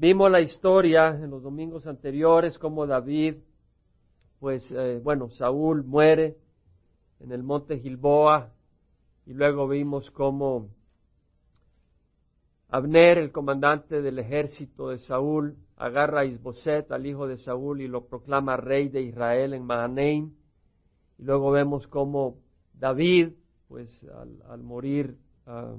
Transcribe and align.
Vimos 0.00 0.30
la 0.30 0.40
historia 0.40 1.08
en 1.08 1.28
los 1.28 1.42
domingos 1.42 1.88
anteriores, 1.88 2.56
como 2.56 2.86
David, 2.86 3.34
pues 4.38 4.70
eh, 4.70 5.00
bueno, 5.02 5.28
Saúl 5.30 5.82
muere 5.82 6.36
en 7.18 7.32
el 7.32 7.42
monte 7.42 7.80
Gilboa 7.80 8.52
y 9.26 9.34
luego 9.34 9.66
vimos 9.66 10.08
cómo 10.12 10.68
Abner, 12.68 13.18
el 13.18 13.32
comandante 13.32 14.00
del 14.00 14.20
ejército 14.20 14.90
de 14.90 15.00
Saúl, 15.00 15.56
agarra 15.76 16.20
a 16.20 16.24
Isboset, 16.26 16.92
al 16.92 17.04
hijo 17.04 17.26
de 17.26 17.38
Saúl, 17.38 17.80
y 17.80 17.88
lo 17.88 18.06
proclama 18.06 18.56
rey 18.56 18.88
de 18.88 19.02
Israel 19.02 19.52
en 19.52 19.64
Mahanaim. 19.64 20.32
Y 21.18 21.24
luego 21.24 21.50
vemos 21.50 21.88
cómo 21.88 22.36
David, 22.72 23.30
pues 23.66 23.90
al, 24.48 24.62
morir 24.62 25.18
ah, 25.44 25.74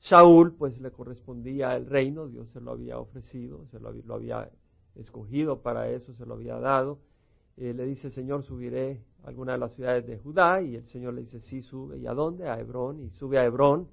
Saúl, 0.00 0.54
pues 0.56 0.80
le 0.80 0.90
correspondía 0.90 1.76
el 1.76 1.86
reino, 1.86 2.26
Dios 2.26 2.48
se 2.50 2.60
lo 2.60 2.72
había 2.72 2.98
ofrecido, 2.98 3.66
se 3.66 3.78
lo, 3.78 3.90
había 4.14 4.50
escogido 4.94 5.60
para 5.60 5.90
eso, 5.90 6.14
se 6.14 6.24
lo 6.24 6.34
había 6.34 6.58
dado. 6.58 7.00
Eh, 7.58 7.74
le 7.74 7.84
dice, 7.84 8.10
Señor, 8.10 8.42
subiré 8.44 9.02
a 9.22 9.28
alguna 9.28 9.52
de 9.52 9.58
las 9.58 9.74
ciudades 9.74 10.06
de 10.06 10.16
Judá, 10.16 10.62
y 10.62 10.76
el 10.76 10.86
Señor 10.86 11.14
le 11.14 11.22
dice, 11.22 11.40
sí, 11.40 11.60
sube. 11.62 11.98
¿Y 11.98 12.06
a 12.06 12.14
dónde? 12.14 12.48
A 12.48 12.58
Hebrón, 12.58 13.00
y 13.00 13.10
sube 13.10 13.38
a 13.38 13.44
Hebrón 13.44 13.88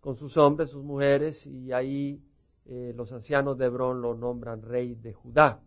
con 0.00 0.16
sus 0.16 0.36
hombres, 0.36 0.70
sus 0.70 0.82
mujeres, 0.82 1.44
y 1.46 1.70
ahí 1.70 2.20
eh, 2.66 2.92
los 2.96 3.12
ancianos 3.12 3.56
de 3.58 3.66
Hebrón 3.66 4.02
lo 4.02 4.14
nombran 4.14 4.62
rey 4.62 4.96
de 4.96 5.12
Judá. 5.12 5.60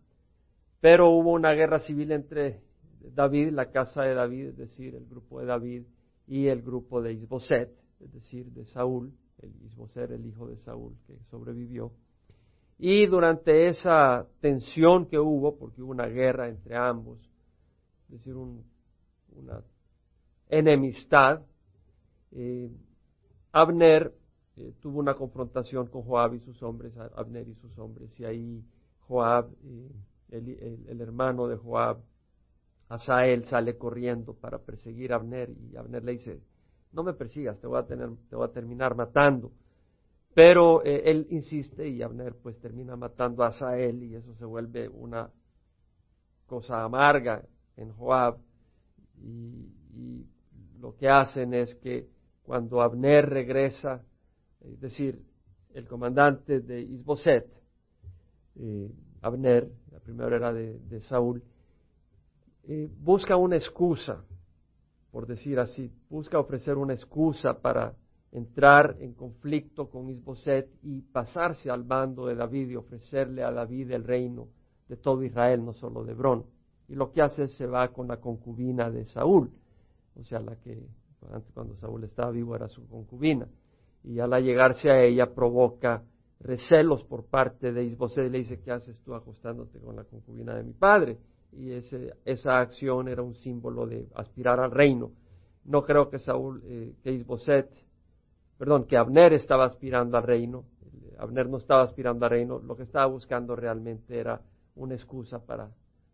Pero 0.82 1.12
hubo 1.12 1.32
una 1.32 1.54
guerra 1.54 1.80
civil 1.80 2.12
entre 2.12 2.62
David, 2.99 3.52
la 3.52 3.72
casa 3.72 4.04
de 4.04 4.16
David, 4.16 4.48
es 4.48 4.58
decir, 4.58 4.96
el 4.96 5.05
grupo 5.05 5.40
de 5.40 5.46
David, 5.46 5.84
y 6.27 6.48
el 6.48 6.62
grupo 6.62 7.02
de 7.02 7.13
Isboset, 7.13 7.72
es 8.02 8.12
decir, 8.12 8.52
de 8.52 8.66
Saúl, 8.66 9.13
el 9.40 9.53
Isboset, 9.66 10.12
el 10.12 10.26
hijo 10.26 10.48
de 10.48 10.58
Saúl, 10.58 10.95
que 11.08 11.17
sobrevivió. 11.30 11.91
Y 12.77 13.05
durante 13.05 13.67
esa 13.67 14.27
tensión 14.40 15.05
que 15.05 15.20
hubo, 15.20 15.57
porque 15.57 15.81
hubo 15.81 15.91
una 15.91 16.07
guerra 16.07 16.48
entre 16.48 16.76
ambos, 16.76 17.20
es 18.05 18.18
decir, 18.18 18.35
una 18.35 19.62
enemistad, 20.49 21.41
eh, 22.32 22.70
Abner 23.51 24.13
eh, 24.57 24.73
tuvo 24.82 24.99
una 24.99 25.15
confrontación 25.15 25.88
con 25.88 26.04
Joab 26.04 26.34
y 26.35 26.40
sus 26.40 26.62
hombres, 26.63 26.93
Abner 27.16 27.48
y 27.48 27.55
sus 27.55 27.77
hombres, 27.77 28.18
y 28.20 28.26
ahí 28.26 28.63
Joab, 29.07 29.49
eh, 29.63 29.91
el, 30.29 31.01
hermano 31.01 31.48
de 31.48 31.57
Joab, 31.57 31.99
Asael, 32.90 33.45
sale 33.45 33.77
corriendo 33.77 34.34
para 34.34 34.60
perseguir 34.60 35.13
a 35.13 35.18
Abner, 35.18 35.49
y 35.49 35.76
Abner 35.76 36.04
le 36.04 36.13
dice, 36.13 36.41
no 36.94 37.04
me 37.04 37.14
persigas, 37.14 37.60
te 37.60 37.68
voy 37.68 37.80
a, 37.80 37.86
tener, 37.86 38.10
te 38.30 38.36
voy 38.36 38.48
a 38.48 38.52
terminar 38.52 38.96
matando. 38.96 39.52
Pero 40.34 40.84
eh, 40.84 41.04
él 41.06 41.28
insiste 41.30 41.88
y 41.88 42.02
Abner 42.02 42.36
pues 42.42 42.58
termina 42.60 42.96
matando 42.96 43.44
a 43.44 43.48
Asael 43.48 44.04
y 44.04 44.16
eso 44.16 44.34
se 44.36 44.46
vuelve 44.46 44.88
una 44.88 45.30
cosa 46.48 46.84
amarga 46.84 47.44
en 47.76 47.92
Joab. 47.92 48.38
Y, 49.22 49.72
y 49.94 50.26
lo 50.80 50.96
que 50.96 51.10
hacen 51.10 51.54
es 51.54 51.76
que 51.76 52.08
cuando 52.44 52.82
Abner 52.82 53.30
regresa 53.30 54.04
es 54.62 54.80
decir, 54.80 55.22
el 55.74 55.88
comandante 55.88 56.60
de 56.60 56.82
Isboset, 56.82 57.48
eh, 58.56 58.92
Abner, 59.22 59.70
la 59.92 60.00
primera 60.00 60.36
era 60.36 60.54
de, 60.54 61.02
Saúl, 61.02 61.44
eh, 62.64 62.90
busca 63.00 63.36
una 63.36 63.56
excusa, 63.56 64.24
por 65.12 65.28
decir 65.28 65.59
así, 65.59 65.91
busca 66.09 66.40
ofrecer 66.40 66.78
una 66.78 66.94
excusa 66.94 67.59
para 67.62 67.94
entrar 68.31 68.95
en 69.00 69.13
conflicto 69.13 69.90
con 69.90 70.09
Isboset 70.09 70.69
y 70.84 71.01
pasarse 71.01 71.69
al 71.69 71.84
bando 71.84 72.28
de 72.28 72.35
David 72.35 72.69
y 72.69 72.75
ofrecerle 72.78 73.44
a 73.44 73.51
David 73.51 73.91
el 73.91 74.06
reino 74.06 74.47
de 74.88 74.95
todo 74.95 75.23
Israel, 75.23 75.66
no 75.66 75.73
solo 75.73 76.03
de 76.03 76.13
Hebrón. 76.13 76.45
Y 76.88 76.95
lo 76.95 77.12
que 77.12 77.22
hace 77.22 77.44
es 77.44 77.53
se 77.53 77.66
va 77.66 77.89
con 77.89 78.07
la 78.07 78.17
concubina 78.17 78.89
de 78.89 79.06
Saúl, 79.06 79.51
o 80.16 80.23
sea, 80.23 80.39
la 80.39 80.55
que 80.55 80.81
antes 81.31 81.51
cuando 81.53 81.75
Saúl 81.77 82.03
estaba 82.03 82.31
vivo 82.31 82.55
era 82.55 82.67
su 82.67 82.88
concubina 82.88 83.47
y 84.03 84.19
al 84.19 84.33
allegarse 84.33 84.89
a 84.89 85.03
ella 85.03 85.33
provoca 85.33 86.03
recelos 86.39 87.03
por 87.03 87.25
parte 87.25 87.71
de 87.71 87.83
Isboset 87.83 88.27
y 88.27 88.29
le 88.29 88.38
dice, 88.39 88.59
¿qué 88.61 88.71
haces 88.71 89.00
tú 89.03 89.13
acostándote 89.13 89.79
con 89.79 89.95
la 89.95 90.03
concubina 90.03 90.55
de 90.55 90.63
mi 90.63 90.73
padre? 90.73 91.17
Y 91.51 91.72
ese, 91.72 92.13
esa 92.25 92.59
acción 92.59 93.07
era 93.07 93.22
un 93.22 93.35
símbolo 93.35 93.85
de 93.85 94.07
aspirar 94.16 94.59
al 94.59 94.72
reino. 94.72 95.12
No 95.66 95.84
creo 95.84 96.09
que 96.09 96.19
Saúl, 96.19 96.62
eh, 96.66 96.95
que 97.03 97.12
Isboset, 97.12 97.69
perdón, 98.57 98.85
que 98.85 98.97
Abner 98.97 99.34
estaba 99.34 99.66
aspirando 99.66 100.17
al 100.17 100.23
reino. 100.23 100.66
Abner 101.17 101.50
no 101.50 101.57
estaba 101.57 101.84
aspirando 101.84 102.25
al 102.25 102.31
reino. 102.31 102.59
Lo 102.59 102.75
que 102.75 102.84
estaba 102.84 103.06
buscando 103.06 103.56
realmente 103.56 104.17
era 104.17 104.41
una 104.75 104.95
excusa 104.95 105.39
para 105.39 105.69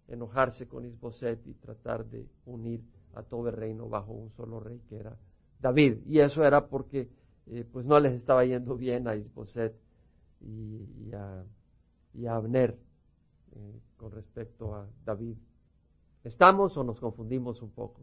enojarse 0.07 0.67
con 0.67 0.85
Isboset 0.85 1.45
y 1.45 1.53
tratar 1.53 2.05
de 2.05 2.27
unir 2.45 2.81
a 3.13 3.23
todo 3.23 3.49
el 3.49 3.55
reino 3.55 3.89
bajo 3.89 4.13
un 4.13 4.31
solo 4.31 4.59
rey 4.59 4.81
que 4.89 4.97
era 4.97 5.17
David. 5.59 5.99
Y 6.05 6.19
eso 6.19 6.43
era 6.43 6.67
porque 6.67 7.09
eh, 7.47 7.65
pues 7.71 7.85
no 7.85 7.99
les 7.99 8.13
estaba 8.13 8.45
yendo 8.45 8.75
bien 8.75 9.07
a 9.07 9.15
Isboset 9.15 9.73
y, 10.41 11.11
a, 11.13 11.43
Abner 12.29 12.77
eh, 13.55 13.79
con 13.97 14.11
respecto 14.11 14.75
a 14.75 14.87
David. 15.05 15.35
¿Estamos 16.23 16.77
o 16.77 16.83
nos 16.83 16.99
confundimos 16.99 17.61
un 17.61 17.71
poco? 17.71 18.01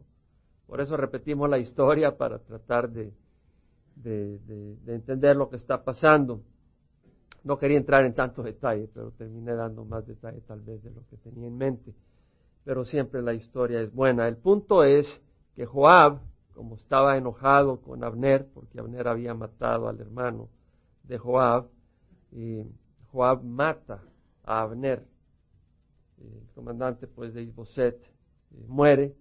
Por 0.67 0.81
eso 0.81 0.97
repetimos 0.97 1.49
la 1.49 1.57
historia 1.57 2.17
para 2.17 2.39
tratar 2.39 2.89
de, 2.89 3.13
de, 3.95 4.77
entender 4.87 5.35
lo 5.35 5.49
que 5.49 5.57
está 5.57 5.83
pasando. 5.83 6.41
No 7.43 7.57
quería 7.57 7.77
entrar 7.77 8.05
en 8.05 8.13
tanto 8.13 8.41
detalle, 8.41 8.89
pero 8.93 9.11
terminé 9.11 9.53
dando 9.53 9.85
más 9.85 10.05
detalle 10.07 10.41
tal 10.41 10.61
vez 10.61 10.83
de 10.83 10.91
lo 10.91 11.05
que 11.07 11.17
tenía 11.17 11.47
en 11.47 11.57
mente. 11.57 11.93
Pero 12.63 12.83
siempre 12.85 13.21
la 13.21 13.33
historia 13.33 13.81
es 13.81 13.93
buena. 13.93 14.27
El 14.27 14.37
punto 14.37 14.83
es 14.83 15.07
que 15.55 15.65
Joab 15.65 16.19
como 16.55 16.75
estaba 16.75 17.17
enojado 17.17 17.81
con 17.81 18.03
Abner, 18.03 18.47
porque 18.53 18.79
Abner 18.79 19.09
había 19.09 19.33
matado 19.33 19.89
al 19.89 19.99
hermano 19.99 20.47
de 21.03 21.17
Joab, 21.17 21.67
y 22.31 22.63
Joab 23.11 23.43
mata 23.43 24.01
a 24.43 24.61
Abner. 24.61 25.05
El 26.19 26.47
comandante 26.53 27.07
pues 27.07 27.33
de 27.33 27.43
Isboset 27.43 27.95
eh, 27.95 28.65
muere 28.67 29.15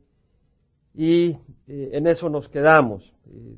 y 0.94 1.30
eh, 1.66 1.90
en 1.92 2.06
eso 2.06 2.28
nos 2.28 2.48
quedamos. 2.48 3.12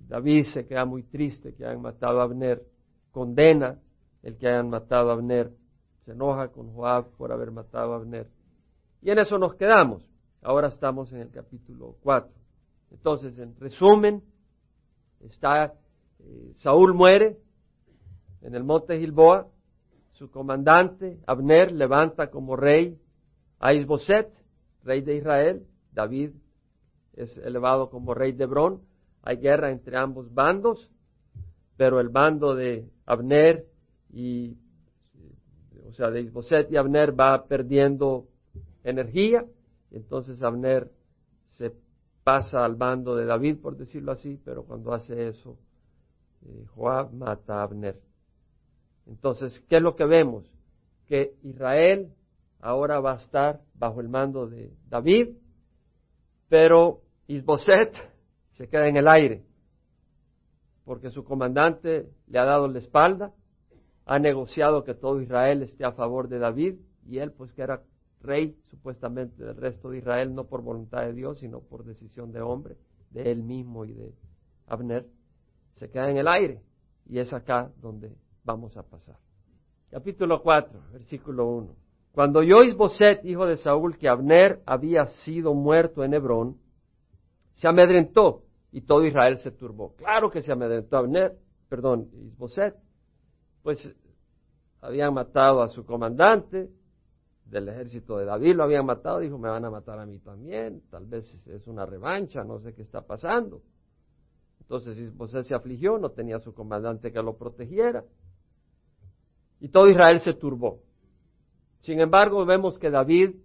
David 0.09 0.45
se 0.55 0.67
queda 0.67 0.85
muy 0.85 1.03
triste 1.03 1.55
que 1.55 1.67
hayan 1.67 1.83
matado 1.83 2.21
a 2.21 2.25
Abner, 2.25 2.63
condena 3.11 3.79
el 4.23 4.37
que 4.39 4.49
hayan 4.49 4.71
matado 4.71 5.11
a 5.11 5.15
Abner, 5.15 5.53
se 6.05 6.13
enoja 6.13 6.49
con 6.49 6.73
Joab 6.73 7.11
por 7.17 7.33
haber 7.33 7.51
matado 7.51 7.93
a 7.93 7.97
Abner. 7.97 8.29
Y 9.03 9.11
en 9.11 9.19
eso 9.19 9.39
nos 9.39 9.55
quedamos. 9.55 10.09
Ahora 10.41 10.69
estamos 10.69 11.13
en 11.13 11.21
el 11.21 11.31
capítulo 11.31 11.97
4. 12.03 12.31
Entonces, 12.93 13.39
en 13.39 13.55
resumen, 13.59 14.23
está 15.21 15.75
eh, 16.21 16.53
Saúl 16.55 16.95
muere 16.95 17.37
en 18.43 18.55
el 18.55 18.65
monte 18.65 18.99
Gilboa, 18.99 19.49
su 20.13 20.31
comandante 20.31 21.19
Abner 21.27 21.73
levanta 21.73 22.31
como 22.31 22.57
rey 22.57 22.99
a 23.59 23.73
Isboset, 23.73 24.29
rey 24.85 25.03
de 25.03 25.17
Israel, 25.17 25.67
David 25.93 26.31
es 27.15 27.37
elevado 27.39 27.91
como 27.91 28.15
rey 28.15 28.33
de 28.33 28.45
Hebrón, 28.45 28.83
hay 29.23 29.39
guerra 29.39 29.71
entre 29.71 29.97
ambos 29.97 30.33
bandos, 30.33 30.91
pero 31.77 32.01
el 32.01 32.09
bando 32.09 32.55
de 32.55 32.89
Abner 33.07 33.67
y 34.13 34.57
o 35.87 35.93
sea, 35.93 36.11
de 36.11 36.21
Isboset 36.21 36.71
y 36.71 36.77
Abner 36.77 37.19
va 37.19 37.47
perdiendo 37.47 38.27
energía, 38.85 39.45
entonces 39.91 40.43
Abner 40.43 40.91
se 41.51 41.73
pasa 42.25 42.65
al 42.65 42.75
bando 42.75 43.15
de 43.15 43.25
David, 43.25 43.59
por 43.61 43.77
decirlo 43.77 44.13
así, 44.13 44.41
pero 44.45 44.65
cuando 44.65 44.93
hace 44.93 45.29
eso, 45.29 45.57
eh, 46.45 46.65
Joab 46.75 47.13
mata 47.13 47.61
a 47.61 47.63
Abner. 47.63 48.01
Entonces, 49.07 49.61
¿qué 49.69 49.77
es 49.77 49.83
lo 49.83 49.95
que 49.95 50.05
vemos? 50.05 50.45
Que 51.07 51.35
Israel 51.45 52.13
ahora 52.61 53.01
va 53.01 53.13
a 53.13 53.17
estar 53.17 53.61
bajo 53.75 54.01
el 54.01 54.09
mando 54.09 54.47
de 54.47 54.73
David, 54.89 55.37
pero 56.49 57.03
Isboset 57.27 57.95
se 58.51 58.69
queda 58.69 58.89
en 58.89 58.97
el 58.97 59.09
aire, 59.09 59.45
porque 60.85 61.11
su 61.11 61.25
comandante 61.25 62.09
le 62.29 62.39
ha 62.39 62.45
dado 62.45 62.69
la 62.69 62.79
espalda, 62.79 63.33
ha 64.05 64.19
negociado 64.19 64.85
que 64.85 64.95
todo 64.95 65.21
Israel 65.21 65.63
esté 65.63 65.85
a 65.85 65.93
favor 65.93 66.29
de 66.29 66.39
David, 66.39 66.77
y 67.05 67.19
él, 67.19 67.33
pues 67.33 67.53
que 67.53 67.63
era 67.63 67.83
rey 68.21 68.57
supuestamente 68.71 69.45
del 69.45 69.57
resto 69.57 69.91
de 69.91 69.99
Israel, 69.99 70.35
no 70.35 70.45
por 70.45 70.63
voluntad 70.63 71.03
de 71.03 71.13
Dios, 71.13 71.39
sino 71.41 71.61
por 71.61 71.85
decisión 71.85 72.33
de 72.33 72.41
hombre, 72.41 72.77
de 73.11 73.31
él 73.31 73.43
mismo 73.43 73.85
y 73.85 73.93
de 73.93 74.15
Abner, 74.67 75.07
se 75.77 75.91
queda 75.91 76.11
en 76.11 76.17
el 76.17 76.29
aire. 76.29 76.63
Y 77.07 77.19
es 77.19 77.33
acá 77.33 77.71
donde 77.81 78.17
vamos 78.45 78.77
a 78.77 78.83
pasar. 78.83 79.17
Capítulo 79.91 80.43
4, 80.43 80.81
versículo 80.93 81.47
1. 81.49 81.86
Cuando 82.17 82.39
oyó 82.39 82.63
Isboset, 82.63 83.23
hijo 83.27 83.45
de 83.45 83.59
Saúl, 83.59 83.99
que 83.99 84.09
Abner 84.09 84.63
había 84.65 85.05
sido 85.27 85.53
muerto 85.53 86.03
en 86.03 86.15
Hebrón, 86.15 86.57
se 87.57 87.69
amedrentó 87.69 88.41
y 88.73 88.81
todo 88.81 89.05
Israel 89.05 89.37
se 89.37 89.51
turbó. 89.51 89.95
Claro 89.97 90.31
que 90.31 90.41
se 90.41 90.51
amedrentó 90.51 90.97
Abner, 90.97 91.37
perdón, 91.69 92.09
Isboset. 92.15 92.75
Pues 93.63 93.95
habían 94.81 95.13
matado 95.13 95.61
a 95.61 95.69
su 95.69 95.85
comandante 95.85 96.71
del 97.45 97.69
ejército 97.69 98.17
de 98.17 98.25
David, 98.25 98.55
lo 98.55 98.65
habían 98.65 98.87
matado, 98.87 99.19
dijo, 99.19 99.37
me 99.37 99.51
van 99.51 99.67
a 99.67 99.71
matar 99.71 99.99
a 100.01 100.07
mí 100.07 100.19
también, 100.19 100.85
tal 100.91 101.05
vez 101.05 101.31
es 101.47 101.67
una 101.67 101.85
revancha, 101.85 102.43
no 102.45 102.61
sé 102.61 102.73
qué 102.73 102.81
está 102.81 103.03
pasando. 103.03 103.61
Entonces 104.63 104.97
Isbosé 104.97 105.43
se 105.43 105.55
afligió, 105.55 105.99
no 105.99 106.13
tenía 106.13 106.39
su 106.39 106.55
comandante 106.55 107.13
que 107.13 107.23
lo 107.23 107.37
protegiera. 107.37 108.05
Y 109.61 109.69
todo 109.69 109.91
Israel 109.91 110.21
se 110.21 110.33
turbó. 110.33 110.86
Sin 111.87 112.01
embargo, 112.01 112.45
vemos 112.45 112.81
que 112.81 112.91
David 112.91 113.37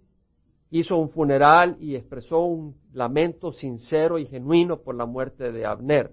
hizo 0.70 0.96
un 0.96 1.10
funeral 1.10 1.76
y 1.78 1.94
expresó 1.94 2.40
un 2.40 2.74
lamento 2.92 3.52
sincero 3.52 4.18
y 4.18 4.26
genuino 4.26 4.82
por 4.82 4.96
la 4.96 5.06
muerte 5.06 5.52
de 5.52 5.64
Abner. 5.64 6.10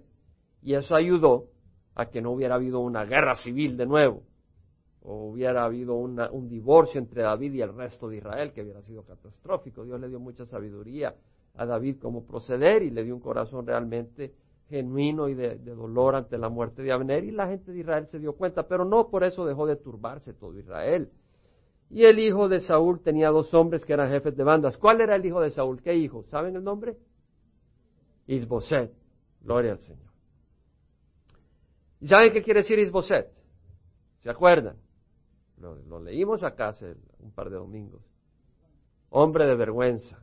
Y 0.61 0.75
eso 0.75 0.93
ayudó 0.93 1.47
a 1.95 2.05
que 2.05 2.21
no 2.21 2.29
hubiera 2.29 2.53
habido 2.53 2.81
una 2.81 3.03
guerra 3.03 3.33
civil 3.33 3.77
de 3.77 3.87
nuevo, 3.87 4.21
o 5.01 5.31
hubiera 5.31 5.65
habido 5.65 5.95
un 5.95 6.47
divorcio 6.47 6.99
entre 6.99 7.23
David 7.23 7.53
y 7.53 7.61
el 7.61 7.73
resto 7.73 8.07
de 8.07 8.17
Israel, 8.17 8.53
que 8.53 8.61
hubiera 8.61 8.83
sido 8.83 9.01
catastrófico. 9.01 9.83
Dios 9.83 9.99
le 9.99 10.07
dio 10.07 10.19
mucha 10.19 10.45
sabiduría 10.45 11.15
a 11.55 11.65
David 11.65 11.97
cómo 11.99 12.27
proceder 12.27 12.83
y 12.83 12.91
le 12.91 13.03
dio 13.03 13.15
un 13.15 13.21
corazón 13.21 13.65
realmente 13.65 14.35
genuino 14.69 15.29
y 15.29 15.33
de, 15.33 15.55
de, 15.55 15.73
dolor 15.73 16.13
ante 16.13 16.37
la 16.37 16.49
muerte 16.49 16.83
de 16.83 16.91
Abner 16.91 17.23
y 17.23 17.31
la 17.31 17.47
gente 17.47 17.71
de 17.71 17.79
Israel 17.79 18.05
se 18.05 18.19
dio 18.19 18.33
cuenta, 18.33 18.67
pero 18.67 18.85
no 18.85 19.07
por 19.07 19.23
eso 19.23 19.47
dejó 19.47 19.65
de 19.65 19.77
turbarse 19.77 20.35
todo 20.35 20.59
Israel. 20.59 21.09
Y 21.89 22.05
el 22.05 22.19
hijo 22.19 22.47
de 22.47 22.59
Saúl 22.59 23.01
tenía 23.01 23.29
dos 23.29 23.53
hombres 23.53 23.83
que 23.83 23.93
eran 23.93 24.09
jefes 24.09 24.35
de 24.35 24.43
bandas. 24.43 24.77
¿Cuál 24.77 25.01
era 25.01 25.15
el 25.15 25.25
hijo 25.25 25.41
de 25.41 25.49
Saúl? 25.49 25.81
¿Qué 25.81 25.95
hijo? 25.95 26.23
¿Saben 26.25 26.55
el 26.55 26.63
nombre? 26.63 26.97
Isboset. 28.27 28.93
Gloria 29.41 29.71
al 29.71 29.79
Señor. 29.79 30.09
¿Y 31.99 32.07
saben 32.07 32.31
qué 32.31 32.43
quiere 32.43 32.59
decir 32.59 32.77
Isboset? 32.77 33.27
¿Se 34.19 34.29
acuerdan? 34.29 34.77
Lo, 35.57 35.75
lo 35.75 35.99
leímos 35.99 36.43
acá 36.43 36.69
hace 36.69 36.95
un 37.19 37.31
par 37.31 37.49
de 37.49 37.55
domingos. 37.55 38.03
Hombre 39.09 39.47
de 39.47 39.55
vergüenza. 39.55 40.19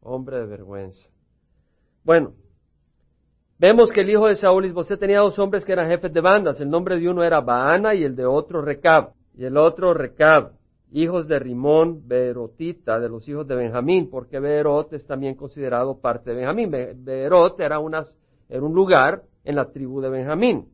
Hombre 0.00 0.38
de 0.38 0.46
vergüenza. 0.46 1.08
Bueno, 2.04 2.34
vemos 3.58 3.90
que 3.90 4.02
el 4.02 4.10
hijo 4.10 4.28
de 4.28 4.36
Saúl 4.36 4.64
Isboset 4.64 5.00
tenía 5.00 5.20
dos 5.20 5.38
hombres 5.40 5.64
que 5.64 5.72
eran 5.72 5.88
jefes 5.90 6.12
de 6.12 6.20
bandas. 6.20 6.60
El 6.60 6.70
nombre 6.70 6.98
de 6.98 7.08
uno 7.08 7.24
era 7.24 7.40
Baana 7.40 7.94
y 7.94 8.04
el 8.04 8.14
de 8.14 8.24
otro 8.24 8.62
Recab 8.62 9.14
y 9.40 9.46
el 9.46 9.56
otro 9.56 9.94
Recab, 9.94 10.52
hijos 10.92 11.26
de 11.26 11.38
Rimón, 11.38 12.06
Berotita, 12.06 13.00
de 13.00 13.08
los 13.08 13.26
hijos 13.26 13.48
de 13.48 13.54
Benjamín, 13.54 14.10
porque 14.10 14.38
Berot 14.38 14.92
es 14.92 15.06
también 15.06 15.34
considerado 15.34 15.98
parte 15.98 16.28
de 16.28 16.36
Benjamín. 16.36 16.70
Berot 16.70 17.58
era, 17.58 17.78
un 17.78 18.74
lugar 18.74 19.22
en 19.44 19.56
la 19.56 19.70
tribu 19.72 20.02
de 20.02 20.10
Benjamín. 20.10 20.68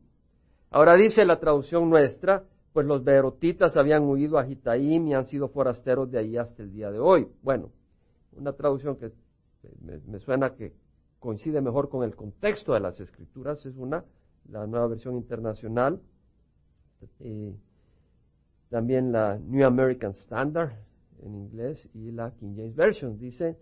Ahora 0.69 0.95
dice 0.97 1.23
la 1.23 1.39
traducción 1.39 1.89
nuestra, 1.89 2.43
pues 2.73 2.85
los 2.85 3.05
Berotitas 3.05 3.77
habían 3.77 4.03
huido 4.03 4.37
a 4.37 4.43
Gitaim 4.43 5.07
y 5.07 5.13
han 5.13 5.27
sido 5.27 5.47
forasteros 5.47 6.11
de 6.11 6.19
allí 6.19 6.35
hasta 6.35 6.61
el 6.61 6.73
día 6.73 6.91
de 6.91 6.99
hoy. 6.99 7.25
Bueno, 7.41 7.69
una 8.33 8.51
traducción 8.51 8.97
que 8.97 9.13
me, 9.79 10.19
suena 10.19 10.55
que 10.55 10.73
coincide 11.19 11.61
mejor 11.61 11.87
con 11.87 12.03
el 12.03 12.17
contexto 12.17 12.73
de 12.73 12.81
las 12.81 12.99
escrituras 12.99 13.65
es 13.65 13.77
una, 13.77 14.03
la 14.49 14.67
nueva 14.67 14.87
versión 14.87 15.15
internacional. 15.15 16.01
Eh, 17.21 17.55
también 18.69 19.11
la 19.11 19.37
New 19.37 19.65
American 19.65 20.11
Standard 20.11 20.71
en 21.21 21.35
inglés 21.35 21.87
y 21.93 22.11
la 22.11 22.31
King 22.31 22.53
James 22.55 22.75
Version. 22.75 23.17
Dice 23.17 23.57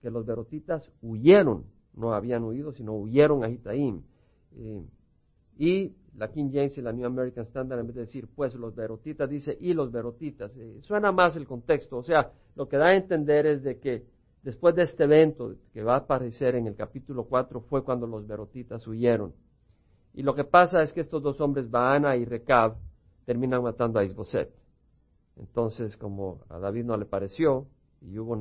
que 0.00 0.10
los 0.10 0.24
berotitas 0.26 0.90
huyeron, 1.02 1.64
no 1.94 2.12
habían 2.12 2.44
huido, 2.44 2.72
sino 2.72 2.92
huyeron 2.92 3.44
a 3.44 3.48
Gitaim. 3.48 4.02
Eh, 4.56 4.82
y 5.56 5.92
la 6.16 6.30
King 6.30 6.50
James 6.52 6.76
y 6.78 6.82
la 6.82 6.92
New 6.92 7.06
American 7.06 7.44
Standard, 7.44 7.80
en 7.80 7.86
vez 7.86 7.96
de 7.96 8.02
decir, 8.02 8.28
pues 8.34 8.54
los 8.54 8.74
berotitas, 8.74 9.28
dice, 9.28 9.56
y 9.60 9.72
los 9.74 9.90
berotitas. 9.90 10.52
Eh, 10.56 10.78
suena 10.82 11.10
más 11.12 11.36
el 11.36 11.46
contexto. 11.46 11.98
O 11.98 12.02
sea, 12.02 12.30
lo 12.54 12.68
que 12.68 12.76
da 12.76 12.86
a 12.86 12.96
entender 12.96 13.46
es 13.46 13.62
de 13.62 13.78
que 13.78 14.04
después 14.42 14.74
de 14.74 14.82
este 14.82 15.04
evento 15.04 15.54
que 15.72 15.82
va 15.82 15.94
a 15.94 15.98
aparecer 15.98 16.54
en 16.54 16.66
el 16.66 16.76
capítulo 16.76 17.24
4 17.24 17.60
fue 17.62 17.82
cuando 17.82 18.06
los 18.06 18.26
berotitas 18.26 18.86
huyeron. 18.86 19.32
Y 20.12 20.22
lo 20.22 20.34
que 20.34 20.44
pasa 20.44 20.82
es 20.82 20.92
que 20.92 21.00
estos 21.00 21.22
dos 21.22 21.40
hombres, 21.40 21.70
Baana 21.70 22.16
y 22.16 22.24
Recab, 22.24 22.76
terminan 23.24 23.62
matando 23.62 23.98
a 23.98 24.04
Isboset. 24.04 24.50
Entonces, 25.36 25.96
como 25.96 26.40
a 26.48 26.58
David 26.58 26.84
no 26.84 26.96
le 26.96 27.06
pareció 27.06 27.66
y 28.00 28.18
hubo 28.18 28.38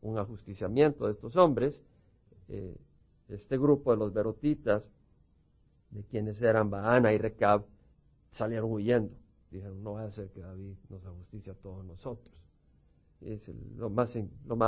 un 0.00 0.18
ajusticiamiento 0.18 1.06
de 1.06 1.12
estos 1.12 1.36
hombres, 1.36 1.80
eh, 2.48 2.76
este 3.28 3.58
grupo 3.58 3.92
de 3.92 3.98
los 3.98 4.12
berotitas, 4.12 4.88
de 5.90 6.04
quienes 6.04 6.40
eran 6.42 6.70
Baana 6.70 7.12
y 7.12 7.18
Recab, 7.18 7.64
salieron 8.30 8.72
huyendo. 8.72 9.14
Dijeron, 9.50 9.82
no 9.82 9.94
va 9.94 10.04
a 10.04 10.10
ser 10.10 10.30
que 10.30 10.40
David 10.40 10.74
nos 10.88 11.04
ajusticie 11.06 11.52
a 11.52 11.54
todos 11.54 11.84
nosotros. 11.84 12.34
Es 13.20 13.48
lo, 13.76 13.88
más, 13.88 14.14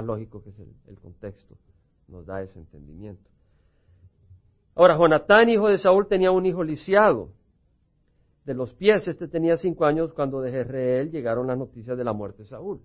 lógico 0.04 0.42
que 0.42 0.50
es 0.50 0.58
el, 0.58 0.72
el 0.86 0.98
contexto, 0.98 1.56
nos 2.06 2.24
da 2.24 2.42
ese 2.42 2.58
entendimiento. 2.58 3.28
Ahora, 4.74 4.96
Jonatán, 4.96 5.48
hijo 5.48 5.68
de 5.68 5.78
Saúl, 5.78 6.06
tenía 6.06 6.30
un 6.30 6.46
hijo 6.46 6.62
lisiado, 6.62 7.32
de 8.48 8.54
los 8.54 8.72
pies. 8.72 9.06
Este 9.06 9.28
tenía 9.28 9.58
cinco 9.58 9.84
años 9.84 10.14
cuando 10.14 10.40
de 10.40 10.50
Jezreel 10.50 11.10
llegaron 11.10 11.46
las 11.46 11.58
noticias 11.58 11.98
de 11.98 12.02
la 12.02 12.14
muerte 12.14 12.44
de 12.44 12.48
Saúl, 12.48 12.80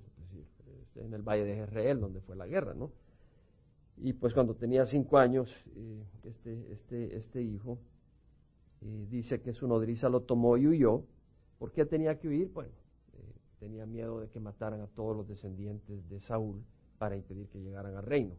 en 0.95 1.13
el 1.13 1.21
valle 1.21 1.45
de 1.45 1.55
Jezreel, 1.55 2.01
donde 2.01 2.19
fue 2.19 2.35
la 2.35 2.45
guerra, 2.45 2.73
¿no? 2.73 2.91
Y 3.95 4.11
pues 4.11 4.33
cuando 4.33 4.55
tenía 4.55 4.85
cinco 4.85 5.17
años, 5.17 5.49
eh, 5.77 6.03
este, 6.25 6.73
este, 6.73 7.15
este 7.15 7.41
hijo 7.41 7.79
eh, 8.81 9.07
dice 9.09 9.39
que 9.39 9.53
su 9.53 9.65
nodriza 9.65 10.09
lo 10.09 10.23
tomó 10.23 10.57
y 10.57 10.67
huyó. 10.67 11.05
¿Por 11.59 11.71
qué 11.71 11.85
tenía 11.85 12.19
que 12.19 12.27
huir? 12.27 12.51
Bueno, 12.51 12.73
eh, 13.13 13.33
tenía 13.59 13.85
miedo 13.85 14.19
de 14.19 14.27
que 14.27 14.41
mataran 14.41 14.81
a 14.81 14.87
todos 14.87 15.15
los 15.15 15.29
descendientes 15.29 16.09
de 16.09 16.19
Saúl 16.19 16.61
para 16.97 17.15
impedir 17.15 17.47
que 17.47 17.61
llegaran 17.61 17.95
al 17.95 18.03
reino 18.03 18.35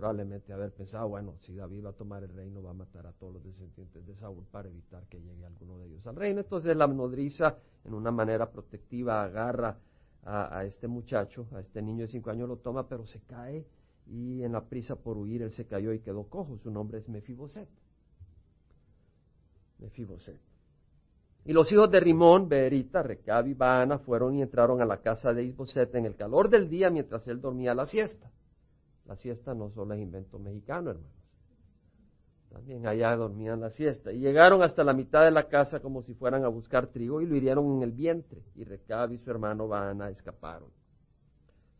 probablemente 0.00 0.50
haber 0.54 0.72
pensado, 0.72 1.10
bueno, 1.10 1.34
si 1.40 1.54
David 1.54 1.84
va 1.84 1.90
a 1.90 1.92
tomar 1.92 2.22
el 2.22 2.30
reino, 2.30 2.62
va 2.62 2.70
a 2.70 2.72
matar 2.72 3.06
a 3.06 3.12
todos 3.12 3.34
los 3.34 3.44
descendientes 3.44 4.06
de 4.06 4.16
Saúl 4.16 4.46
para 4.50 4.66
evitar 4.66 5.06
que 5.08 5.20
llegue 5.20 5.44
alguno 5.44 5.78
de 5.78 5.88
ellos 5.88 6.06
al 6.06 6.16
reino. 6.16 6.40
Entonces 6.40 6.74
la 6.74 6.86
nodriza, 6.86 7.58
en 7.84 7.92
una 7.92 8.10
manera 8.10 8.50
protectiva, 8.50 9.22
agarra 9.22 9.76
a, 10.24 10.64
este 10.64 10.88
muchacho, 10.88 11.46
a 11.52 11.60
este 11.60 11.82
niño 11.82 12.06
de 12.06 12.08
cinco 12.08 12.30
años, 12.30 12.48
lo 12.48 12.56
toma, 12.56 12.88
pero 12.88 13.06
se 13.06 13.20
cae 13.20 13.66
y 14.06 14.42
en 14.42 14.52
la 14.52 14.64
prisa 14.64 14.96
por 14.96 15.18
huir 15.18 15.42
él 15.42 15.52
se 15.52 15.66
cayó 15.66 15.92
y 15.92 16.00
quedó 16.00 16.24
cojo. 16.30 16.56
Su 16.56 16.70
nombre 16.70 16.96
es 16.96 17.06
Mefiboset. 17.06 17.68
Mefiboset. 19.80 20.40
Y 21.44 21.52
los 21.52 21.70
hijos 21.72 21.90
de 21.90 22.00
Rimón, 22.00 22.48
Berita, 22.48 23.02
Recab 23.02 23.48
y 23.48 23.52
Baana 23.52 23.98
fueron 23.98 24.34
y 24.34 24.40
entraron 24.40 24.80
a 24.80 24.86
la 24.86 25.02
casa 25.02 25.34
de 25.34 25.44
Isboset 25.44 25.94
en 25.94 26.06
el 26.06 26.16
calor 26.16 26.48
del 26.48 26.70
día 26.70 26.88
mientras 26.88 27.28
él 27.28 27.42
dormía 27.42 27.74
la 27.74 27.86
siesta. 27.86 28.30
La 29.10 29.16
siesta 29.16 29.54
no 29.54 29.70
solo 29.70 29.94
es 29.94 30.00
invento 30.00 30.38
mexicano, 30.38 30.90
hermanos. 30.90 31.10
También 32.48 32.86
allá 32.86 33.16
dormían 33.16 33.60
la 33.60 33.72
siesta. 33.72 34.12
Y 34.12 34.20
llegaron 34.20 34.62
hasta 34.62 34.84
la 34.84 34.92
mitad 34.92 35.24
de 35.24 35.32
la 35.32 35.48
casa 35.48 35.80
como 35.80 36.04
si 36.04 36.14
fueran 36.14 36.44
a 36.44 36.48
buscar 36.48 36.86
trigo 36.86 37.20
y 37.20 37.26
lo 37.26 37.34
hirieron 37.34 37.72
en 37.74 37.82
el 37.82 37.90
vientre. 37.90 38.40
Y 38.54 38.62
Recab 38.62 39.12
y 39.12 39.18
su 39.18 39.28
hermano 39.28 39.66
Baana 39.66 40.10
escaparon. 40.10 40.68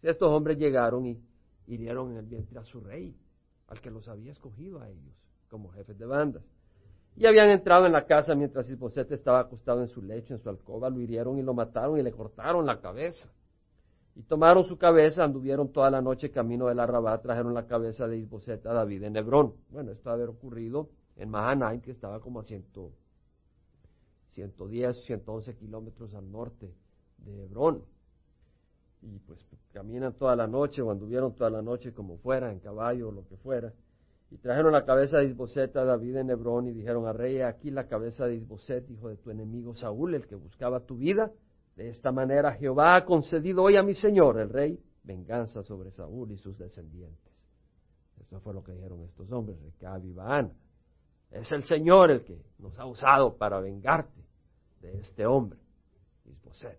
estos 0.02 0.28
hombres 0.28 0.58
llegaron 0.58 1.06
y 1.06 1.22
hirieron 1.68 2.10
en 2.10 2.16
el 2.16 2.26
vientre 2.26 2.58
a 2.58 2.64
su 2.64 2.80
rey, 2.80 3.16
al 3.68 3.80
que 3.80 3.92
los 3.92 4.08
había 4.08 4.32
escogido 4.32 4.80
a 4.80 4.90
ellos 4.90 5.14
como 5.48 5.70
jefes 5.70 5.96
de 5.96 6.06
bandas. 6.06 6.42
Y 7.14 7.26
habían 7.26 7.50
entrado 7.50 7.86
en 7.86 7.92
la 7.92 8.06
casa 8.06 8.34
mientras 8.34 8.68
Isboset 8.68 9.12
estaba 9.12 9.38
acostado 9.38 9.82
en 9.82 9.88
su 9.88 10.02
lecho, 10.02 10.34
en 10.34 10.40
su 10.40 10.48
alcoba, 10.48 10.90
lo 10.90 11.00
hirieron 11.00 11.38
y 11.38 11.42
lo 11.42 11.54
mataron 11.54 11.96
y 11.96 12.02
le 12.02 12.10
cortaron 12.10 12.66
la 12.66 12.80
cabeza. 12.80 13.28
Y 14.16 14.22
tomaron 14.22 14.64
su 14.64 14.76
cabeza, 14.76 15.24
anduvieron 15.24 15.72
toda 15.72 15.90
la 15.90 16.00
noche 16.00 16.30
camino 16.30 16.66
de 16.66 16.74
la 16.74 17.20
trajeron 17.22 17.54
la 17.54 17.66
cabeza 17.66 18.08
de 18.08 18.18
Isboset 18.18 18.66
a 18.66 18.72
David 18.72 19.04
en 19.04 19.16
Hebrón. 19.16 19.54
Bueno, 19.70 19.92
esto 19.92 20.10
haber 20.10 20.28
ocurrido 20.28 20.90
en 21.16 21.30
Mahanaim, 21.30 21.80
que 21.80 21.92
estaba 21.92 22.20
como 22.20 22.40
a 22.40 22.44
ciento, 22.44 22.92
110, 24.32 25.04
111 25.04 25.56
kilómetros 25.56 26.14
al 26.14 26.30
norte 26.30 26.74
de 27.18 27.44
Hebrón. 27.44 27.84
Y 29.02 29.18
pues 29.20 29.46
caminan 29.72 30.12
toda 30.14 30.36
la 30.36 30.46
noche 30.46 30.82
o 30.82 30.90
anduvieron 30.90 31.34
toda 31.34 31.50
la 31.50 31.62
noche 31.62 31.92
como 31.92 32.18
fuera, 32.18 32.52
en 32.52 32.58
caballo 32.58 33.08
o 33.08 33.12
lo 33.12 33.26
que 33.26 33.36
fuera. 33.36 33.72
Y 34.30 34.36
trajeron 34.38 34.72
la 34.72 34.84
cabeza 34.84 35.18
de 35.18 35.26
Isboset 35.26 35.74
a 35.76 35.84
David 35.84 36.16
en 36.16 36.30
Hebrón 36.30 36.68
y 36.68 36.72
dijeron 36.72 37.06
al 37.06 37.14
rey, 37.14 37.40
aquí 37.40 37.70
la 37.70 37.86
cabeza 37.86 38.26
de 38.26 38.36
Isboset, 38.36 38.88
hijo 38.90 39.08
de 39.08 39.16
tu 39.16 39.30
enemigo 39.30 39.74
Saúl, 39.74 40.14
el 40.14 40.26
que 40.26 40.34
buscaba 40.34 40.80
tu 40.80 40.96
vida 40.96 41.32
de 41.80 41.88
esta 41.88 42.12
manera 42.12 42.52
Jehová 42.52 42.94
ha 42.94 43.06
concedido 43.06 43.62
hoy 43.62 43.76
a 43.76 43.82
mi 43.82 43.94
Señor, 43.94 44.38
el 44.38 44.50
rey, 44.50 44.78
venganza 45.02 45.62
sobre 45.62 45.90
Saúl 45.90 46.30
y 46.30 46.36
sus 46.36 46.58
descendientes. 46.58 47.42
Esto 48.20 48.38
fue 48.40 48.52
lo 48.52 48.62
que 48.62 48.72
dijeron 48.72 49.02
estos 49.04 49.32
hombres, 49.32 49.58
Recab 49.62 50.04
y 50.04 50.12
Baana. 50.12 50.54
Es 51.30 51.50
el 51.52 51.64
Señor 51.64 52.10
el 52.10 52.22
que 52.22 52.38
nos 52.58 52.78
ha 52.78 52.84
usado 52.84 53.34
para 53.38 53.60
vengarte 53.60 54.22
de 54.82 54.98
este 54.98 55.24
hombre, 55.24 55.58
Isboset. 56.26 56.78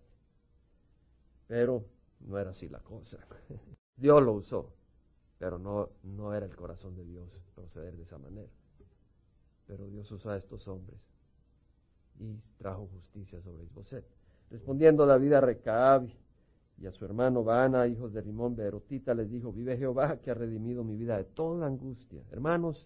Pero 1.48 1.84
no 2.20 2.38
era 2.38 2.52
así 2.52 2.70
la 2.70 2.82
cosa. 2.82 3.18
Dios 3.98 4.22
lo 4.22 4.34
usó, 4.34 4.72
pero 5.40 5.58
no, 5.58 5.90
no 6.04 6.32
era 6.36 6.46
el 6.46 6.56
corazón 6.56 6.96
de 6.96 7.06
Dios 7.06 7.28
proceder 7.56 7.98
de 7.98 8.04
esa 8.04 8.20
manera. 8.20 8.52
Pero 9.66 9.88
Dios 9.88 10.12
usó 10.12 10.30
a 10.30 10.38
estos 10.38 10.68
hombres 10.68 11.00
y 12.20 12.40
trajo 12.60 12.86
justicia 12.86 13.42
sobre 13.42 13.64
Isboset. 13.64 14.21
Respondiendo 14.52 15.06
David 15.06 15.34
a 15.34 15.42
Recaab 15.42 16.10
y 16.78 16.86
a 16.86 16.92
su 16.92 17.06
hermano 17.06 17.44
Baana, 17.44 17.88
hijos 17.88 18.12
de 18.12 18.22
Rimón 18.22 18.56
Berotita, 18.56 19.14
les 19.14 19.32
dijo, 19.32 19.54
vive 19.54 19.78
Jehová 19.78 20.18
que 20.18 20.30
ha 20.30 20.34
redimido 20.34 20.84
mi 20.84 20.98
vida 20.98 21.18
de 21.18 21.24
toda 21.24 21.68
angustia. 21.68 22.22
Hermanos, 22.32 22.86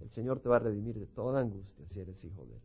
el 0.00 0.10
Señor 0.10 0.40
te 0.40 0.48
va 0.48 0.56
a 0.56 0.60
redimir 0.60 0.98
de 0.98 1.06
toda 1.06 1.40
angustia 1.40 1.86
si 1.88 2.00
eres 2.00 2.24
hijo 2.24 2.44
de 2.46 2.54
él. 2.54 2.60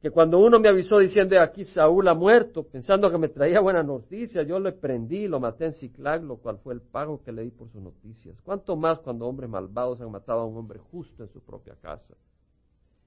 Que 0.00 0.10
cuando 0.10 0.38
uno 0.38 0.60
me 0.60 0.68
avisó 0.68 0.98
diciendo, 0.98 1.40
aquí 1.40 1.64
Saúl 1.64 2.06
ha 2.08 2.14
muerto, 2.14 2.64
pensando 2.64 3.10
que 3.10 3.18
me 3.18 3.28
traía 3.28 3.60
buena 3.60 3.82
noticia, 3.82 4.42
yo 4.42 4.58
le 4.58 4.72
prendí, 4.72 5.28
lo 5.28 5.40
maté 5.40 5.66
en 5.66 5.72
Ciclag, 5.72 6.22
lo 6.22 6.36
cual 6.36 6.58
fue 6.58 6.74
el 6.74 6.80
pago 6.80 7.22
que 7.22 7.32
le 7.32 7.42
di 7.42 7.50
por 7.50 7.68
sus 7.68 7.82
noticias. 7.82 8.40
¿Cuánto 8.42 8.76
más 8.76 8.98
cuando 9.00 9.26
hombres 9.26 9.48
malvados 9.48 10.00
han 10.00 10.10
matado 10.10 10.40
a 10.40 10.44
un 10.44 10.56
hombre 10.56 10.78
justo 10.78 11.22
en 11.22 11.28
su 11.30 11.40
propia 11.40 11.74
casa? 11.80 12.14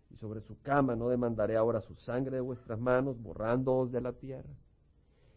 Y 0.10 0.18
sobre 0.18 0.42
su 0.42 0.62
cama 0.62 0.96
no 0.96 1.10
demandaré 1.10 1.58
ahora 1.58 1.82
su 1.82 1.96
sangre 1.96 2.38
de 2.38 2.42
vuestras 2.42 2.80
manos, 2.80 3.22
borrándoos 3.22 3.92
de 3.92 4.02
la 4.02 4.14
tierra. 4.14 4.54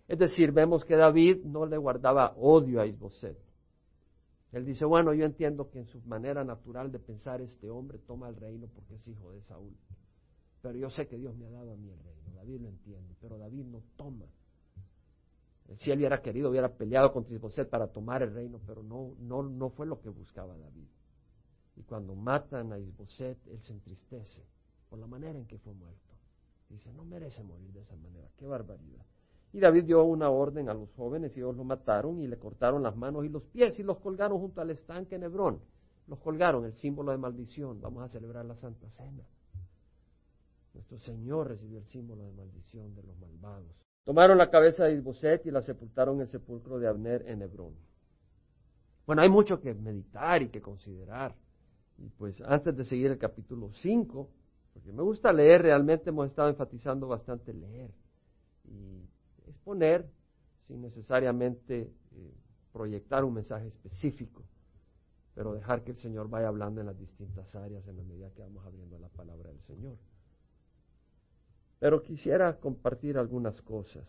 Es 0.08 0.18
decir, 0.18 0.52
vemos 0.52 0.84
que 0.84 0.96
David 0.96 1.44
no 1.44 1.66
le 1.66 1.76
guardaba 1.76 2.34
odio 2.36 2.80
a 2.80 2.86
Isboset. 2.86 3.38
Él 4.52 4.64
dice, 4.64 4.86
bueno, 4.86 5.12
yo 5.12 5.26
entiendo 5.26 5.68
que 5.68 5.78
en 5.78 5.86
su 5.86 6.00
manera 6.02 6.42
natural 6.42 6.90
de 6.90 6.98
pensar 6.98 7.42
este 7.42 7.68
hombre 7.68 7.98
toma 7.98 8.30
el 8.30 8.36
reino 8.36 8.66
porque 8.74 8.94
es 8.94 9.06
hijo 9.06 9.30
de 9.32 9.42
Saúl. 9.42 9.76
Pero 10.62 10.78
yo 10.78 10.88
sé 10.88 11.06
que 11.06 11.18
Dios 11.18 11.36
me 11.36 11.46
ha 11.46 11.50
dado 11.50 11.72
a 11.72 11.76
mí 11.76 11.90
el 11.90 11.98
reino. 11.98 12.32
David 12.34 12.62
lo 12.62 12.68
entiende, 12.68 13.14
pero 13.20 13.36
David 13.36 13.64
no 13.64 13.82
toma. 13.96 14.24
Si 15.76 15.90
él 15.90 15.98
hubiera 15.98 16.22
querido, 16.22 16.48
hubiera 16.48 16.70
peleado 16.72 17.12
contra 17.12 17.34
Isboset 17.34 17.68
para 17.68 17.88
tomar 17.88 18.22
el 18.22 18.32
reino, 18.32 18.58
pero 18.66 18.82
no, 18.82 19.14
no, 19.18 19.42
no 19.42 19.68
fue 19.68 19.86
lo 19.86 20.00
que 20.00 20.08
buscaba 20.08 20.56
David. 20.56 20.88
Y 21.76 21.82
cuando 21.82 22.14
matan 22.14 22.72
a 22.72 22.78
Isboset, 22.78 23.38
él 23.48 23.60
se 23.60 23.74
entristece 23.74 24.42
por 24.88 24.98
la 24.98 25.06
manera 25.06 25.38
en 25.38 25.46
que 25.46 25.58
fue 25.58 25.74
muerto. 25.74 26.14
Dice, 26.68 26.92
no 26.92 27.04
merece 27.04 27.42
morir 27.42 27.72
de 27.72 27.80
esa 27.80 27.96
manera, 27.96 28.28
qué 28.36 28.46
barbaridad. 28.46 29.04
Y 29.52 29.60
David 29.60 29.84
dio 29.84 30.04
una 30.04 30.28
orden 30.28 30.68
a 30.68 30.74
los 30.74 30.90
jóvenes 30.90 31.34
y 31.36 31.40
ellos 31.40 31.56
lo 31.56 31.64
mataron 31.64 32.20
y 32.20 32.26
le 32.26 32.38
cortaron 32.38 32.82
las 32.82 32.96
manos 32.96 33.24
y 33.24 33.28
los 33.28 33.42
pies 33.44 33.78
y 33.78 33.82
los 33.82 33.98
colgaron 33.98 34.38
junto 34.38 34.60
al 34.60 34.70
estanque 34.70 35.14
en 35.14 35.22
Hebrón. 35.22 35.60
Los 36.06 36.18
colgaron, 36.18 36.64
el 36.66 36.74
símbolo 36.74 37.12
de 37.12 37.18
maldición. 37.18 37.80
Vamos 37.80 38.02
a 38.02 38.08
celebrar 38.08 38.44
la 38.44 38.56
Santa 38.56 38.90
Cena. 38.90 39.24
Nuestro 40.74 40.98
Señor 40.98 41.48
recibió 41.48 41.78
el 41.78 41.86
símbolo 41.86 42.24
de 42.24 42.32
maldición 42.32 42.94
de 42.94 43.02
los 43.02 43.16
malvados. 43.18 43.74
Tomaron 44.04 44.38
la 44.38 44.50
cabeza 44.50 44.84
de 44.84 44.94
Isboset 44.94 45.44
y 45.46 45.50
la 45.50 45.62
sepultaron 45.62 46.16
en 46.16 46.22
el 46.22 46.28
sepulcro 46.28 46.78
de 46.78 46.88
Abner 46.88 47.24
en 47.26 47.42
Hebrón. 47.42 47.74
Bueno, 49.06 49.22
hay 49.22 49.28
mucho 49.28 49.60
que 49.60 49.74
meditar 49.74 50.42
y 50.42 50.48
que 50.48 50.60
considerar. 50.60 51.34
Y 51.98 52.08
pues 52.10 52.40
antes 52.42 52.76
de 52.76 52.84
seguir 52.84 53.10
el 53.10 53.18
capítulo 53.18 53.72
5, 53.72 54.30
porque 54.78 54.92
me 54.92 55.02
gusta 55.02 55.32
leer, 55.32 55.62
realmente 55.62 56.10
hemos 56.10 56.28
estado 56.28 56.50
enfatizando 56.50 57.08
bastante 57.08 57.52
leer 57.52 57.90
y 58.64 59.02
exponer 59.48 60.08
sin 60.68 60.80
necesariamente 60.80 61.92
eh, 62.12 62.34
proyectar 62.72 63.24
un 63.24 63.34
mensaje 63.34 63.66
específico, 63.66 64.44
pero 65.34 65.52
dejar 65.52 65.82
que 65.82 65.90
el 65.90 65.96
Señor 65.96 66.28
vaya 66.28 66.46
hablando 66.46 66.80
en 66.80 66.86
las 66.86 66.96
distintas 66.96 67.52
áreas 67.56 67.88
en 67.88 67.96
la 67.96 68.04
medida 68.04 68.30
que 68.30 68.40
vamos 68.40 68.64
abriendo 68.64 68.96
la 69.00 69.08
palabra 69.08 69.50
del 69.50 69.60
Señor. 69.62 69.96
Pero 71.80 72.00
quisiera 72.00 72.56
compartir 72.60 73.18
algunas 73.18 73.60
cosas. 73.62 74.06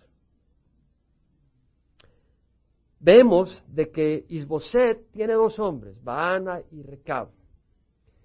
Vemos 2.99 3.63
de 3.67 3.89
que 3.89 4.23
Isboset 4.27 5.09
tiene 5.13 5.33
dos 5.33 5.57
hombres, 5.57 5.99
Baana 6.03 6.61
y 6.69 6.83
Recab. 6.83 7.38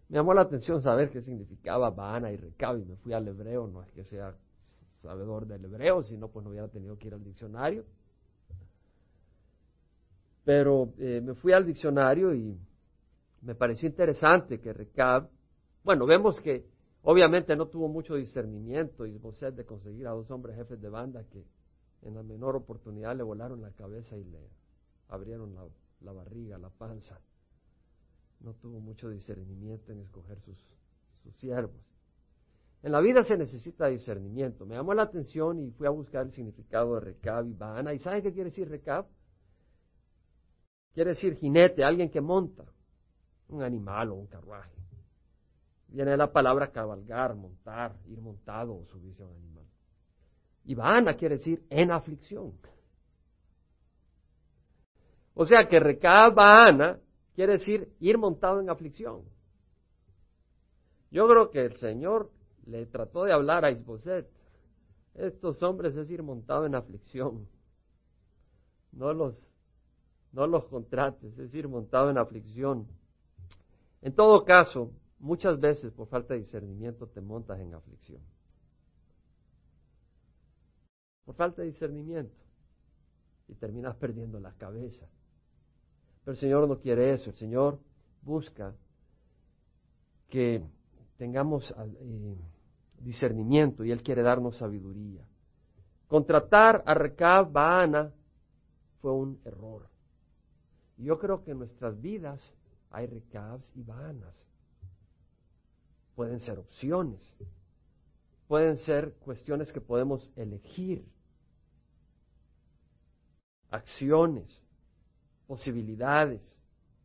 Me 0.09 0.19
llamó 0.19 0.35
la 0.35 0.43
atención 0.43 0.83
saber 0.83 1.11
qué 1.11 1.23
significaba 1.23 1.91
Baana 1.91 2.31
y 2.31 2.37
Recab 2.37 2.79
y 2.79 2.85
me 2.85 2.97
fui 2.97 3.13
al 3.13 3.27
hebreo, 3.27 3.67
no 3.67 3.83
es 3.83 3.91
que 3.93 4.05
sea 4.05 4.35
sabedor 5.01 5.47
del 5.47 5.65
hebreo, 5.65 6.03
si 6.03 6.17
no, 6.17 6.29
pues 6.29 6.45
no 6.45 6.51
hubiera 6.51 6.69
tenido 6.69 6.97
que 6.99 7.09
ir 7.09 7.15
al 7.15 7.25
diccionario. 7.25 7.85
Pero 10.45 10.93
eh, 10.99 11.21
me 11.23 11.35
fui 11.35 11.53
al 11.53 11.67
diccionario 11.67 12.35
y 12.35 12.59
me 13.43 13.55
pareció 13.55 13.89
interesante 13.89 14.61
que 14.61 14.73
Recab, 14.73 15.29
bueno, 15.83 16.07
vemos 16.07 16.39
que 16.41 16.67
obviamente 17.03 17.57
no 17.57 17.67
tuvo 17.67 17.89
mucho 17.89 18.15
discernimiento 18.15 19.07
y 19.07 19.13
de 19.13 19.65
conseguir 19.65 20.07
a 20.07 20.11
dos 20.11 20.31
hombres 20.31 20.57
jefes 20.57 20.81
de 20.81 20.89
banda 20.89 21.25
que 21.25 21.45
en 22.03 22.15
la 22.15 22.23
menor 22.23 22.57
oportunidad 22.57 23.17
le 23.17 23.23
volaron 23.23 23.63
la 23.63 23.71
cabeza 23.71 24.17
y 24.19 24.25
le 24.25 24.51
abrieron 25.09 25.55
la 26.01 26.13
barriga, 26.13 26.59
la 26.59 26.69
panza 26.69 27.19
no 28.45 28.53
tuvo 28.55 28.79
mucho 28.79 29.09
discernimiento 29.09 29.93
en 29.93 30.01
escoger 30.01 30.39
sus, 30.41 30.57
siervos. 31.37 31.83
En 32.83 32.93
la 32.93 33.01
vida 33.01 33.23
se 33.23 33.39
necesita 33.39 33.87
discernimiento. 33.87 34.67
Me 34.67 34.77
llamó 34.77 34.93
la 34.93 35.05
atención 35.05 35.59
y 35.59 35.71
fui 35.71 35.87
a 35.87 35.91
buscar 35.91 36.27
el 36.27 36.33
significado 36.33 36.95
de 36.95 37.01
recab 37.01 37.47
y 37.47 37.55
Baana. 37.55 37.95
¿Y 37.95 37.99
saben 37.99 38.23
qué 38.23 38.31
quiere 38.31 38.51
decir 38.51 38.69
recab? 38.69 39.07
Quiere 40.93 41.11
decir 41.11 41.35
jinete, 41.37 41.83
alguien 41.83 42.11
que 42.11 42.21
monta, 42.21 42.65
un 43.49 43.63
animal 43.63 44.11
o 44.11 44.17
un 44.17 44.27
carruaje. 44.27 44.71
Viene 45.89 46.15
la 46.17 46.31
palabra 46.31 46.71
cabalgar, 46.71 47.35
montar, 47.35 47.97
ir 48.07 48.21
montado 48.21 48.77
o 48.77 48.85
subirse 48.85 49.23
a 49.23 49.27
un 49.27 49.35
animal. 49.35 49.65
Y 50.67 50.75
Baana 50.75 51.17
quiere 51.17 51.37
decir 51.37 51.65
en 51.71 51.91
aflicción. 51.91 52.53
O 55.33 55.47
sea 55.47 55.67
que 55.69 55.81
recab 55.81 56.35
Baana 56.35 57.01
quiere 57.35 57.55
decir 57.55 57.93
ir 58.01 58.19
montado 58.19 58.61
en 58.61 58.71
aflicción. 58.71 59.23
Yo 61.11 61.29
creo 61.29 61.51
que 61.51 61.65
el 61.65 61.77
Señor 61.77 62.31
le 62.67 62.87
trató 62.87 63.25
de 63.25 63.33
hablar 63.33 63.65
a 63.65 63.71
Isboset. 63.71 64.29
Estos 65.15 65.63
hombres 65.63 65.97
es 65.97 66.11
ir 66.11 66.23
montado 66.23 66.67
en 66.67 66.75
aflicción. 66.75 67.47
No 68.93 69.13
los, 69.13 69.41
no 70.33 70.47
los 70.47 70.67
contrates, 70.67 71.39
es 71.39 71.55
ir 71.55 71.69
montado 71.69 72.11
en 72.11 72.19
aflicción. 72.19 72.87
En 74.03 74.15
todo 74.15 74.45
caso, 74.45 74.91
muchas 75.19 75.59
veces 75.59 75.93
por 75.93 76.09
falta 76.09 76.35
de 76.35 76.41
discernimiento 76.41 77.07
te 77.07 77.21
montas 77.21 77.61
en 77.61 77.75
aflicción. 77.75 78.21
Por 81.25 81.35
falta 81.35 81.63
de 81.63 81.69
discernimiento. 81.69 82.37
Y 83.49 83.55
terminas 83.55 83.97
perdiendo 83.97 84.41
la 84.41 84.53
cabeza. 84.53 85.09
Pero 86.25 86.33
el 86.33 86.39
Señor 86.39 86.69
no 86.69 86.79
quiere 86.79 87.13
eso, 87.13 87.31
el 87.31 87.37
Señor 87.37 87.79
busca 88.23 88.75
que 90.31 90.65
tengamos 91.19 91.73
eh, 91.77 92.37
discernimiento 93.01 93.85
y 93.85 93.93
Él 93.93 94.03
quiere 94.03 94.23
darnos 94.23 94.57
sabiduría. 94.57 95.27
Contratar 96.09 96.83
a 96.87 96.95
Recab 96.95 97.53
Baana 97.53 98.13
fue 99.01 99.13
un 99.13 99.39
error. 99.45 99.89
Yo 100.97 101.19
creo 101.19 101.43
que 101.45 101.51
en 101.51 101.59
nuestras 101.59 102.01
vidas 102.01 102.53
hay 102.91 103.07
Recabs 103.07 103.71
y 103.75 103.83
Baanas. 103.83 104.35
Pueden 106.15 106.41
ser 106.41 106.59
opciones, 106.59 107.21
pueden 108.47 108.79
ser 108.79 109.15
cuestiones 109.15 109.73
que 109.73 109.81
podemos 109.81 110.31
elegir, 110.37 111.05
acciones 113.71 114.64
posibilidades, 115.47 116.41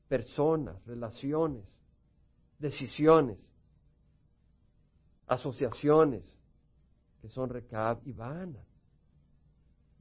personas, 0.07 0.83
relaciones, 0.85 1.63
decisiones, 2.57 3.37
asociaciones 5.27 6.23
que 7.21 7.29
son 7.29 7.49
Recab 7.49 8.01
y 8.05 8.13
Baana. 8.13 8.63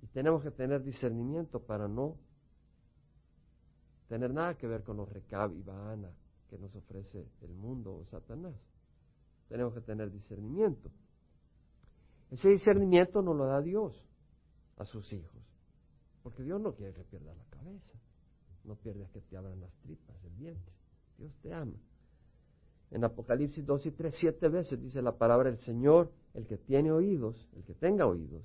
Y 0.03 0.07
tenemos 0.09 0.43
que 0.43 0.51
tener 0.51 0.83
discernimiento 0.83 1.61
para 1.61 1.89
no 1.89 2.17
tener 4.09 4.33
nada 4.33 4.55
que 4.57 4.67
ver 4.67 4.83
con 4.83 4.97
los 4.97 5.09
Recab 5.09 5.53
y 5.55 5.63
Baana 5.63 6.11
que 6.49 6.59
nos 6.59 6.75
ofrece 6.75 7.29
el 7.43 7.55
mundo 7.55 7.95
o 7.95 8.05
Satanás. 8.07 8.55
Tenemos 9.49 9.75
que 9.75 9.81
tener 9.81 10.11
discernimiento. 10.11 10.91
Ese 12.31 12.51
discernimiento 12.51 13.23
no 13.23 13.35
lo 13.35 13.47
da 13.47 13.61
Dios 13.61 14.03
a 14.77 14.85
sus 14.85 15.13
hijos, 15.13 15.43
porque 16.23 16.43
Dios 16.43 16.61
no 16.61 16.75
quiere 16.75 16.93
que 16.93 17.05
pierda 17.05 17.35
la 17.35 17.45
cabeza. 17.47 17.99
No 18.69 18.77
pierdes 18.77 19.09
que 19.11 19.23
te 19.23 19.37
abran 19.39 19.59
las 19.61 19.73
tripas, 19.81 20.23
el 20.25 20.33
vientre. 20.35 20.75
Dios 21.17 21.33
te 21.41 21.55
ama. 21.55 21.73
En 22.91 23.03
Apocalipsis 23.03 23.65
2 23.65 23.87
y 23.87 23.91
3, 23.93 24.15
siete 24.15 24.49
veces 24.49 24.79
dice 24.79 25.01
la 25.01 25.17
palabra 25.17 25.51
del 25.51 25.59
Señor, 25.59 26.13
el 26.35 26.47
que 26.47 26.59
tiene 26.59 26.93
oídos, 26.93 27.49
el 27.57 27.65
que 27.65 27.75
tenga 27.75 28.07
oídos, 28.07 28.45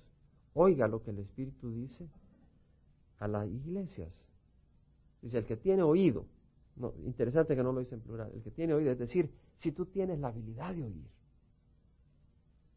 oiga 0.54 0.88
lo 0.88 1.04
que 1.04 1.12
el 1.12 1.20
Espíritu 1.20 1.74
dice 1.74 2.10
a 3.20 3.28
las 3.28 3.50
iglesias. 3.50 4.14
Dice, 5.22 5.40
el 5.40 5.46
que 5.46 5.58
tiene 5.58 5.84
oído, 5.84 6.26
interesante 7.06 7.54
que 7.54 7.64
no 7.64 7.74
lo 7.74 7.82
dice 7.82 7.96
en 7.96 8.02
plural, 8.02 8.32
el 8.34 8.42
que 8.42 8.52
tiene 8.52 8.74
oído, 8.74 8.92
es 8.92 9.00
decir, 9.00 9.30
si 9.58 9.74
tú 9.74 9.88
tienes 9.88 10.20
la 10.20 10.30
habilidad 10.30 10.74
de 10.74 10.84
oír, 10.84 11.08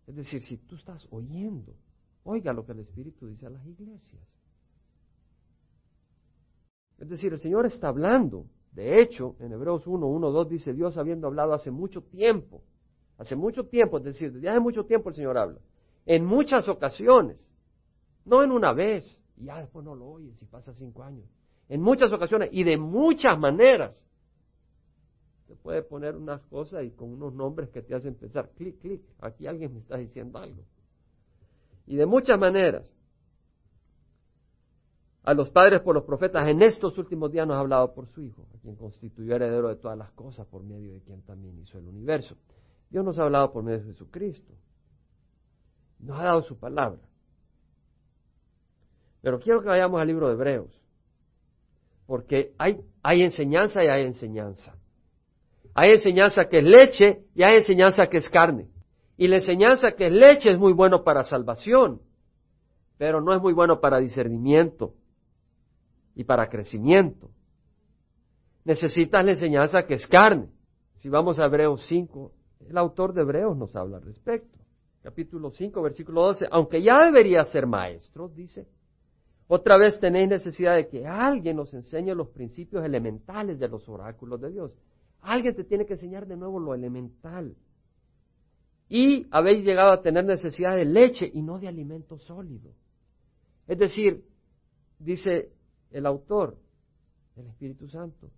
es 0.09 0.17
decir, 0.17 0.43
si 0.43 0.57
tú 0.57 0.75
estás 0.75 1.07
oyendo, 1.11 1.77
oiga 2.25 2.53
lo 2.53 2.67
que 2.67 2.73
el 2.73 2.81
Espíritu 2.81 3.29
dice 3.29 3.47
a 3.47 3.51
las 3.51 3.65
iglesias. 3.67 4.36
Es 6.99 7.09
decir, 7.09 7.33
el 7.33 7.41
Señor 7.41 7.67
está 7.67 7.89
hablando. 7.89 8.47
De 8.73 9.01
hecho, 9.01 9.37
en 9.41 9.53
Hebreos 9.53 9.87
1, 9.87 10.07
1, 10.07 10.31
2 10.31 10.49
dice 10.49 10.73
Dios 10.73 10.97
habiendo 10.99 11.27
hablado 11.27 11.55
hace 11.55 11.71
mucho 11.71 12.03
tiempo 12.03 12.63
Hace 13.19 13.35
mucho 13.35 13.65
tiempo, 13.65 13.99
es 13.99 14.05
decir, 14.05 14.33
desde 14.33 14.49
hace 14.49 14.61
mucho 14.61 14.85
tiempo 14.85 15.09
el 15.09 15.15
Señor 15.15 15.39
habla. 15.39 15.59
En 16.05 16.25
muchas 16.25 16.69
ocasiones. 16.69 17.45
No 18.25 18.43
en 18.43 18.51
una 18.51 18.73
vez. 18.73 19.19
Y 19.37 19.47
ya 19.47 19.61
después 19.61 19.85
no 19.85 19.95
lo 19.95 20.07
oyes 20.07 20.39
si 20.39 20.45
pasa 20.45 20.75
cinco 20.75 21.03
años. 21.03 21.27
En 21.69 21.81
muchas 21.81 22.13
ocasiones 22.13 22.51
y 22.53 22.63
de 22.63 22.77
muchas 22.77 23.39
maneras. 23.39 23.97
Te 25.47 25.55
puede 25.57 25.83
poner 25.83 26.17
unas 26.17 26.43
cosas 26.47 26.85
y 26.85 26.91
con 26.91 27.13
unos 27.13 27.33
nombres 27.33 27.71
que 27.71 27.81
te 27.81 27.95
hacen 27.95 28.17
pensar, 28.17 28.51
clic, 28.57 28.79
clic, 28.81 29.03
aquí 29.21 29.47
alguien 29.47 29.73
me 29.73 29.79
está 29.79 29.97
diciendo 29.97 30.39
algo. 30.39 30.65
Y 31.87 31.97
de 31.97 32.05
muchas 32.05 32.39
maneras. 32.39 32.93
A 35.27 35.35
los 35.35 35.51
padres 35.51 35.81
por 35.81 35.93
los 35.93 36.05
profetas 36.05 36.47
en 36.47 36.63
estos 36.63 36.97
últimos 36.99 37.33
días 37.33 37.49
nos 37.49 37.57
ha 37.57 37.61
hablado 37.61 37.93
por 37.93 38.07
su 38.07 38.23
Hijo, 38.23 38.47
a 38.55 38.59
quien 38.61 38.77
constituyó 38.77 39.35
heredero 39.35 39.69
de 39.69 39.75
todas 39.75 39.99
las 39.99 40.13
cosas, 40.13 40.47
por 40.47 40.63
medio 40.63 40.93
de 40.93 41.01
quien 41.01 41.21
también 41.23 41.59
hizo 41.59 41.79
el 41.79 41.89
universo. 41.89 42.37
Dios 42.91 43.05
nos 43.05 43.19
ha 43.19 43.25
hablado 43.25 43.53
por 43.53 43.65
medio 43.65 43.81
de 43.81 43.87
Jesucristo. 43.87 44.55
Nos 45.99 46.17
ha 46.21 46.23
dado 46.23 46.43
su 46.43 46.57
palabra. 46.57 47.01
Pero 49.21 49.41
quiero 49.41 49.63
que 49.63 49.69
vayamos 49.69 50.01
al 50.01 50.07
libro 50.07 50.29
de 50.29 50.35
Hebreos, 50.35 50.81
porque 52.07 52.53
hay, 52.57 52.81
hay 53.03 53.23
enseñanza 53.23 53.83
y 53.83 53.89
hay 53.89 54.05
enseñanza. 54.05 54.77
Hay 55.75 55.91
enseñanza 55.91 56.45
que 56.49 56.59
es 56.59 56.65
leche 56.65 57.25
y 57.35 57.43
hay 57.43 57.57
enseñanza 57.57 58.07
que 58.07 58.19
es 58.19 58.31
carne. 58.31 58.69
Y 59.17 59.27
la 59.27 59.37
enseñanza 59.37 59.91
que 59.91 60.07
es 60.07 60.13
leche 60.13 60.53
es 60.53 60.59
muy 60.61 60.73
bueno 60.73 61.03
para 61.03 61.25
salvación, 61.25 62.01
pero 62.97 63.21
no 63.21 63.35
es 63.35 63.43
muy 63.43 63.55
bueno 63.55 63.81
para 63.81 63.99
discernimiento 63.99 64.95
y 66.17 66.25
para 66.25 66.49
crecimiento. 66.49 67.31
Necesitas 68.65 69.25
la 69.25 69.33
enseñanza 69.33 69.87
que 69.87 69.95
es 69.95 70.07
carne. 70.09 70.49
Si 70.97 71.09
vamos 71.09 71.39
a 71.39 71.45
Hebreos 71.45 71.87
5, 71.87 72.33
el 72.69 72.79
autor 72.79 73.13
de 73.13 73.21
Hebreos 73.21 73.57
nos 73.57 73.77
habla 73.77 73.99
al 73.99 74.03
respecto. 74.03 74.59
Capítulo 75.03 75.53
5, 75.53 75.81
versículo 75.83 76.23
12. 76.23 76.49
Aunque 76.51 76.83
ya 76.83 77.05
debería 77.05 77.45
ser 77.45 77.67
maestro, 77.67 78.29
dice, 78.29 78.67
otra 79.47 79.77
vez 79.77 80.01
tenéis 80.01 80.29
necesidad 80.29 80.75
de 80.75 80.89
que 80.89 81.07
alguien 81.07 81.57
nos 81.57 81.73
enseñe 81.75 82.15
los 82.15 82.31
principios 82.31 82.85
elementales 82.85 83.61
de 83.61 83.69
los 83.69 83.89
oráculos 83.89 84.41
de 84.41 84.51
Dios. 84.51 84.73
Alguien 85.21 85.55
te 85.55 85.65
tiene 85.65 85.87
que 85.87 85.93
enseñar 85.93 86.27
de 86.27 86.37
nuevo 86.37 86.59
lo 86.59 86.75
elemental. 86.75 87.55
Y 88.89 89.27
habéis 89.31 89.65
llegado 89.65 89.93
a 89.93 90.03
tener 90.03 90.25
necesidad 90.25 90.75
de 90.75 90.87
leche 90.87 91.31
y 91.33 91.43
no 91.43 91.59
de 91.59 91.69
alimento 91.69 92.19
sólido. 92.19 92.73
Es 93.69 93.79
decir, 93.79 94.25
dice 94.99 95.51
el 95.91 96.07
autor, 96.07 96.57
el 97.37 97.47
Espíritu 97.47 97.89
Santo, 97.89 98.31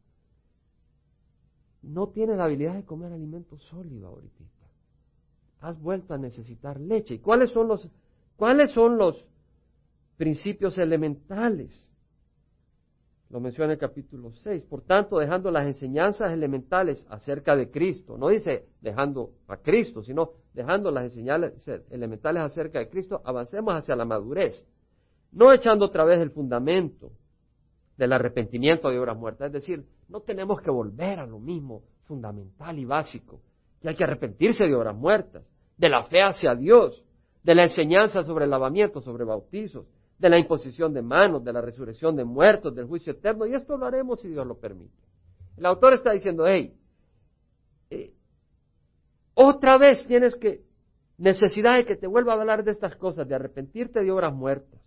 no 1.83 2.09
tienes 2.09 2.37
la 2.37 2.45
habilidad 2.45 2.75
de 2.75 2.85
comer 2.85 3.13
alimento 3.13 3.57
sólido 3.59 4.09
ahorita. 4.09 4.45
Has 5.61 5.81
vuelto 5.81 6.15
a 6.15 6.19
necesitar 6.19 6.79
leche. 6.79 7.15
¿Y 7.15 7.19
cuáles 7.19 7.51
son 7.51 7.69
los, 7.69 7.89
cuáles 8.37 8.71
son 8.71 8.97
los 8.97 9.25
principios 10.17 10.79
elementales? 10.79 11.89
Lo 13.31 13.41
menciona 13.41 13.73
el 13.73 13.79
capítulo 13.79 14.33
6. 14.33 14.65
Por 14.65 14.83
tanto, 14.83 15.19
dejando 15.19 15.51
las 15.51 15.67
enseñanzas 15.67 16.31
elementales 16.31 17.05
acerca 17.11 17.55
de 17.57 17.71
Cristo, 17.71 18.17
no 18.17 18.29
dice 18.29 18.69
dejando 18.81 19.33
a 19.49 19.59
Cristo, 19.59 20.03
sino 20.03 20.31
dejando 20.55 20.91
las 20.91 21.05
enseñanzas 21.05 21.83
elementales 21.91 22.43
acerca 22.43 22.79
de 22.79 22.89
Cristo, 22.89 23.21
avancemos 23.25 23.75
hacia 23.75 23.97
la 23.97 24.05
madurez. 24.05 24.65
No 25.33 25.53
echando 25.53 25.87
otra 25.87 26.05
vez 26.05 26.21
el 26.21 26.31
fundamento 26.31 27.13
del 27.99 28.13
arrepentimiento 28.13 28.89
de 28.89 28.99
obras 28.99 29.19
muertas. 29.19 29.49
Es 29.49 29.53
decir, 29.53 29.85
no 30.09 30.21
tenemos 30.21 30.63
que 30.63 30.71
volver 30.71 31.19
a 31.19 31.27
lo 31.27 31.39
mismo 31.39 31.83
fundamental 32.05 32.79
y 32.79 32.85
básico, 32.85 33.43
que 33.83 33.89
hay 33.89 33.97
que 33.97 34.05
arrepentirse 34.05 34.67
de 34.67 34.75
obras 34.75 34.97
muertas, 34.97 35.45
de 35.77 35.89
la 35.89 36.05
fe 36.05 36.23
hacia 36.23 36.55
Dios, 36.55 37.05
de 37.43 37.55
la 37.55 37.65
enseñanza 37.65 38.23
sobre 38.23 38.45
el 38.45 38.51
lavamiento, 38.51 39.01
sobre 39.01 39.25
bautizos, 39.25 39.87
de 40.19 40.29
la 40.29 40.39
imposición 40.39 40.95
de 40.95 41.03
manos, 41.03 41.45
de 41.45 41.53
la 41.53 41.61
resurrección 41.61 42.17
de 42.17 42.25
muertos, 42.25 42.75
del 42.75 42.87
juicio 42.87 43.13
eterno, 43.13 43.47
y 43.47 43.55
esto 43.55 43.77
lo 43.77 43.87
haremos 43.87 44.21
si 44.21 44.29
Dios 44.29 44.47
lo 44.47 44.59
permite. 44.59 44.95
El 45.57 45.67
autor 45.67 45.95
está 45.95 46.13
diciendo, 46.13 46.47
hey, 46.47 46.75
eh, 47.91 48.13
otra 49.35 49.77
vez 49.77 50.07
tienes 50.07 50.35
que, 50.37 50.63
necesidad 51.17 51.77
de 51.77 51.85
que 51.85 51.97
te 51.97 52.07
vuelva 52.07 52.33
a 52.33 52.37
hablar 52.37 52.63
de 52.63 52.71
estas 52.71 52.95
cosas, 52.97 53.27
de 53.29 53.35
arrepentirte 53.35 54.03
de 54.03 54.11
obras 54.11 54.33
muertas, 54.33 54.81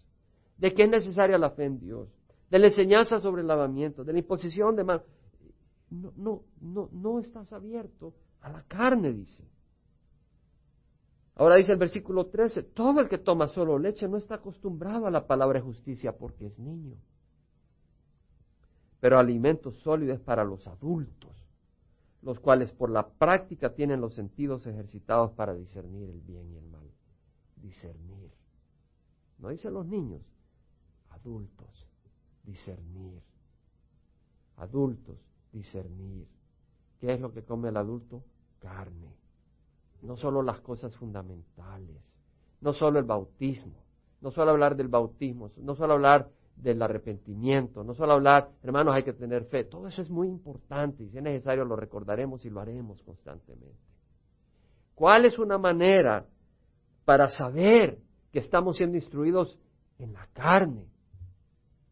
de 0.58 0.74
que 0.74 0.84
es 0.84 0.89
necesaria 0.89 1.38
la 1.38 1.52
fe 1.52 1.65
en 1.65 1.80
Dios, 1.80 2.10
de 2.51 2.59
la 2.59 2.67
enseñanza 2.67 3.19
sobre 3.21 3.41
el 3.41 3.47
lavamiento, 3.47 4.03
de 4.03 4.11
la 4.11 4.19
imposición 4.19 4.75
de 4.75 4.83
manos. 4.83 5.03
No, 5.89 6.11
no, 6.17 6.43
no, 6.59 6.89
no 6.91 7.19
estás 7.19 7.51
abierto 7.53 8.13
a 8.41 8.49
la 8.51 8.63
carne, 8.63 9.13
dice. 9.13 9.43
Ahora 11.35 11.55
dice 11.55 11.71
el 11.71 11.77
versículo 11.77 12.27
13, 12.27 12.63
todo 12.63 12.99
el 12.99 13.07
que 13.07 13.17
toma 13.17 13.47
solo 13.47 13.79
leche 13.79 14.07
no 14.07 14.17
está 14.17 14.35
acostumbrado 14.35 15.07
a 15.07 15.11
la 15.11 15.25
palabra 15.25 15.61
justicia 15.61 16.17
porque 16.17 16.45
es 16.45 16.59
niño. 16.59 16.97
Pero 18.99 19.17
alimento 19.17 19.71
sólido 19.71 20.13
es 20.13 20.19
para 20.19 20.43
los 20.43 20.67
adultos, 20.67 21.31
los 22.21 22.37
cuales 22.41 22.73
por 22.73 22.89
la 22.89 23.07
práctica 23.07 23.73
tienen 23.73 24.01
los 24.01 24.13
sentidos 24.13 24.67
ejercitados 24.67 25.31
para 25.31 25.55
discernir 25.55 26.09
el 26.09 26.19
bien 26.19 26.51
y 26.51 26.57
el 26.57 26.67
mal. 26.67 26.91
Discernir. 27.55 28.29
No 29.39 29.49
dice 29.49 29.71
los 29.71 29.87
niños, 29.87 30.21
adultos, 31.09 31.90
discernir. 32.43 33.21
Adultos, 34.58 35.17
discernir. 35.51 36.27
¿Qué 36.99 37.13
es 37.13 37.19
lo 37.19 37.32
que 37.32 37.43
come 37.43 37.69
el 37.69 37.77
adulto? 37.77 38.23
Carne 38.60 39.21
no 40.01 40.17
solo 40.17 40.41
las 40.41 40.60
cosas 40.62 40.95
fundamentales, 40.97 42.01
no 42.60 42.73
solo 42.73 42.99
el 42.99 43.06
bautismo, 43.06 43.84
no 44.21 44.32
solo 44.32 44.51
hablar 44.51 44.75
del 44.75 44.88
bautismo, 44.88 45.51
no 45.58 45.75
solo 45.75 45.93
hablar 45.93 46.30
del 46.56 46.82
arrepentimiento, 46.82 47.84
no 47.84 47.93
solo 47.93 48.13
hablar, 48.13 48.49
hermanos, 48.62 48.93
hay 48.93 49.04
que 49.04 49.13
tener 49.13 49.45
fe, 49.45 49.63
todo 49.63 49.88
eso 49.88 50.01
es 50.01 50.10
muy 50.10 50.27
importante 50.27 51.04
y 51.04 51.10
si 51.10 51.17
es 51.17 51.23
necesario 51.23 51.65
lo 51.65 51.75
recordaremos 51.75 52.45
y 52.45 52.49
lo 52.49 52.60
haremos 52.60 53.01
constantemente. 53.04 53.77
¿Cuál 54.95 55.25
es 55.25 55.39
una 55.39 55.58
manera 55.58 56.25
para 57.06 57.30
saber 57.30 57.99
que 58.32 58.39
estamos 58.39 58.77
siendo 58.77 58.97
instruidos 58.97 59.58
en 59.97 60.13
la 60.13 60.27
carne? 60.34 60.90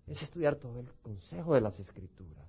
Es 0.09 0.21
estudiar 0.21 0.57
todo 0.57 0.79
el 0.79 0.91
consejo 1.01 1.53
de 1.53 1.61
las 1.61 1.79
escrituras. 1.79 2.47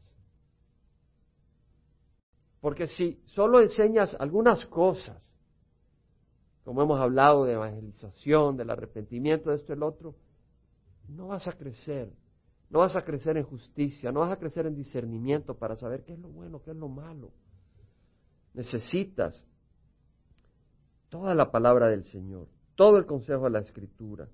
Porque 2.60 2.86
si 2.86 3.22
solo 3.26 3.60
enseñas 3.60 4.16
algunas 4.18 4.66
cosas 4.66 5.22
como 6.64 6.82
hemos 6.82 7.00
hablado 7.00 7.44
de 7.44 7.54
evangelización, 7.54 8.56
del 8.56 8.70
arrepentimiento, 8.70 9.50
de 9.50 9.56
esto 9.56 9.72
y 9.72 9.76
el 9.76 9.82
otro, 9.82 10.14
no 11.08 11.28
vas 11.28 11.48
a 11.48 11.52
crecer, 11.52 12.12
no 12.68 12.80
vas 12.80 12.94
a 12.96 13.04
crecer 13.04 13.36
en 13.36 13.44
justicia, 13.44 14.12
no 14.12 14.20
vas 14.20 14.32
a 14.32 14.38
crecer 14.38 14.66
en 14.66 14.76
discernimiento 14.76 15.54
para 15.56 15.76
saber 15.76 16.04
qué 16.04 16.12
es 16.12 16.18
lo 16.18 16.28
bueno, 16.28 16.62
qué 16.62 16.70
es 16.70 16.76
lo 16.76 16.88
malo. 16.88 17.32
Necesitas 18.54 19.42
toda 21.08 21.34
la 21.34 21.50
palabra 21.50 21.88
del 21.88 22.04
Señor, 22.04 22.46
todo 22.76 22.98
el 22.98 23.06
consejo 23.06 23.44
de 23.44 23.50
la 23.50 23.60
Escritura. 23.60 24.28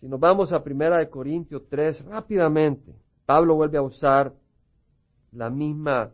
Si 0.00 0.06
nos 0.06 0.20
vamos 0.20 0.52
a 0.52 0.62
Primera 0.62 0.98
de 0.98 1.10
Corintios 1.10 1.62
3, 1.68 2.04
rápidamente, 2.04 2.94
Pablo 3.26 3.56
vuelve 3.56 3.78
a 3.78 3.82
usar 3.82 4.32
la 5.32 5.50
misma, 5.50 6.12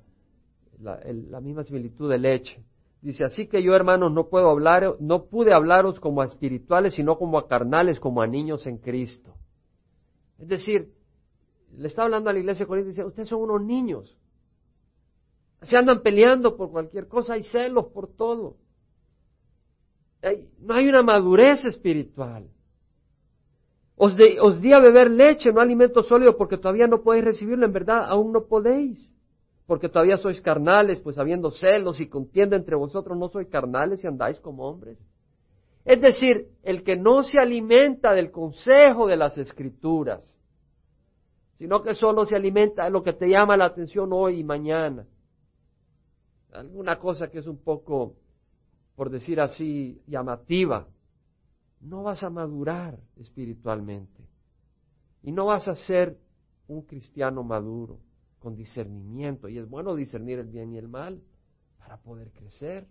la, 0.80 1.40
misma 1.40 1.64
similitud 1.64 2.10
de 2.10 2.18
leche. 2.18 2.64
Dice, 3.02 3.24
así 3.24 3.46
que 3.46 3.62
yo 3.62 3.74
hermanos 3.74 4.10
no 4.10 4.28
puedo 4.28 4.48
hablar, 4.48 4.96
no 5.00 5.26
pude 5.26 5.52
hablaros 5.52 6.00
como 6.00 6.22
a 6.22 6.24
espirituales, 6.24 6.94
sino 6.94 7.18
como 7.18 7.36
a 7.36 7.46
carnales, 7.46 8.00
como 8.00 8.22
a 8.22 8.26
niños 8.26 8.66
en 8.66 8.78
Cristo. 8.78 9.34
Es 10.38 10.48
decir, 10.48 10.90
le 11.76 11.86
está 11.86 12.04
hablando 12.04 12.30
a 12.30 12.32
la 12.32 12.38
iglesia 12.38 12.66
con 12.66 12.82
dice, 12.82 13.04
ustedes 13.04 13.28
son 13.28 13.42
unos 13.42 13.62
niños. 13.62 14.16
Se 15.60 15.76
andan 15.76 16.02
peleando 16.02 16.56
por 16.56 16.70
cualquier 16.70 17.06
cosa, 17.06 17.34
hay 17.34 17.42
celos 17.42 17.86
por 17.92 18.08
todo. 18.16 18.56
no 20.60 20.74
hay 20.74 20.88
una 20.88 21.02
madurez 21.02 21.66
espiritual. 21.66 22.48
Os, 23.96 24.16
os 24.40 24.60
di 24.60 24.72
a 24.72 24.80
beber 24.80 25.10
leche, 25.10 25.52
no 25.52 25.60
alimento 25.60 26.02
sólido, 26.02 26.36
porque 26.36 26.58
todavía 26.58 26.86
no 26.86 27.02
podéis 27.02 27.24
recibirlo, 27.24 27.64
en 27.64 27.72
verdad, 27.72 28.04
aún 28.08 28.32
no 28.32 28.46
podéis 28.46 29.14
porque 29.66 29.88
todavía 29.88 30.18
sois 30.18 30.40
carnales, 30.40 31.00
pues 31.00 31.18
habiendo 31.18 31.50
celos 31.50 32.00
y 32.00 32.08
contienda 32.08 32.56
entre 32.56 32.76
vosotros, 32.76 33.16
no 33.16 33.28
sois 33.28 33.48
carnales 33.48 34.04
y 34.04 34.06
andáis 34.06 34.38
como 34.40 34.68
hombres. 34.68 34.98
Es 35.84 36.00
decir, 36.00 36.48
el 36.62 36.82
que 36.82 36.96
no 36.96 37.22
se 37.22 37.38
alimenta 37.38 38.12
del 38.12 38.30
consejo 38.30 39.06
de 39.06 39.16
las 39.16 39.36
escrituras, 39.38 40.22
sino 41.56 41.82
que 41.82 41.94
solo 41.94 42.26
se 42.26 42.36
alimenta 42.36 42.84
de 42.84 42.90
lo 42.90 43.02
que 43.02 43.12
te 43.14 43.28
llama 43.28 43.56
la 43.56 43.66
atención 43.66 44.10
hoy 44.12 44.40
y 44.40 44.44
mañana. 44.44 45.06
Alguna 46.52 46.98
cosa 46.98 47.30
que 47.30 47.38
es 47.38 47.46
un 47.46 47.58
poco, 47.58 48.14
por 48.96 49.10
decir 49.10 49.40
así, 49.40 50.00
llamativa. 50.06 50.86
No 51.84 52.02
vas 52.02 52.22
a 52.22 52.30
madurar 52.30 52.98
espiritualmente. 53.16 54.26
Y 55.22 55.32
no 55.32 55.46
vas 55.46 55.68
a 55.68 55.76
ser 55.76 56.18
un 56.66 56.82
cristiano 56.82 57.42
maduro 57.42 58.00
con 58.38 58.56
discernimiento. 58.56 59.48
Y 59.48 59.58
es 59.58 59.68
bueno 59.68 59.94
discernir 59.94 60.38
el 60.38 60.48
bien 60.48 60.72
y 60.72 60.78
el 60.78 60.88
mal 60.88 61.22
para 61.78 61.98
poder 61.98 62.30
crecer. 62.32 62.86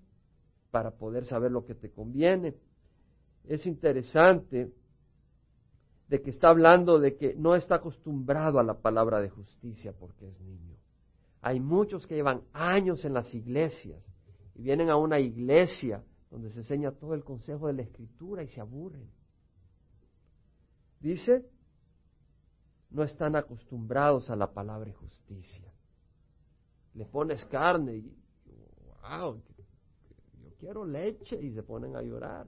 para 0.72 0.90
poder 0.90 1.26
saber 1.28 1.52
lo 1.52 1.66
que 1.66 1.76
te 1.76 1.92
conviene. 1.92 2.56
Es 3.44 3.68
interesante 3.68 4.74
de 6.08 6.22
que 6.22 6.32
está 6.32 6.50
hablando 6.50 7.00
de 7.00 7.16
que 7.16 7.36
no 7.36 7.56
está 7.56 7.76
acostumbrado 7.76 8.60
a 8.60 8.64
la 8.64 8.82
palabra 8.82 9.22
de 9.22 9.30
justicia 9.30 9.94
porque 9.94 10.28
es 10.28 10.40
niño. 10.42 10.76
Hay 11.42 11.60
muchos 11.60 12.08
que 12.08 12.16
llevan 12.16 12.42
años 12.54 13.06
en 13.06 13.14
las 13.14 13.34
iglesias 13.36 14.04
y 14.56 14.64
vienen 14.64 14.90
a 14.90 14.96
una 14.96 15.20
iglesia 15.20 16.04
donde 16.34 16.50
se 16.50 16.62
enseña 16.62 16.92
todo 16.92 17.14
el 17.14 17.24
consejo 17.24 17.68
de 17.68 17.74
la 17.74 17.84
escritura 17.84 18.42
y 18.42 18.48
se 18.48 18.60
aburren. 18.60 19.08
Dice, 21.00 21.48
no 22.90 23.04
están 23.04 23.36
acostumbrados 23.36 24.32
a 24.32 24.36
la 24.36 24.52
palabra 24.52 24.92
justicia. 24.94 25.72
Le 26.96 27.06
pones 27.06 27.46
carne 27.46 27.98
y, 27.98 28.18
wow, 29.04 29.44
yo 30.42 30.56
quiero 30.58 30.86
leche 30.86 31.40
y 31.40 31.54
se 31.54 31.62
ponen 31.62 31.96
a 31.96 32.02
llorar. 32.02 32.48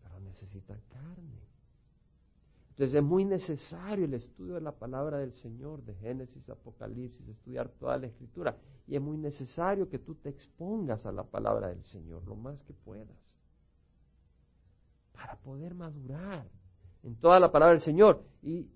Pero 0.00 0.20
necesitan 0.20 0.80
carne. 0.90 1.37
Entonces 2.78 2.94
es 2.94 3.02
muy 3.02 3.24
necesario 3.24 4.04
el 4.04 4.14
estudio 4.14 4.54
de 4.54 4.60
la 4.60 4.70
palabra 4.70 5.18
del 5.18 5.32
Señor, 5.32 5.82
de 5.82 5.94
Génesis, 5.94 6.48
Apocalipsis, 6.48 7.26
estudiar 7.26 7.68
toda 7.70 7.98
la 7.98 8.06
escritura. 8.06 8.56
Y 8.86 8.94
es 8.94 9.02
muy 9.02 9.16
necesario 9.16 9.88
que 9.88 9.98
tú 9.98 10.14
te 10.14 10.28
expongas 10.28 11.04
a 11.04 11.10
la 11.10 11.24
palabra 11.24 11.70
del 11.70 11.82
Señor 11.82 12.24
lo 12.24 12.36
más 12.36 12.62
que 12.62 12.72
puedas. 12.72 13.18
Para 15.12 15.34
poder 15.40 15.74
madurar 15.74 16.46
en 17.02 17.16
toda 17.16 17.40
la 17.40 17.50
palabra 17.50 17.72
del 17.72 17.82
Señor. 17.82 18.22
Y, 18.42 18.70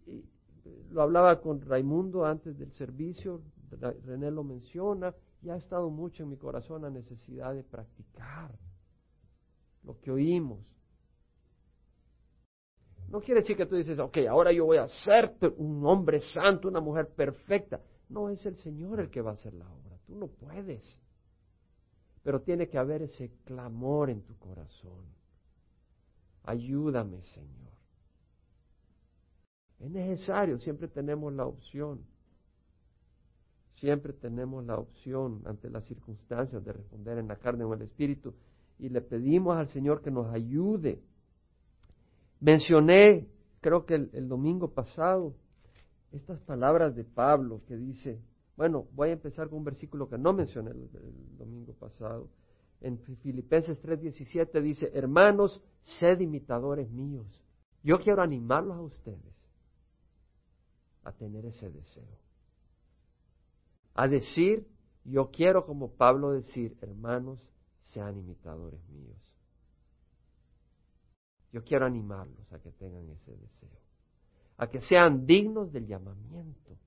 lo 0.91 1.03
hablaba 1.03 1.41
con 1.41 1.61
Raimundo 1.61 2.27
antes 2.27 2.59
del 2.59 2.73
servicio, 2.73 3.41
René 3.71 4.33
lo 4.33 4.43
menciona, 4.43 5.15
y 5.43 5.51
ha 5.51 5.57
estado 5.57 5.91
mucho 5.91 6.25
en 6.25 6.31
mi 6.31 6.37
corazón 6.37 6.83
la 6.83 6.91
necesidad 6.91 7.55
de 7.55 7.63
practicar 7.63 8.51
lo 9.85 10.01
que 10.01 10.11
oímos 10.11 10.59
no 13.13 13.21
quiere 13.21 13.43
decir 13.43 13.59
que 13.59 13.67
tú 13.67 13.77
dices, 13.77 13.99
ok, 13.99 14.17
ahora 14.31 14.53
yo 14.53 14.65
voy 14.65 14.79
a 14.79 14.89
ser 14.89 15.37
un 15.59 15.85
hombre 15.85 16.23
santo, 16.23 16.69
una 16.69 16.81
mujer 16.81 17.11
perfecta. 17.15 17.79
No 18.09 18.31
es 18.31 18.45
el 18.47 18.57
Señor 18.57 19.01
el 19.01 19.11
que 19.11 19.21
va 19.21 19.33
a 19.33 19.35
hacer 19.35 19.53
la 19.53 19.69
obra, 19.71 19.99
tú 20.07 20.17
no 20.17 20.29
puedes. 20.29 20.97
Pero 22.23 22.41
tiene 22.41 22.71
que 22.71 22.79
haber 22.79 23.03
ese 23.03 23.31
clamor 23.45 24.09
en 24.09 24.23
tu 24.23 24.35
corazón. 24.39 25.05
Ayúdame, 26.45 27.21
Señor. 27.23 27.73
Es 29.79 29.91
necesario, 29.91 30.59
siempre 30.59 30.89
tenemos 30.89 31.35
la 31.35 31.45
opción. 31.45 32.07
Siempre 33.75 34.15
tenemos 34.15 34.65
la 34.65 34.79
opción 34.79 35.43
ante 35.45 35.69
las 35.69 35.85
circunstancias 35.85 36.65
de 36.65 36.73
responder 36.73 37.19
en 37.19 37.29
la 37.29 37.37
carne 37.37 37.65
o 37.65 37.75
en 37.75 37.83
el 37.83 37.89
espíritu. 37.89 38.33
Y 38.79 38.89
le 38.89 39.03
pedimos 39.03 39.59
al 39.59 39.69
Señor 39.69 40.01
que 40.01 40.11
nos 40.11 40.33
ayude 40.33 41.03
Mencioné, 42.43 43.29
creo 43.61 43.87
que 43.87 43.95
el, 43.95 44.29
domingo 44.29 44.75
pasado, 44.75 45.33
estas 46.11 46.41
palabras 46.41 46.97
de 46.97 47.05
Pablo 47.05 47.63
que 47.69 47.77
dice, 47.77 48.21
bueno, 48.57 48.89
voy 48.95 49.11
a 49.11 49.13
empezar 49.13 49.49
con 49.49 49.59
un 49.59 49.65
versículo 49.65 50.09
que 50.09 50.19
no 50.19 50.33
mencioné 50.33 50.73
el, 50.73 51.39
domingo 51.39 51.73
pasado. 51.75 52.29
En 52.81 52.99
Filipenses 52.99 53.81
3:17 53.81 54.61
dice, 54.61 54.91
hermanos, 54.93 55.63
sed 55.83 56.19
imitadores 56.19 56.91
míos. 56.91 57.29
Yo 57.85 58.01
quiero 58.01 58.23
animarlos 58.23 58.77
a 58.77 58.83
ustedes 58.83 59.35
a 61.05 61.13
tener 61.13 61.47
ese 61.47 61.71
deseo. 61.71 62.19
A 63.95 64.09
decir, 64.09 64.67
yo 65.05 65.31
quiero 65.31 65.65
como 65.65 65.93
Pablo 65.93 66.33
decir, 66.33 66.77
hermanos, 66.81 67.41
sean 67.83 68.19
imitadores 68.19 68.81
míos. 68.89 69.32
Yo 71.53 71.63
quiero 71.63 71.85
animarlos 71.87 72.51
a 72.53 72.59
que 72.59 72.71
tengan 72.73 73.09
ese 73.11 73.37
deseo, 73.37 73.79
a 74.57 74.67
que 74.69 74.81
sean 74.81 75.27
dignos 75.27 75.71
del 75.71 75.87
llamamiento, 75.87 76.79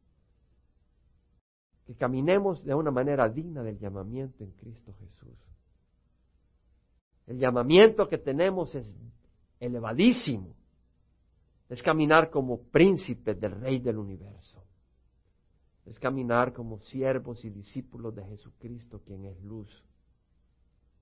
que 1.86 1.96
caminemos 1.96 2.64
de 2.66 2.74
una 2.74 2.90
manera 2.90 3.30
digna 3.30 3.62
del 3.62 3.78
llamamiento 3.78 4.44
en 4.44 4.52
Cristo 4.54 4.92
Jesús. 5.00 5.38
El 7.28 7.38
llamamiento 7.38 8.08
que 8.08 8.18
tenemos 8.18 8.74
es 8.74 8.98
elevadísimo, 9.60 10.56
es 11.70 11.82
caminar 11.84 12.32
como 12.32 12.64
príncipes 12.64 13.40
del 13.40 13.60
Rey 13.62 13.80
del 13.80 14.00
universo, 14.00 14.64
es 15.86 16.00
caminar 16.00 16.54
como 16.54 16.80
siervos 16.80 17.46
y 17.46 17.52
discípulos 17.52 18.16
de 18.16 18.26
Jesucristo, 18.26 19.02
quien 19.06 19.26
es 19.26 19.40
luz 19.44 19.70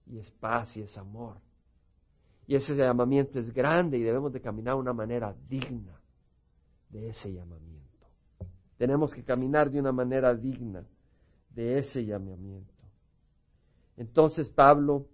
y 0.05 0.19
es 0.19 0.29
paz 0.31 0.75
y 0.75 0.81
es 0.81 0.97
amor. 0.97 1.37
Y 2.45 2.55
ese 2.55 2.75
llamamiento 2.75 3.39
es 3.39 3.53
grande 3.53 3.97
y 3.97 4.03
debemos 4.03 4.33
de 4.33 4.41
caminar 4.41 4.75
de 4.75 4.81
una 4.81 4.93
manera 4.93 5.35
digna 5.47 5.99
de 6.89 7.09
ese 7.09 7.31
llamamiento. 7.31 8.07
Tenemos 8.77 9.13
que 9.13 9.23
caminar 9.23 9.71
de 9.71 9.79
una 9.79 9.91
manera 9.91 10.33
digna 10.35 10.85
de 11.49 11.79
ese 11.79 12.05
llamamiento. 12.05 12.73
Entonces 13.95 14.49
Pablo 14.49 15.07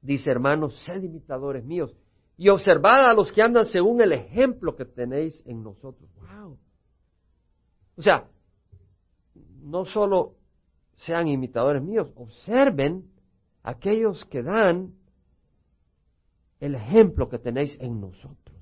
dice, 0.00 0.30
hermanos, 0.30 0.78
sed 0.84 1.02
imitadores 1.02 1.64
míos 1.64 1.94
y 2.36 2.48
observad 2.48 3.10
a 3.10 3.14
los 3.14 3.32
que 3.32 3.42
andan 3.42 3.66
según 3.66 4.00
el 4.00 4.12
ejemplo 4.12 4.74
que 4.74 4.86
tenéis 4.86 5.42
en 5.46 5.62
nosotros. 5.62 6.10
¡Wow! 6.16 6.58
O 7.96 8.02
sea, 8.02 8.26
no 9.62 9.84
solo 9.84 10.36
sean 10.96 11.28
imitadores 11.28 11.82
míos, 11.82 12.10
observen 12.16 13.04
aquellos 13.62 14.24
que 14.24 14.42
dan 14.42 14.94
el 16.60 16.74
ejemplo 16.74 17.28
que 17.28 17.38
tenéis 17.38 17.76
en 17.80 18.00
nosotros. 18.00 18.56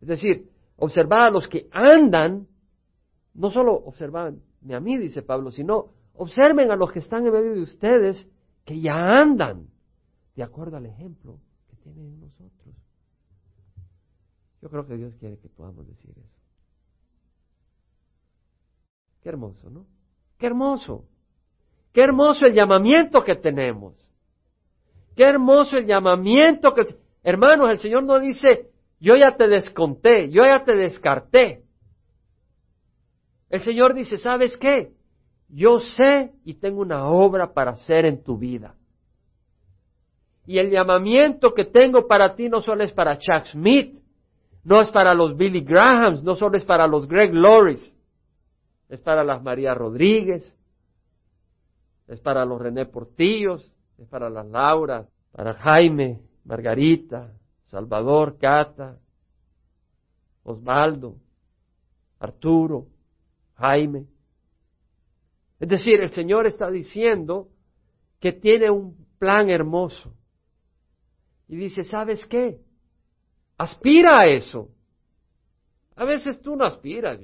Es 0.00 0.08
decir, 0.08 0.50
observad 0.76 1.26
a 1.26 1.30
los 1.30 1.48
que 1.48 1.68
andan, 1.72 2.46
no 3.34 3.50
solo 3.50 3.74
observan 3.74 4.42
a 4.70 4.80
mí, 4.80 4.98
dice 4.98 5.22
Pablo, 5.22 5.50
sino 5.50 5.92
observen 6.14 6.70
a 6.70 6.76
los 6.76 6.92
que 6.92 6.98
están 6.98 7.26
en 7.26 7.32
medio 7.32 7.54
de 7.54 7.62
ustedes 7.62 8.28
que 8.64 8.80
ya 8.80 8.96
andan 8.96 9.68
de 10.34 10.42
acuerdo 10.42 10.76
al 10.76 10.86
ejemplo 10.86 11.38
que 11.70 11.76
tienen 11.76 12.06
en 12.06 12.20
nosotros. 12.20 12.74
Yo 14.60 14.68
creo 14.68 14.86
que 14.86 14.96
Dios 14.96 15.14
quiere 15.16 15.38
que 15.38 15.48
podamos 15.48 15.86
decir 15.86 16.10
eso. 16.18 16.36
Qué 19.22 19.28
hermoso, 19.28 19.70
¿no? 19.70 19.86
Qué 20.38 20.46
hermoso. 20.46 21.04
Qué 21.92 22.02
hermoso 22.02 22.46
el 22.46 22.54
llamamiento 22.54 23.22
que 23.24 23.36
tenemos. 23.36 23.94
Qué 25.14 25.24
hermoso 25.24 25.76
el 25.78 25.86
llamamiento 25.86 26.74
que... 26.74 26.84
Hermanos, 27.26 27.70
el 27.70 27.78
Señor 27.78 28.04
no 28.04 28.20
dice, 28.20 28.70
yo 29.00 29.16
ya 29.16 29.36
te 29.36 29.48
desconté, 29.48 30.30
yo 30.30 30.44
ya 30.44 30.64
te 30.64 30.76
descarté. 30.76 31.64
El 33.50 33.62
Señor 33.62 33.94
dice, 33.94 34.16
¿sabes 34.16 34.56
qué? 34.56 34.92
Yo 35.48 35.80
sé 35.80 36.34
y 36.44 36.54
tengo 36.54 36.82
una 36.82 37.08
obra 37.08 37.52
para 37.52 37.72
hacer 37.72 38.06
en 38.06 38.22
tu 38.22 38.38
vida. 38.38 38.76
Y 40.46 40.58
el 40.58 40.70
llamamiento 40.70 41.52
que 41.52 41.64
tengo 41.64 42.06
para 42.06 42.36
ti 42.36 42.48
no 42.48 42.60
solo 42.60 42.84
es 42.84 42.92
para 42.92 43.18
Chuck 43.18 43.46
Smith, 43.46 44.00
no 44.62 44.80
es 44.80 44.92
para 44.92 45.12
los 45.12 45.36
Billy 45.36 45.62
Grahams, 45.62 46.22
no 46.22 46.36
solo 46.36 46.56
es 46.56 46.64
para 46.64 46.86
los 46.86 47.08
Greg 47.08 47.34
Loris, 47.34 47.92
es 48.88 49.00
para 49.00 49.24
las 49.24 49.42
María 49.42 49.74
Rodríguez, 49.74 50.56
es 52.06 52.20
para 52.20 52.44
los 52.44 52.60
René 52.60 52.86
Portillos, 52.86 53.68
es 53.98 54.06
para 54.06 54.30
las 54.30 54.46
Laura, 54.46 55.08
para 55.32 55.54
Jaime, 55.54 56.20
Margarita, 56.46 57.32
Salvador, 57.66 58.38
Cata, 58.38 58.98
Osvaldo, 60.44 61.16
Arturo, 62.20 62.86
Jaime. 63.54 64.06
Es 65.58 65.68
decir, 65.68 66.00
el 66.00 66.10
Señor 66.10 66.46
está 66.46 66.70
diciendo 66.70 67.48
que 68.20 68.32
tiene 68.32 68.70
un 68.70 68.96
plan 69.18 69.50
hermoso. 69.50 70.14
Y 71.48 71.56
dice, 71.56 71.84
¿sabes 71.84 72.26
qué? 72.26 72.60
Aspira 73.58 74.20
a 74.20 74.26
eso. 74.26 74.70
A 75.96 76.04
veces 76.04 76.40
tú 76.40 76.56
no 76.56 76.64
aspiras. 76.64 77.18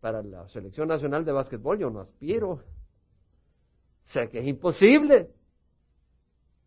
Para 0.00 0.22
la 0.22 0.48
selección 0.48 0.88
nacional 0.88 1.24
de 1.24 1.32
básquetbol 1.32 1.78
yo 1.78 1.90
no 1.90 2.00
aspiro. 2.00 2.62
Sé 4.04 4.28
que 4.28 4.40
es 4.40 4.46
imposible. 4.46 5.30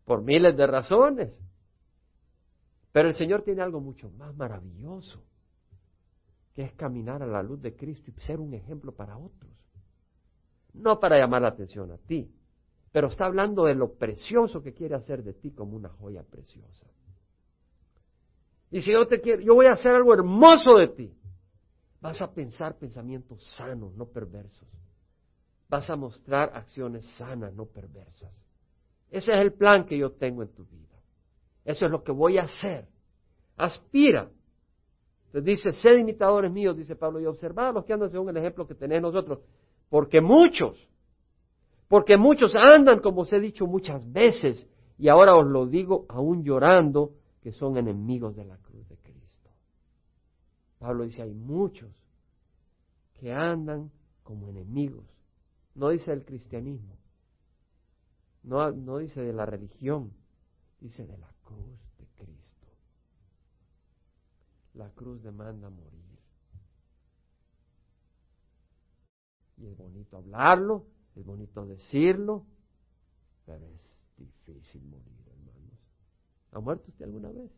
Por 0.04 0.22
miles 0.22 0.56
de 0.56 0.66
razones. 0.66 1.38
Pero 2.92 3.08
el 3.08 3.14
Señor 3.14 3.42
tiene 3.42 3.62
algo 3.62 3.80
mucho 3.80 4.10
más 4.10 4.34
maravilloso, 4.34 5.22
que 6.54 6.62
es 6.62 6.72
caminar 6.74 7.22
a 7.22 7.26
la 7.26 7.42
luz 7.42 7.60
de 7.62 7.76
Cristo 7.76 8.10
y 8.10 8.20
ser 8.20 8.40
un 8.40 8.54
ejemplo 8.54 8.92
para 8.92 9.16
otros. 9.16 9.52
No 10.72 10.98
para 10.98 11.18
llamar 11.18 11.42
la 11.42 11.48
atención 11.48 11.90
a 11.92 11.98
ti, 11.98 12.32
pero 12.92 13.08
está 13.08 13.26
hablando 13.26 13.64
de 13.64 13.74
lo 13.74 13.94
precioso 13.94 14.62
que 14.62 14.74
quiere 14.74 14.96
hacer 14.96 15.22
de 15.22 15.34
ti 15.34 15.52
como 15.52 15.76
una 15.76 15.88
joya 15.88 16.22
preciosa. 16.24 16.86
Y 18.70 18.80
si 18.80 18.92
yo 18.92 19.06
te 19.06 19.20
quiero, 19.20 19.42
yo 19.42 19.54
voy 19.54 19.66
a 19.66 19.72
hacer 19.72 19.92
algo 19.94 20.14
hermoso 20.14 20.74
de 20.76 20.88
ti. 20.88 21.14
Vas 22.00 22.22
a 22.22 22.32
pensar 22.32 22.78
pensamientos 22.78 23.44
sanos, 23.56 23.94
no 23.94 24.06
perversos. 24.06 24.68
Vas 25.68 25.88
a 25.90 25.96
mostrar 25.96 26.50
acciones 26.54 27.04
sanas, 27.16 27.52
no 27.54 27.66
perversas. 27.66 28.34
Ese 29.10 29.32
es 29.32 29.38
el 29.38 29.52
plan 29.52 29.86
que 29.86 29.98
yo 29.98 30.12
tengo 30.12 30.42
en 30.42 30.48
tu 30.48 30.64
vida. 30.64 30.89
Eso 31.70 31.86
es 31.86 31.92
lo 31.92 32.02
que 32.02 32.12
voy 32.12 32.38
a 32.38 32.42
hacer. 32.42 32.88
Aspira. 33.56 34.30
Entonces 35.26 35.44
dice, 35.44 35.72
sed 35.72 35.98
imitadores 35.98 36.50
míos, 36.50 36.76
dice 36.76 36.96
Pablo, 36.96 37.20
y 37.20 37.26
observad 37.26 37.68
a 37.68 37.72
los 37.72 37.84
que 37.84 37.92
andan 37.92 38.10
según 38.10 38.30
el 38.30 38.36
ejemplo 38.36 38.66
que 38.66 38.74
tenéis 38.74 39.00
nosotros. 39.00 39.38
Porque 39.88 40.20
muchos, 40.20 40.88
porque 41.88 42.16
muchos 42.16 42.56
andan, 42.56 43.00
como 43.00 43.22
os 43.22 43.32
he 43.32 43.38
dicho 43.38 43.66
muchas 43.66 44.10
veces, 44.10 44.66
y 44.98 45.08
ahora 45.08 45.36
os 45.36 45.46
lo 45.46 45.66
digo 45.66 46.06
aún 46.08 46.42
llorando, 46.42 47.12
que 47.42 47.52
son 47.52 47.76
enemigos 47.76 48.34
de 48.36 48.44
la 48.44 48.56
cruz 48.58 48.88
de 48.88 48.96
Cristo. 48.96 49.50
Pablo 50.78 51.04
dice, 51.04 51.22
hay 51.22 51.32
muchos 51.32 51.90
que 53.20 53.32
andan 53.32 53.90
como 54.24 54.48
enemigos. 54.48 55.04
No 55.74 55.90
dice 55.90 56.10
del 56.10 56.24
cristianismo, 56.24 56.96
no, 58.42 58.72
no 58.72 58.98
dice 58.98 59.22
de 59.22 59.32
la 59.32 59.46
religión, 59.46 60.12
dice 60.80 61.06
de 61.06 61.16
la 61.16 61.30
cruz 61.50 61.78
de 61.98 62.06
Cristo. 62.16 62.66
La 64.74 64.88
cruz 64.90 65.22
demanda 65.22 65.68
morir. 65.68 66.00
Y 69.56 69.66
es 69.66 69.76
bonito 69.76 70.16
hablarlo, 70.16 70.86
es 71.16 71.24
bonito 71.24 71.66
decirlo, 71.66 72.46
pero 73.44 73.66
es 73.66 73.96
difícil 74.16 74.82
morir, 74.84 75.26
hermanos. 75.28 75.78
¿Ha 76.52 76.60
muerto 76.60 76.84
usted 76.88 77.04
alguna 77.04 77.30
vez? 77.30 77.50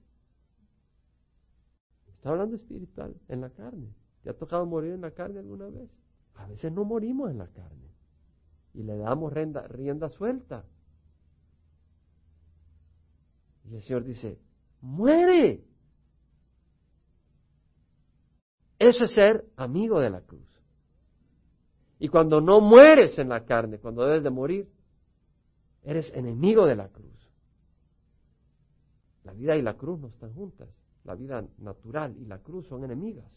Está 2.09 2.31
hablando 2.31 2.57
espiritual, 2.57 3.15
en 3.29 3.41
la 3.41 3.51
carne. 3.51 3.95
¿Te 4.23 4.31
ha 4.31 4.37
tocado 4.37 4.67
morir 4.67 4.93
en 4.93 5.01
la 5.01 5.13
carne 5.13 5.39
alguna 5.41 5.69
vez? 5.69 5.91
A 6.35 6.47
veces 6.47 6.73
no 6.73 6.85
morimos 6.85 7.31
en 7.31 7.39
la 7.39 7.49
carne 7.49 7.93
y 8.75 8.83
le 8.83 8.97
damos 8.97 9.33
rienda, 9.33 9.67
rienda 9.69 10.09
suelta. 10.09 10.65
Y 13.65 13.77
el 13.77 13.83
Señor 13.83 14.05
dice, 14.05 14.39
muere. 14.81 15.65
Eso 18.79 19.05
es 19.05 19.13
ser 19.13 19.45
amigo 19.57 20.01
de 20.01 20.11
la 20.11 20.21
cruz. 20.23 20.49
Y 21.99 22.09
cuando 22.09 22.41
no 22.41 22.61
mueres 22.61 23.17
en 23.19 23.29
la 23.29 23.45
carne, 23.45 23.79
cuando 23.79 24.05
debes 24.05 24.25
de 24.25 24.31
morir, 24.31 24.69
eres 25.85 26.13
enemigo 26.15 26.67
de 26.67 26.75
la 26.75 26.89
cruz. 26.89 27.13
La 29.23 29.33
vida 29.33 29.57
y 29.57 29.63
la 29.63 29.75
cruz 29.75 30.01
no 30.01 30.09
están 30.09 30.33
juntas. 30.35 30.69
La 31.05 31.15
vida 31.15 31.47
natural 31.59 32.17
y 32.19 32.25
la 32.25 32.39
cruz 32.39 32.67
son 32.67 32.85
enemigas. 32.85 33.31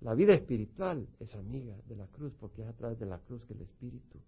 La 0.00 0.14
vida 0.14 0.34
espiritual 0.34 1.08
es 1.18 1.34
amiga 1.34 1.76
de 1.88 1.96
la 1.96 2.06
cruz 2.06 2.32
porque 2.38 2.62
es 2.62 2.68
a 2.68 2.72
través 2.72 2.98
de 3.00 3.06
la 3.06 3.18
cruz 3.18 3.44
que 3.46 3.54
el 3.54 3.62
espíritu, 3.62 4.20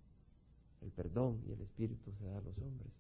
el 0.81 0.91
perdón 0.91 1.41
y 1.47 1.53
el 1.53 1.61
espíritu 1.61 2.13
se 2.13 2.25
da 2.25 2.39
a 2.39 2.41
los 2.41 2.59
hombres. 2.59 2.93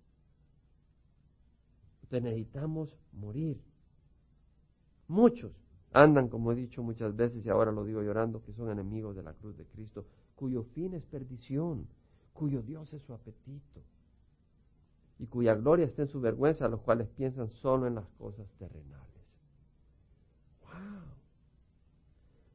Entonces 2.10 2.22
necesitamos 2.24 2.98
morir. 3.12 3.62
Muchos 5.06 5.52
andan, 5.92 6.28
como 6.28 6.50
he 6.50 6.56
dicho 6.56 6.82
muchas 6.82 7.14
veces 7.14 7.46
y 7.46 7.48
ahora 7.48 7.70
lo 7.70 7.84
digo 7.84 8.02
llorando, 8.02 8.42
que 8.42 8.52
son 8.52 8.68
enemigos 8.68 9.14
de 9.14 9.22
la 9.22 9.32
cruz 9.32 9.56
de 9.56 9.64
Cristo, 9.66 10.04
cuyo 10.34 10.64
fin 10.74 10.94
es 10.94 11.04
perdición, 11.06 11.86
cuyo 12.32 12.62
Dios 12.62 12.92
es 12.94 13.02
su 13.02 13.14
apetito 13.14 13.80
y 15.20 15.26
cuya 15.26 15.54
gloria 15.54 15.86
está 15.86 16.02
en 16.02 16.08
su 16.08 16.20
vergüenza, 16.20 16.66
los 16.66 16.80
cuales 16.80 17.08
piensan 17.10 17.48
solo 17.50 17.86
en 17.86 17.94
las 17.94 18.08
cosas 18.18 18.50
terrenales. 18.58 19.38
¡Wow! 20.62 20.72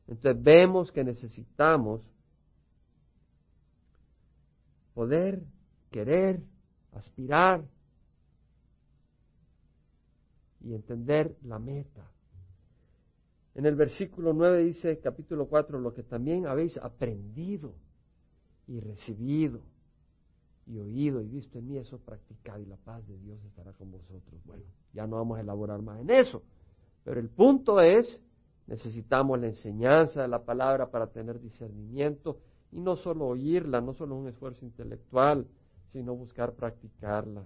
Entonces 0.08 0.44
vemos 0.44 0.92
que 0.92 1.06
necesitamos 1.06 2.02
poder, 4.94 5.46
querer, 5.92 6.44
aspirar 6.92 7.64
y 10.66 10.74
entender 10.74 11.38
la 11.44 11.60
meta. 11.60 12.12
En 13.54 13.66
el 13.66 13.76
versículo 13.76 14.34
9 14.34 14.64
dice, 14.64 15.00
capítulo 15.00 15.48
4, 15.48 15.80
lo 15.80 15.94
que 15.94 16.04
también 16.04 16.46
habéis 16.46 16.78
aprendido 16.78 17.74
y 18.68 18.82
recibido 18.82 19.62
y 20.68 20.80
oído 20.80 21.22
y 21.22 21.28
visto 21.30 21.60
en 21.60 21.68
mí, 21.68 21.78
eso 21.78 22.00
practicado 22.00 22.60
y 22.62 22.66
la 22.66 22.76
paz 22.76 23.08
de 23.08 23.18
Dios 23.20 23.42
estará 23.46 23.72
con 23.72 23.92
vosotros. 23.92 24.44
Bueno, 24.46 24.66
ya 24.94 25.08
no 25.08 25.16
vamos 25.16 25.38
a 25.38 25.42
elaborar 25.42 25.82
más 25.82 26.02
en 26.02 26.10
eso, 26.10 26.44
pero 27.04 27.22
el 27.22 27.30
punto 27.30 27.80
es 27.80 28.22
Necesitamos 28.68 29.40
la 29.40 29.48
enseñanza 29.48 30.24
de 30.24 30.28
la 30.28 30.44
palabra 30.44 30.90
para 30.90 31.08
tener 31.08 31.40
discernimiento 31.40 32.40
y 32.72 32.80
no 32.80 32.96
solo 32.96 33.28
oírla, 33.28 33.80
no 33.80 33.94
solo 33.94 34.16
un 34.16 34.28
esfuerzo 34.28 34.66
intelectual, 34.66 35.48
sino 35.90 36.16
buscar 36.16 36.54
practicarla. 36.54 37.46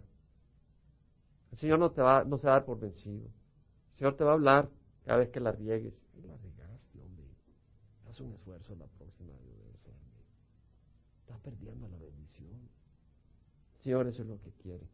El 1.52 1.58
Señor 1.58 1.80
no 1.80 1.92
te 1.92 2.02
va, 2.02 2.24
no 2.24 2.38
se 2.38 2.48
va 2.48 2.54
a 2.54 2.56
dar 2.58 2.66
por 2.66 2.80
vencido. 2.80 3.26
El 3.26 3.98
Señor 3.98 4.16
te 4.16 4.24
va 4.24 4.32
a 4.32 4.34
hablar 4.34 4.70
cada 5.06 5.20
vez 5.20 5.30
que 5.30 5.40
la 5.40 5.52
riegues. 5.52 5.94
Y 6.16 6.22
la 6.22 6.38
regaste, 6.38 7.02
hombre. 7.02 7.26
Haz 8.08 8.20
un 8.22 8.34
esfuerzo 8.34 8.76
la 8.76 8.86
próxima 8.86 9.34
de 9.34 9.60
Estás 11.22 11.40
perdiendo 11.42 11.88
la 11.88 11.98
bendición. 11.98 12.70
Señor, 13.84 14.08
eso 14.08 14.24
es 14.24 14.28
lo 14.28 14.40
que 14.42 14.52
quiere. 14.54 14.88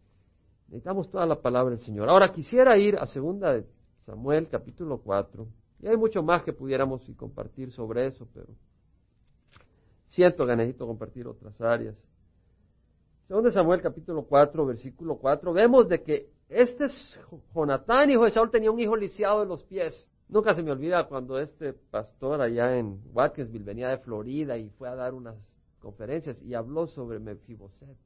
Necesitamos 0.68 1.10
toda 1.10 1.26
la 1.26 1.42
palabra 1.42 1.72
del 1.72 1.80
Señor. 1.80 2.10
Ahora 2.10 2.32
quisiera 2.34 2.78
ir 2.78 2.98
a 2.98 3.08
segunda 3.08 3.54
de 3.54 3.66
Samuel, 4.02 4.50
capítulo 4.50 5.00
4. 5.00 5.48
Y 5.80 5.88
hay 5.88 5.96
mucho 5.96 6.24
más 6.24 6.44
que 6.44 6.54
pudiéramos 6.54 7.10
compartir 7.16 7.72
sobre 7.72 8.08
eso, 8.08 8.28
pero 8.34 8.48
siento 10.08 10.46
que 10.46 10.56
necesito 10.56 10.88
compartir 10.88 11.28
otras 11.28 11.60
áreas. 11.62 11.96
Según 13.28 13.52
Samuel 13.52 13.82
capítulo 13.82 14.24
4, 14.24 14.66
versículo 14.66 15.18
4, 15.18 15.54
vemos 15.54 15.88
de 15.88 16.04
que 16.04 16.30
este 16.50 16.86
es 16.86 17.20
Jonatán, 17.54 18.10
hijo 18.10 18.24
de 18.26 18.32
Saúl, 18.32 18.52
tenía 18.52 18.72
un 18.72 18.80
hijo 18.80 18.96
lisiado 18.96 19.42
de 19.42 19.48
los 19.48 19.64
pies. 19.64 20.08
Nunca 20.28 20.54
se 20.54 20.64
me 20.64 20.72
olvida 20.72 21.08
cuando 21.08 21.40
este 21.40 21.74
pastor 21.74 22.42
allá 22.42 22.78
en 22.78 23.02
Watkinsville 23.14 23.64
venía 23.64 23.90
de 23.90 24.00
Florida 24.00 24.58
y 24.58 24.70
fue 24.70 24.90
a 24.90 24.96
dar 24.96 25.14
unas 25.14 25.36
conferencias 25.80 26.42
y 26.42 26.56
habló 26.56 26.88
sobre 26.88 27.20
Mefiboset. 27.20 27.98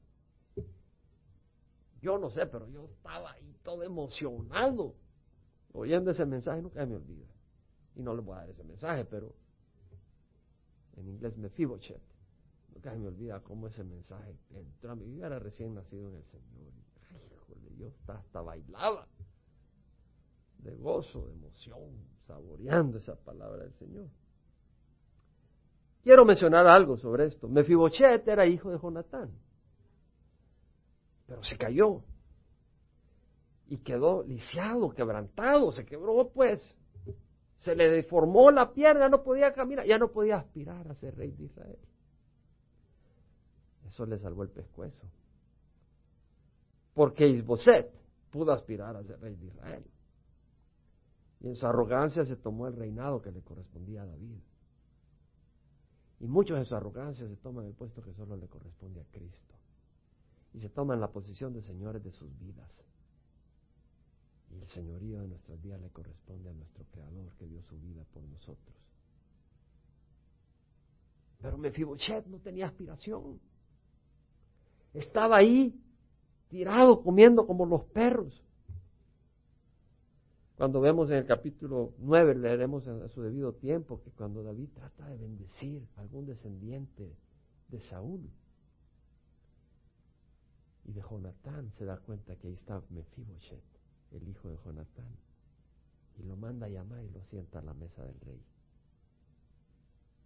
Yo 2.01 2.17
no 2.17 2.29
sé, 2.29 2.45
pero 2.45 2.67
yo 2.67 2.85
estaba 2.85 3.31
ahí 3.31 3.55
todo 3.63 3.83
emocionado 3.83 4.95
oyendo 5.73 6.11
ese 6.11 6.25
mensaje, 6.25 6.61
nunca 6.61 6.85
me 6.85 6.95
olvida 6.95 7.27
y 7.95 8.01
no 8.01 8.15
le 8.15 8.21
voy 8.21 8.35
a 8.35 8.39
dar 8.39 8.49
ese 8.49 8.63
mensaje, 8.63 9.05
pero 9.05 9.33
en 10.95 11.07
inglés 11.07 11.37
Mefibochet. 11.37 12.01
Nunca 12.73 12.91
se 12.91 12.97
me 12.97 13.07
olvida 13.07 13.41
cómo 13.41 13.67
ese 13.67 13.83
mensaje 13.83 14.35
entró 14.51 14.91
a 14.91 14.95
mi 14.95 15.05
vida, 15.05 15.27
era 15.27 15.39
recién 15.39 15.73
nacido 15.73 16.09
en 16.09 16.15
el 16.15 16.25
Señor. 16.25 16.71
Yo 17.79 17.91
hasta, 18.07 18.41
bailaba 18.41 19.07
de 20.59 20.75
gozo, 20.75 21.25
de 21.27 21.33
emoción, 21.33 22.05
saboreando 22.27 22.97
esa 22.97 23.15
palabra 23.15 23.63
del 23.63 23.73
Señor. 23.75 24.07
Quiero 26.03 26.25
mencionar 26.25 26.67
algo 26.67 26.97
sobre 26.97 27.27
esto. 27.27 27.47
Mefibochet 27.47 28.27
era 28.27 28.45
hijo 28.45 28.69
de 28.69 28.77
Jonatán, 28.77 29.31
pero 31.25 31.43
se 31.43 31.57
cayó 31.57 32.03
y 33.67 33.77
quedó 33.77 34.23
lisiado, 34.23 34.89
quebrantado, 34.91 35.71
se 35.71 35.85
quebró 35.85 36.29
pues 36.29 36.61
se 37.59 37.75
le 37.75 37.89
deformó 37.89 38.51
la 38.51 38.71
pierna, 38.73 39.09
no 39.09 39.21
podía 39.21 39.53
caminar, 39.53 39.85
ya 39.85 39.97
no 39.97 40.09
podía 40.11 40.37
aspirar 40.37 40.87
a 40.87 40.95
ser 40.95 41.15
rey 41.15 41.31
de 41.31 41.43
Israel. 41.43 41.79
Eso 43.87 44.05
le 44.05 44.17
salvó 44.17 44.43
el 44.43 44.49
pescuezo. 44.49 45.01
Porque 46.99 47.25
Isboset 47.25 47.89
pudo 48.29 48.51
aspirar 48.51 48.93
a 48.97 49.03
ser 49.05 49.21
rey 49.21 49.33
de 49.33 49.45
Israel. 49.45 49.85
Y 51.39 51.47
en 51.47 51.55
su 51.55 51.65
arrogancia 51.65 52.25
se 52.25 52.35
tomó 52.35 52.67
el 52.67 52.75
reinado 52.75 53.21
que 53.21 53.31
le 53.31 53.41
correspondía 53.41 54.01
a 54.01 54.05
David. 54.05 54.41
Y 56.19 56.27
muchos 56.27 56.57
en 56.57 56.65
su 56.65 56.75
arrogancia 56.75 57.25
se 57.25 57.37
toman 57.37 57.67
el 57.67 57.73
puesto 57.73 58.01
que 58.01 58.13
solo 58.15 58.35
le 58.35 58.49
corresponde 58.49 58.99
a 58.99 59.05
Cristo. 59.05 59.55
Y 60.53 60.59
se 60.59 60.67
toman 60.67 60.99
la 60.99 61.09
posición 61.09 61.53
de 61.53 61.61
señores 61.61 62.03
de 62.03 62.11
sus 62.11 62.37
vidas. 62.37 62.83
Y 64.51 64.59
el 64.59 64.67
señorío 64.67 65.21
de 65.21 65.29
nuestras 65.29 65.61
vidas 65.61 65.79
le 65.79 65.91
corresponde 65.91 66.49
a 66.49 66.53
nuestro 66.53 66.83
Creador 66.91 67.31
que 67.37 67.47
dio 67.47 67.61
su 67.61 67.79
vida 67.79 68.03
por 68.11 68.23
nosotros. 68.23 68.75
Pero 71.41 71.57
Mefiboshet 71.57 72.25
no 72.25 72.39
tenía 72.39 72.67
aspiración. 72.67 73.39
Estaba 74.93 75.37
ahí, 75.37 75.81
tirado, 76.49 77.01
comiendo 77.01 77.47
como 77.47 77.65
los 77.65 77.85
perros. 77.85 78.43
Cuando 80.57 80.81
vemos 80.81 81.09
en 81.09 81.17
el 81.17 81.25
capítulo 81.25 81.93
9, 81.99 82.35
leeremos 82.35 82.85
a 82.87 83.07
su 83.07 83.21
debido 83.21 83.53
tiempo 83.53 84.01
que 84.01 84.11
cuando 84.11 84.43
David 84.43 84.67
trata 84.73 85.07
de 85.07 85.15
bendecir 85.15 85.87
a 85.95 86.01
algún 86.01 86.25
descendiente 86.25 87.15
de 87.69 87.79
Saúl 87.79 88.29
y 90.83 90.91
de 90.91 91.01
Jonatán, 91.01 91.71
se 91.71 91.85
da 91.85 91.97
cuenta 91.97 92.35
que 92.35 92.47
ahí 92.47 92.53
está 92.53 92.81
Mefiboshet 92.89 93.63
el 94.11 94.27
hijo 94.27 94.49
de 94.49 94.57
Jonatán, 94.57 95.15
y 96.17 96.23
lo 96.23 96.35
manda 96.35 96.65
a 96.65 96.69
llamar 96.69 97.03
y 97.03 97.09
lo 97.09 97.23
sienta 97.23 97.59
a 97.59 97.61
la 97.61 97.73
mesa 97.73 98.03
del 98.03 98.19
rey. 98.21 98.43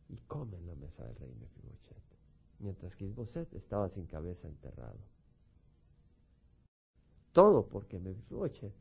Y 0.10 0.18
come 0.28 0.58
en 0.58 0.68
la 0.68 0.76
mesa 0.76 1.04
del 1.04 1.16
rey 1.18 1.36
Mefiboshet. 1.40 2.04
mientras 2.60 2.96
que 2.96 3.06
Isboset 3.06 3.54
estaba 3.54 3.90
sin 3.90 4.06
cabeza 4.06 4.48
enterrado. 4.48 4.98
Todo 7.34 7.68
porque 7.68 8.00
Mefiboshet 8.00 8.74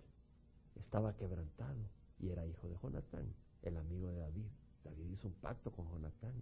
estaba 0.77 1.17
quebrantado 1.17 1.81
y 2.21 2.29
era 2.29 2.47
hijo 2.47 2.69
de 2.69 2.77
Jonatán, 2.77 3.35
el 3.63 3.77
amigo 3.79 4.09
de 4.09 4.19
David. 4.19 4.47
David 4.85 5.11
hizo 5.11 5.29
un 5.29 5.35
pacto 5.35 5.73
con 5.73 5.89
Jonatán. 5.91 6.35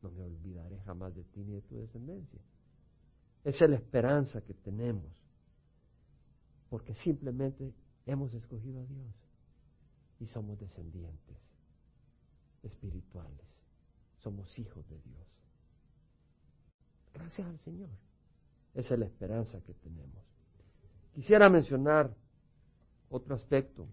No 0.00 0.10
me 0.10 0.22
olvidaré 0.22 0.78
jamás 0.80 1.14
de 1.14 1.24
ti 1.24 1.42
ni 1.44 1.54
de 1.54 1.62
tu 1.62 1.76
descendencia. 1.76 2.40
Esa 3.42 3.64
es 3.64 3.70
la 3.70 3.76
esperanza 3.76 4.40
que 4.42 4.54
tenemos, 4.54 5.12
porque 6.70 6.94
simplemente 6.94 7.74
hemos 8.06 8.32
escogido 8.34 8.80
a 8.80 8.84
Dios 8.84 9.14
y 10.20 10.26
somos 10.26 10.58
descendientes 10.58 11.36
espirituales, 12.62 13.46
somos 14.18 14.56
hijos 14.58 14.88
de 14.88 15.00
Dios. 15.00 15.26
Gracias 17.14 17.48
al 17.48 17.58
Señor. 17.60 17.90
Esa 18.74 18.94
es 18.94 19.00
la 19.00 19.06
esperanza 19.06 19.60
que 19.62 19.74
tenemos. 19.74 20.37
Quisiera 21.18 21.48
mencionar 21.48 22.14
otro 23.10 23.34
aspecto 23.34 23.88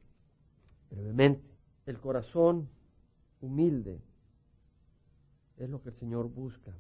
brevemente. 0.91 1.49
El 1.87 1.99
corazón 1.99 2.69
humilde 3.41 3.99
es 5.57 5.67
lo 5.67 5.81
que 5.81 5.89
el 5.89 5.95
Señor 5.95 6.29
busca 6.29 6.71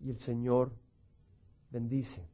y 0.00 0.10
el 0.10 0.18
Señor 0.18 0.72
bendice. 1.70 2.28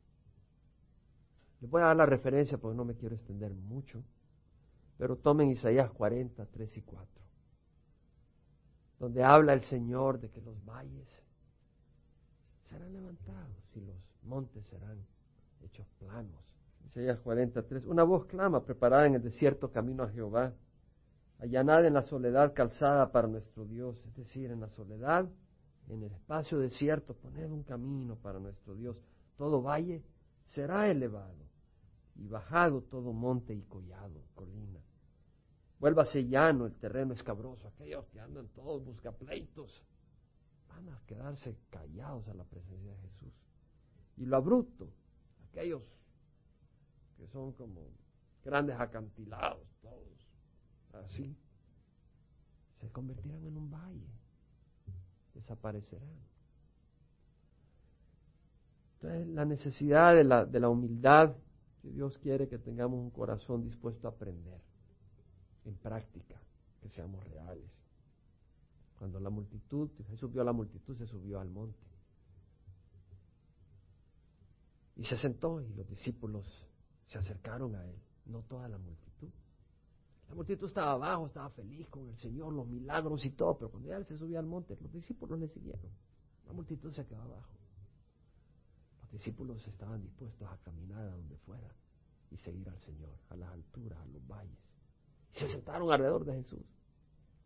Les 1.61 1.71
voy 1.71 1.81
a 1.81 1.85
dar 1.85 1.97
la 1.97 2.07
referencia 2.07 2.59
porque 2.59 2.77
no 2.77 2.85
me 2.85 2.97
quiero 2.97 3.15
extender 3.15 3.55
mucho, 3.55 4.03
pero 4.99 5.15
tomen 5.15 5.53
Isaías 5.53 5.93
40, 5.93 6.45
3 6.45 6.77
y 6.77 6.83
4, 6.83 7.09
donde 8.99 9.23
habla 9.23 9.53
el 9.53 9.61
Señor 9.61 10.19
de 10.19 10.29
que 10.29 10.41
los 10.41 10.57
valles 10.65 11.23
serán 12.65 12.93
levantados 12.93 13.77
y 13.77 13.81
los 13.81 13.95
montes 14.25 14.67
serán 14.67 14.99
hechos 15.63 15.87
planos. 16.01 16.54
Isaías 16.87 17.19
43. 17.21 17.87
Una 17.87 18.03
voz 18.05 18.27
clama, 18.27 18.65
preparada 18.65 19.07
en 19.07 19.15
el 19.15 19.23
desierto 19.23 19.71
camino 19.71 20.03
a 20.03 20.11
Jehová. 20.11 20.53
Allanad 21.39 21.85
en 21.85 21.95
la 21.95 22.03
soledad 22.03 22.55
calzada 22.55 23.11
para 23.11 23.29
nuestro 23.29 23.65
Dios. 23.65 24.01
Es 24.07 24.17
decir, 24.17 24.51
en 24.51 24.61
la 24.61 24.69
soledad, 24.69 25.29
en 25.89 26.03
el 26.03 26.13
espacio 26.13 26.59
desierto, 26.59 27.15
poned 27.15 27.51
un 27.51 27.63
camino 27.63 28.17
para 28.17 28.39
nuestro 28.39 28.75
Dios. 28.75 28.97
Todo 29.37 29.63
valle 29.63 30.03
será 30.47 30.89
elevado 30.91 31.45
y 32.17 32.29
bajado 32.29 32.83
todo 32.83 33.13
monte 33.13 33.55
y 33.55 33.63
collado, 33.63 34.23
colina. 34.35 34.81
Vuélvase 35.81 36.27
llano 36.27 36.67
el 36.67 36.75
terreno 36.75 37.15
escabroso. 37.15 37.69
Aquellos 37.69 38.07
que 38.07 38.21
andan 38.21 38.49
todos 38.49 38.85
buscapleitos 38.85 39.83
van 40.69 40.89
a 40.89 41.01
quedarse 41.07 41.57
callados 41.71 42.29
a 42.29 42.35
la 42.35 42.45
presencia 42.45 42.93
de 42.93 42.99
Jesús. 42.99 43.33
Y 44.17 44.27
lo 44.27 44.37
abrupto, 44.37 44.89
aquellos 45.51 45.83
que 47.17 47.27
son 47.29 47.53
como 47.53 47.83
grandes 48.45 48.79
acantilados, 48.79 49.67
todos 49.81 50.15
así, 51.05 51.37
se 52.77 52.91
convertirán 52.91 53.45
en 53.45 53.57
un 53.57 53.71
valle, 53.71 54.09
desaparecerán. 55.35 56.19
Entonces, 58.95 59.27
la 59.29 59.45
necesidad 59.45 60.15
de 60.15 60.25
la, 60.25 60.45
de 60.45 60.61
la 60.61 60.69
humildad, 60.69 61.35
que 61.83 61.91
Dios 61.91 62.17
quiere 62.19 62.49
que 62.49 62.59
tengamos 62.59 62.99
un 62.99 63.11
corazón 63.11 63.63
dispuesto 63.63 64.09
a 64.09 64.13
aprender 64.13 64.61
en 65.65 65.75
práctica, 65.77 66.41
que 66.81 66.91
seamos 66.91 67.25
reales. 67.25 67.71
Cuando 68.99 69.21
la 69.21 69.31
multitud, 69.31 69.91
Jesús 70.09 70.33
vio 70.33 70.43
a 70.43 70.45
la 70.45 70.53
multitud, 70.53 70.97
se 70.97 71.07
subió 71.07 71.41
al 71.41 71.51
monte. 71.51 71.79
Y 74.97 75.05
se 75.05 75.17
sentó 75.17 75.61
y 75.61 75.75
los 75.75 75.89
discípulos 75.89 76.47
se 77.07 77.19
acercaron 77.19 77.75
a 77.77 77.85
él, 77.87 77.97
no 78.27 78.43
toda 78.43 78.69
la 78.69 78.79
multitud. 78.79 79.31
La 80.29 80.35
multitud 80.35 80.67
estaba 80.67 80.93
abajo, 80.93 81.27
estaba 81.27 81.51
feliz 81.51 81.89
con 81.89 82.09
el 82.09 82.17
Señor, 82.17 82.53
los 82.53 82.67
milagros 82.67 83.25
y 83.25 83.31
todo, 83.31 83.57
pero 83.59 83.71
cuando 83.71 83.95
él 83.95 84.05
se 84.07 84.17
subió 84.17 84.39
al 84.39 84.47
monte, 84.47 84.77
los 84.81 84.93
discípulos 84.93 85.39
le 85.39 85.49
siguieron. 85.49 85.91
La 86.47 86.53
multitud 86.53 86.91
se 86.93 87.05
quedó 87.07 87.23
abajo. 87.23 87.53
Los 89.03 89.11
discípulos 89.13 89.67
estaban 89.69 90.03
dispuestos 90.03 90.49
a 90.51 90.57
caminar 90.59 91.03
a 91.03 91.11
donde 91.11 91.37
fuera 91.39 91.75
y 92.31 92.37
seguir 92.39 92.69
al 92.69 92.79
Señor, 92.81 93.15
a 93.29 93.37
las 93.37 93.53
alturas, 93.53 93.99
a 93.99 94.07
los 94.07 94.27
valles. 94.27 94.59
Y 95.35 95.39
se 95.39 95.49
sentaron 95.49 95.91
alrededor 95.93 96.25
de 96.25 96.35
Jesús. 96.35 96.65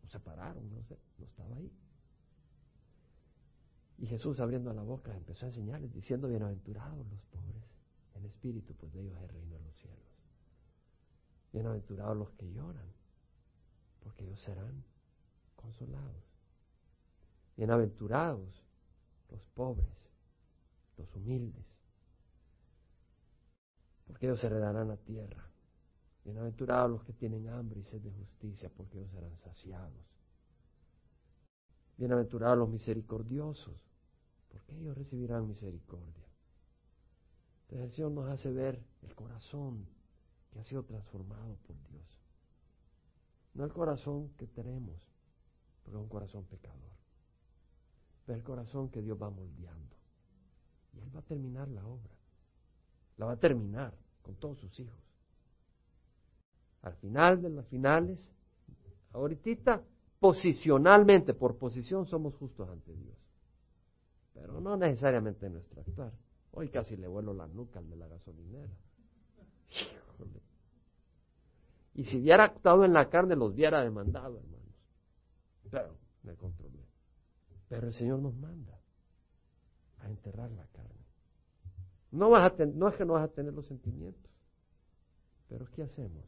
No 0.02 0.08
se 0.08 0.20
pararon, 0.20 0.70
no 0.70 0.82
sé, 0.84 0.98
no 1.18 1.24
estaba 1.26 1.56
ahí. 1.56 1.72
Y 3.98 4.06
Jesús 4.06 4.38
abriendo 4.38 4.72
la 4.72 4.82
boca 4.82 5.14
empezó 5.14 5.46
a 5.46 5.48
enseñarles 5.48 5.92
diciendo, 5.92 6.28
bienaventurados 6.28 7.06
los 7.08 7.20
pobres 7.26 7.77
en 8.18 8.26
espíritu, 8.26 8.74
pues 8.74 8.92
de 8.92 9.00
ellos 9.00 9.16
es 9.16 9.22
el 9.22 9.28
reino 9.28 9.56
de 9.56 9.64
los 9.64 9.76
cielos. 9.76 9.98
Bienaventurados 11.52 12.16
los 12.16 12.30
que 12.32 12.52
lloran, 12.52 12.92
porque 14.00 14.24
ellos 14.24 14.40
serán 14.40 14.84
consolados. 15.56 16.24
Bienaventurados 17.56 18.64
los 19.30 19.44
pobres, 19.54 19.88
los 20.96 21.14
humildes, 21.14 21.66
porque 24.06 24.26
ellos 24.26 24.42
heredarán 24.44 24.88
la 24.88 24.96
tierra. 24.96 25.44
Bienaventurados 26.24 26.90
los 26.90 27.04
que 27.04 27.12
tienen 27.12 27.48
hambre 27.48 27.80
y 27.80 27.84
sed 27.84 28.00
de 28.00 28.10
justicia, 28.12 28.70
porque 28.76 28.98
ellos 28.98 29.10
serán 29.10 29.36
saciados. 29.38 30.14
Bienaventurados 31.96 32.58
los 32.58 32.68
misericordiosos, 32.68 33.88
porque 34.50 34.76
ellos 34.76 34.96
recibirán 34.96 35.48
misericordia. 35.48 36.27
Entonces 37.68 37.90
el 37.90 37.92
Señor 37.92 38.12
nos 38.12 38.30
hace 38.30 38.50
ver 38.50 38.82
el 39.02 39.14
corazón 39.14 39.86
que 40.50 40.58
ha 40.58 40.64
sido 40.64 40.84
transformado 40.84 41.58
por 41.66 41.76
Dios. 41.90 42.18
No 43.52 43.64
el 43.64 43.72
corazón 43.74 44.30
que 44.38 44.46
tenemos, 44.46 45.06
porque 45.82 45.98
es 45.98 46.02
un 46.02 46.08
corazón 46.08 46.44
pecador. 46.46 46.92
Pero 48.24 48.38
el 48.38 48.44
corazón 48.44 48.88
que 48.88 49.02
Dios 49.02 49.20
va 49.20 49.28
moldeando. 49.28 49.96
Y 50.94 51.00
Él 51.00 51.14
va 51.14 51.20
a 51.20 51.24
terminar 51.24 51.68
la 51.68 51.86
obra. 51.86 52.14
La 53.18 53.26
va 53.26 53.32
a 53.32 53.38
terminar 53.38 53.94
con 54.22 54.36
todos 54.36 54.58
sus 54.60 54.80
hijos. 54.80 55.02
Al 56.80 56.94
final 56.94 57.42
de 57.42 57.50
las 57.50 57.66
finales, 57.66 58.18
ahorita, 59.12 59.82
posicionalmente, 60.20 61.34
por 61.34 61.58
posición, 61.58 62.06
somos 62.06 62.34
justos 62.36 62.66
ante 62.70 62.94
Dios. 62.94 63.18
Pero 64.32 64.58
no 64.58 64.74
necesariamente 64.76 65.46
en 65.46 65.54
nuestro 65.54 65.82
actuar. 65.82 66.12
Hoy 66.52 66.68
casi 66.68 66.96
le 66.96 67.06
vuelo 67.06 67.34
la 67.34 67.46
nuca 67.46 67.78
al 67.78 67.88
de 67.88 67.96
la 67.96 68.08
gasolinera. 68.08 68.76
Y 71.94 72.04
si 72.04 72.18
hubiera 72.18 72.44
actuado 72.44 72.84
en 72.84 72.92
la 72.92 73.08
carne, 73.10 73.34
los 73.34 73.52
hubiera 73.52 73.82
demandado, 73.82 74.38
hermanos. 74.38 74.74
Pero 75.70 75.96
me 76.22 76.34
controlé. 76.36 76.86
Pero 77.68 77.88
el 77.88 77.94
Señor 77.94 78.20
nos 78.20 78.34
manda 78.36 78.80
a 79.98 80.08
enterrar 80.08 80.50
la 80.52 80.66
carne. 80.68 81.04
No, 82.10 82.30
vas 82.30 82.52
a 82.52 82.64
no 82.66 82.88
es 82.88 82.94
que 82.94 83.04
no 83.04 83.14
vas 83.14 83.28
a 83.28 83.32
tener 83.32 83.52
los 83.52 83.66
sentimientos. 83.66 84.30
Pero 85.48 85.66
¿qué 85.72 85.82
hacemos? 85.82 86.24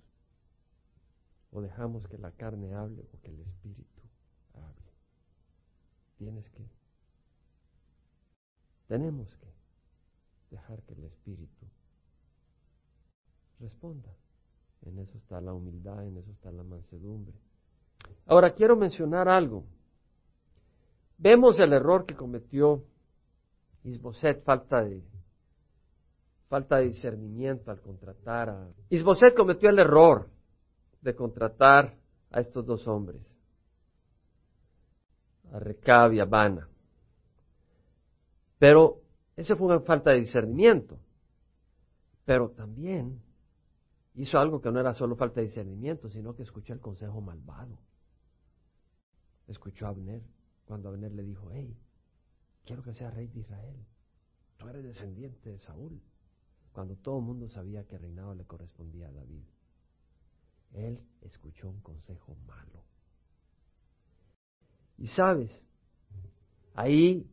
O 1.52 1.60
dejamos 1.60 2.06
que 2.08 2.18
la 2.18 2.32
carne 2.32 2.74
hable 2.74 3.08
o 3.12 3.20
que 3.20 3.30
el 3.30 3.40
Espíritu 3.40 4.02
hable. 4.54 4.92
Tienes 6.18 6.48
que. 6.50 6.68
Tenemos 8.88 9.34
que 9.36 9.39
dejar 10.50 10.82
que 10.82 10.94
el 10.94 11.04
Espíritu 11.04 11.66
responda. 13.58 14.10
En 14.82 14.98
eso 14.98 15.16
está 15.18 15.40
la 15.40 15.52
humildad, 15.52 16.06
en 16.06 16.16
eso 16.16 16.30
está 16.32 16.50
la 16.50 16.62
mansedumbre. 16.62 17.34
Ahora 18.26 18.54
quiero 18.54 18.76
mencionar 18.76 19.28
algo. 19.28 19.64
Vemos 21.18 21.60
el 21.60 21.72
error 21.72 22.06
que 22.06 22.14
cometió 22.14 22.82
Isboset, 23.84 24.42
falta 24.42 24.82
de 24.82 25.02
falta 26.48 26.78
de 26.78 26.86
discernimiento 26.86 27.70
al 27.70 27.80
contratar 27.80 28.50
a 28.50 28.68
Isboset 28.88 29.36
cometió 29.36 29.70
el 29.70 29.78
error 29.78 30.28
de 31.00 31.14
contratar 31.14 31.94
a 32.32 32.40
estos 32.40 32.66
dos 32.66 32.86
hombres, 32.88 33.22
a 35.52 35.58
Recab 35.58 36.12
y 36.12 36.20
a 36.20 36.24
Bana. 36.24 36.68
Pero 38.58 39.00
esa 39.36 39.56
fue 39.56 39.66
una 39.68 39.80
falta 39.80 40.10
de 40.10 40.20
discernimiento. 40.20 40.98
Pero 42.24 42.50
también 42.50 43.22
hizo 44.14 44.38
algo 44.38 44.60
que 44.60 44.70
no 44.70 44.80
era 44.80 44.94
solo 44.94 45.16
falta 45.16 45.40
de 45.40 45.46
discernimiento, 45.46 46.10
sino 46.10 46.34
que 46.34 46.42
escuchó 46.42 46.72
el 46.72 46.80
consejo 46.80 47.20
malvado. 47.20 47.78
Escuchó 49.46 49.86
a 49.86 49.90
Abner 49.90 50.22
cuando 50.64 50.88
Abner 50.88 51.12
le 51.12 51.22
dijo, 51.22 51.50
hey, 51.52 51.76
quiero 52.64 52.82
que 52.82 52.94
sea 52.94 53.10
rey 53.10 53.26
de 53.28 53.40
Israel. 53.40 53.84
Tú 54.56 54.68
eres 54.68 54.84
descendiente 54.84 55.50
de 55.50 55.58
Saúl. 55.58 56.00
Cuando 56.72 56.96
todo 56.96 57.18
el 57.18 57.24
mundo 57.24 57.48
sabía 57.48 57.84
que 57.84 57.96
el 57.96 58.02
reinado 58.02 58.34
le 58.34 58.44
correspondía 58.44 59.08
a 59.08 59.12
David. 59.12 59.42
Él 60.72 61.02
escuchó 61.22 61.68
un 61.68 61.80
consejo 61.80 62.36
malo. 62.46 62.84
Y 64.98 65.08
sabes, 65.08 65.50
ahí 66.74 67.26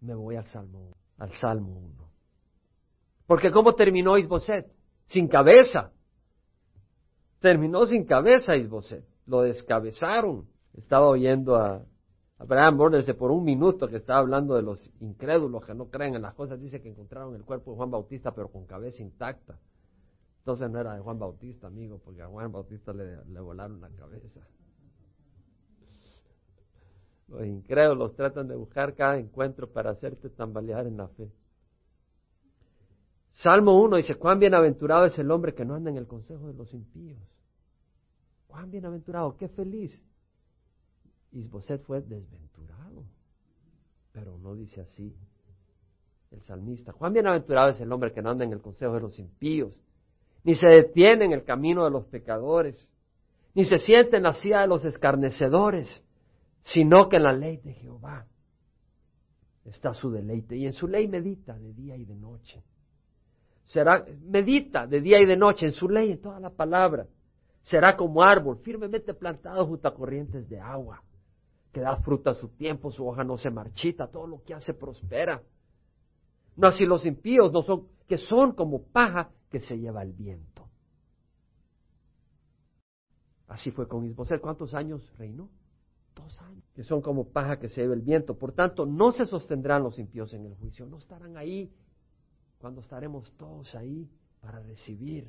Me 0.00 0.14
voy 0.16 0.34
al 0.34 0.46
Salmo, 0.48 0.96
al 1.18 1.32
Salmo 1.34 1.78
1. 1.78 2.08
Porque 3.26 3.50
¿cómo 3.50 3.74
terminó 3.74 4.18
Isboset? 4.18 4.70
Sin 5.06 5.28
cabeza. 5.28 5.92
Terminó 7.40 7.86
sin 7.86 8.04
cabeza 8.04 8.56
Isboset. 8.56 9.04
Lo 9.26 9.42
descabezaron. 9.42 10.48
Estaba 10.74 11.06
oyendo 11.08 11.56
a 11.56 11.84
Abraham 12.38 12.76
Borders 12.76 13.12
por 13.14 13.30
un 13.30 13.44
minuto 13.44 13.88
que 13.88 13.96
estaba 13.96 14.18
hablando 14.18 14.54
de 14.54 14.62
los 14.62 14.90
incrédulos 15.00 15.64
que 15.64 15.74
no 15.74 15.88
creen 15.88 16.14
en 16.14 16.22
las 16.22 16.34
cosas. 16.34 16.60
Dice 16.60 16.80
que 16.80 16.88
encontraron 16.88 17.34
el 17.34 17.44
cuerpo 17.44 17.70
de 17.70 17.76
Juan 17.76 17.90
Bautista 17.90 18.32
pero 18.32 18.48
con 18.48 18.66
cabeza 18.66 19.02
intacta. 19.02 19.58
Entonces 20.38 20.68
no 20.70 20.80
era 20.80 20.94
de 20.94 21.00
Juan 21.00 21.20
Bautista, 21.20 21.68
amigo, 21.68 22.00
porque 22.04 22.22
a 22.22 22.26
Juan 22.26 22.50
Bautista 22.50 22.92
le, 22.92 23.24
le 23.26 23.40
volaron 23.40 23.80
la 23.80 23.90
cabeza. 23.90 24.40
Los 27.32 27.46
incrédulos 27.46 28.14
tratan 28.14 28.46
de 28.46 28.54
buscar 28.54 28.94
cada 28.94 29.16
encuentro 29.18 29.66
para 29.66 29.90
hacerte 29.90 30.28
tambalear 30.28 30.86
en 30.86 30.98
la 30.98 31.08
fe. 31.08 31.32
Salmo 33.32 33.80
1 33.80 33.96
dice, 33.96 34.16
cuán 34.16 34.38
bienaventurado 34.38 35.06
es 35.06 35.18
el 35.18 35.30
hombre 35.30 35.54
que 35.54 35.64
no 35.64 35.74
anda 35.74 35.90
en 35.90 35.96
el 35.96 36.06
consejo 36.06 36.48
de 36.48 36.52
los 36.52 36.74
impíos. 36.74 37.18
Cuán 38.46 38.70
bienaventurado, 38.70 39.34
qué 39.38 39.48
feliz. 39.48 39.98
Isboset 41.30 41.82
fue 41.84 42.02
desventurado, 42.02 43.04
pero 44.12 44.36
no 44.36 44.54
dice 44.54 44.82
así 44.82 45.16
el 46.32 46.42
salmista. 46.42 46.92
Cuán 46.92 47.14
bienaventurado 47.14 47.70
es 47.70 47.80
el 47.80 47.90
hombre 47.90 48.12
que 48.12 48.20
no 48.20 48.28
anda 48.28 48.44
en 48.44 48.52
el 48.52 48.60
consejo 48.60 48.92
de 48.92 49.00
los 49.00 49.18
impíos, 49.18 49.74
ni 50.44 50.54
se 50.54 50.68
detiene 50.68 51.24
en 51.24 51.32
el 51.32 51.44
camino 51.44 51.84
de 51.84 51.90
los 51.90 52.04
pecadores, 52.04 52.90
ni 53.54 53.64
se 53.64 53.78
siente 53.78 54.18
en 54.18 54.24
la 54.24 54.34
silla 54.34 54.60
de 54.60 54.66
los 54.66 54.84
escarnecedores, 54.84 56.02
sino 56.62 57.08
que 57.08 57.16
en 57.16 57.22
la 57.24 57.32
ley 57.32 57.58
de 57.58 57.74
Jehová 57.74 58.26
está 59.64 59.94
su 59.94 60.10
deleite, 60.10 60.56
y 60.56 60.66
en 60.66 60.72
su 60.72 60.88
ley 60.88 61.08
medita 61.08 61.58
de 61.58 61.72
día 61.72 61.96
y 61.96 62.04
de 62.04 62.16
noche. 62.16 62.62
Será, 63.66 64.04
medita 64.22 64.86
de 64.86 65.00
día 65.00 65.20
y 65.20 65.26
de 65.26 65.36
noche 65.36 65.66
en 65.66 65.72
su 65.72 65.88
ley, 65.88 66.12
en 66.12 66.20
toda 66.20 66.40
la 66.40 66.50
palabra. 66.50 67.06
Será 67.62 67.96
como 67.96 68.22
árbol 68.22 68.58
firmemente 68.58 69.14
plantado 69.14 69.66
junto 69.66 69.88
a 69.88 69.94
corrientes 69.94 70.48
de 70.48 70.60
agua, 70.60 71.02
que 71.72 71.80
da 71.80 71.96
fruta 71.96 72.30
a 72.30 72.34
su 72.34 72.48
tiempo, 72.48 72.90
su 72.90 73.06
hoja 73.06 73.24
no 73.24 73.38
se 73.38 73.50
marchita, 73.50 74.08
todo 74.08 74.26
lo 74.26 74.42
que 74.42 74.54
hace 74.54 74.74
prospera. 74.74 75.42
No 76.56 76.66
así 76.66 76.84
los 76.84 77.06
impíos, 77.06 77.52
no 77.52 77.62
son, 77.62 77.88
que 78.06 78.18
son 78.18 78.52
como 78.52 78.82
paja 78.82 79.30
que 79.48 79.60
se 79.60 79.78
lleva 79.78 80.02
el 80.02 80.12
viento. 80.12 80.68
Así 83.46 83.70
fue 83.70 83.86
con 83.86 84.04
Isboset. 84.04 84.40
¿Cuántos 84.40 84.74
años 84.74 85.10
reinó? 85.18 85.48
Que 86.74 86.84
son 86.84 87.02
como 87.02 87.28
paja 87.28 87.58
que 87.58 87.68
se 87.68 87.82
lleva 87.82 87.94
el 87.94 88.00
viento. 88.00 88.38
Por 88.38 88.52
tanto, 88.52 88.86
no 88.86 89.12
se 89.12 89.26
sostendrán 89.26 89.82
los 89.82 89.98
impíos 89.98 90.32
en 90.34 90.46
el 90.46 90.54
juicio. 90.54 90.86
No 90.86 90.98
estarán 90.98 91.36
ahí 91.36 91.72
cuando 92.58 92.80
estaremos 92.80 93.32
todos 93.32 93.74
ahí 93.74 94.08
para 94.40 94.60
recibir 94.60 95.28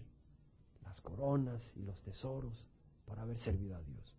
las 0.83 1.01
coronas 1.01 1.71
y 1.75 1.83
los 1.83 1.99
tesoros 2.01 2.65
por 3.05 3.19
haber 3.19 3.39
servido 3.39 3.75
a 3.75 3.81
Dios. 3.81 4.15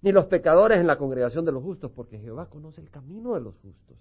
Ni 0.00 0.12
los 0.12 0.26
pecadores 0.26 0.78
en 0.80 0.86
la 0.86 0.98
congregación 0.98 1.44
de 1.44 1.52
los 1.52 1.62
justos, 1.62 1.92
porque 1.92 2.18
Jehová 2.18 2.48
conoce 2.48 2.80
el 2.80 2.90
camino 2.90 3.34
de 3.34 3.40
los 3.40 3.56
justos, 3.58 3.96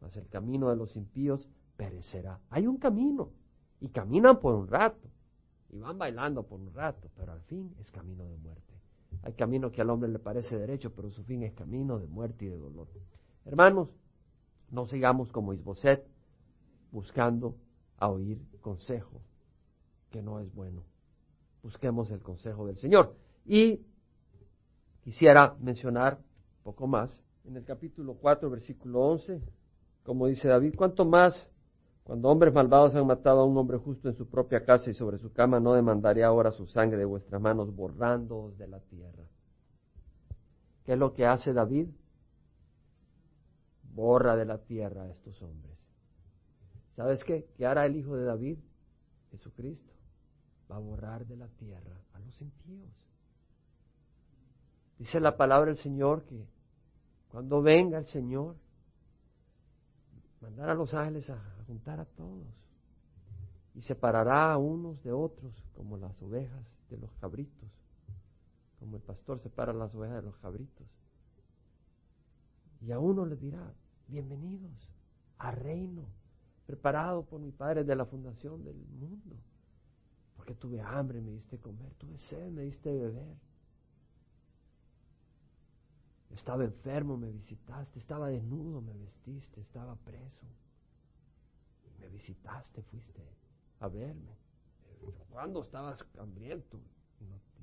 mas 0.00 0.16
el 0.16 0.28
camino 0.28 0.70
de 0.70 0.76
los 0.76 0.96
impíos 0.96 1.46
perecerá. 1.76 2.40
Hay 2.48 2.66
un 2.66 2.78
camino, 2.78 3.30
y 3.82 3.88
caminan 3.88 4.38
por 4.38 4.54
un 4.54 4.68
rato 4.68 5.08
y 5.70 5.80
van 5.80 5.98
bailando 5.98 6.44
por 6.44 6.60
un 6.60 6.72
rato, 6.72 7.10
pero 7.16 7.32
al 7.32 7.42
fin 7.42 7.74
es 7.80 7.90
camino 7.90 8.24
de 8.24 8.36
muerte. 8.36 8.71
Hay 9.22 9.34
camino 9.34 9.70
que 9.70 9.80
al 9.80 9.90
hombre 9.90 10.10
le 10.10 10.18
parece 10.18 10.58
derecho, 10.58 10.92
pero 10.94 11.10
su 11.10 11.22
fin 11.24 11.42
es 11.42 11.52
camino 11.52 11.98
de 11.98 12.06
muerte 12.06 12.44
y 12.44 12.48
de 12.48 12.58
dolor. 12.58 12.88
Hermanos, 13.44 13.88
no 14.70 14.86
sigamos 14.86 15.30
como 15.30 15.52
Isboset 15.52 16.04
buscando 16.90 17.56
a 17.98 18.08
oír 18.08 18.40
consejo, 18.60 19.20
que 20.10 20.22
no 20.22 20.40
es 20.40 20.52
bueno. 20.52 20.82
Busquemos 21.62 22.10
el 22.10 22.20
consejo 22.20 22.66
del 22.66 22.78
Señor. 22.78 23.16
Y 23.44 23.80
quisiera 25.02 25.56
mencionar 25.60 26.18
poco 26.64 26.86
más 26.86 27.22
en 27.44 27.56
el 27.56 27.64
capítulo 27.64 28.14
4, 28.14 28.50
versículo 28.50 29.00
11, 29.00 29.40
como 30.02 30.26
dice 30.26 30.48
David, 30.48 30.74
¿cuánto 30.76 31.04
más 31.04 31.48
cuando 32.04 32.28
hombres 32.28 32.52
malvados 32.52 32.94
han 32.94 33.06
matado 33.06 33.40
a 33.40 33.44
un 33.44 33.56
hombre 33.56 33.78
justo 33.78 34.08
en 34.08 34.16
su 34.16 34.28
propia 34.28 34.64
casa 34.64 34.90
y 34.90 34.94
sobre 34.94 35.18
su 35.18 35.32
cama, 35.32 35.60
no 35.60 35.74
demandaré 35.74 36.24
ahora 36.24 36.50
su 36.50 36.66
sangre 36.66 36.98
de 36.98 37.04
vuestras 37.04 37.40
manos, 37.40 37.74
borrándoos 37.74 38.58
de 38.58 38.66
la 38.66 38.80
tierra. 38.80 39.22
¿Qué 40.84 40.94
es 40.94 40.98
lo 40.98 41.14
que 41.14 41.26
hace 41.26 41.52
David? 41.52 41.88
Borra 43.94 44.36
de 44.36 44.44
la 44.44 44.58
tierra 44.58 45.02
a 45.02 45.10
estos 45.10 45.40
hombres. 45.42 45.78
¿Sabes 46.96 47.22
qué? 47.24 47.46
¿Qué 47.56 47.66
hará 47.66 47.86
el 47.86 47.96
Hijo 47.96 48.16
de 48.16 48.24
David? 48.24 48.58
Jesucristo. 49.30 49.92
Va 50.70 50.76
a 50.76 50.80
borrar 50.80 51.26
de 51.26 51.36
la 51.36 51.48
tierra 51.48 52.00
a 52.14 52.18
los 52.18 52.40
impíos. 52.40 52.90
Dice 54.98 55.20
la 55.20 55.36
palabra 55.36 55.66
del 55.66 55.78
Señor 55.78 56.24
que 56.24 56.46
cuando 57.28 57.62
venga 57.62 57.98
el 57.98 58.06
Señor, 58.06 58.56
mandar 60.40 60.70
a 60.70 60.74
los 60.74 60.92
ángeles 60.92 61.30
a 61.30 61.61
a 61.86 62.04
todos 62.04 62.46
y 63.74 63.82
separará 63.82 64.52
a 64.52 64.58
unos 64.58 65.02
de 65.02 65.12
otros 65.12 65.52
como 65.74 65.96
las 65.96 66.20
ovejas 66.20 66.66
de 66.90 66.98
los 66.98 67.10
cabritos, 67.14 67.70
como 68.78 68.96
el 68.96 69.02
pastor 69.02 69.40
separa 69.40 69.72
las 69.72 69.94
ovejas 69.94 70.16
de 70.16 70.22
los 70.22 70.36
cabritos. 70.38 70.86
Y 72.82 72.92
a 72.92 72.98
uno 72.98 73.24
le 73.24 73.36
dirá, 73.36 73.72
bienvenidos 74.08 74.90
al 75.38 75.56
reino 75.56 76.04
preparado 76.66 77.24
por 77.24 77.40
mi 77.40 77.50
Padre 77.50 77.84
de 77.84 77.96
la 77.96 78.04
fundación 78.04 78.64
del 78.64 78.76
mundo, 78.76 79.36
porque 80.36 80.54
tuve 80.54 80.80
hambre, 80.80 81.20
me 81.20 81.32
diste 81.32 81.58
comer, 81.58 81.94
tuve 81.94 82.18
sed, 82.18 82.50
me 82.50 82.62
diste 82.62 82.92
beber. 82.92 83.36
Estaba 86.30 86.64
enfermo, 86.64 87.16
me 87.16 87.30
visitaste, 87.30 87.98
estaba 87.98 88.28
desnudo, 88.28 88.80
me 88.80 88.96
vestiste, 88.96 89.60
estaba 89.60 89.96
preso. 89.96 90.46
Me 92.02 92.08
visitaste, 92.08 92.82
fuiste 92.82 93.22
a 93.78 93.86
verme. 93.88 94.36
¿Cuándo 95.30 95.62
estabas 95.62 96.04
hambriento? 96.18 96.80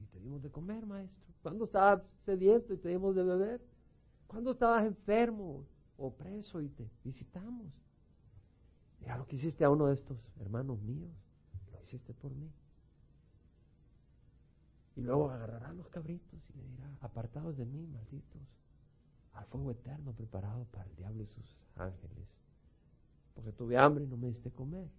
Y 0.01 0.05
te 0.05 0.19
dimos 0.19 0.41
de 0.41 0.49
comer, 0.49 0.85
maestro. 0.85 1.33
¿Cuándo 1.41 1.65
estabas 1.65 2.01
sediento 2.25 2.73
y 2.73 2.77
te 2.77 2.87
dimos 2.87 3.15
de 3.15 3.23
beber? 3.23 3.61
¿Cuándo 4.27 4.51
estabas 4.51 4.85
enfermo 4.85 5.65
o 5.97 6.13
preso 6.13 6.61
y 6.61 6.69
te 6.69 6.89
visitamos? 7.03 7.67
Mira 9.01 9.17
lo 9.17 9.27
que 9.27 9.35
hiciste 9.35 9.65
a 9.65 9.69
uno 9.69 9.87
de 9.87 9.95
estos 9.95 10.17
hermanos 10.39 10.81
míos. 10.81 11.11
Lo 11.73 11.81
hiciste 11.81 12.13
por 12.13 12.33
mí. 12.33 12.49
Y 14.95 15.01
luego 15.01 15.29
agarrará 15.29 15.73
los 15.73 15.89
cabritos 15.89 16.49
y 16.49 16.57
le 16.57 16.63
dirá, 16.63 16.89
apartados 17.01 17.57
de 17.57 17.65
mí, 17.65 17.85
malditos, 17.87 18.41
al 19.33 19.45
fuego 19.45 19.71
eterno 19.71 20.13
preparado 20.13 20.65
para 20.65 20.85
el 20.85 20.95
diablo 20.95 21.23
y 21.23 21.27
sus 21.27 21.57
ángeles. 21.75 22.27
Porque 23.39 23.53
tuve 23.53 23.77
hambre 23.77 24.03
y 24.03 24.07
no 24.07 24.17
me 24.17 24.27
diste 24.27 24.51
comer. 24.51 24.89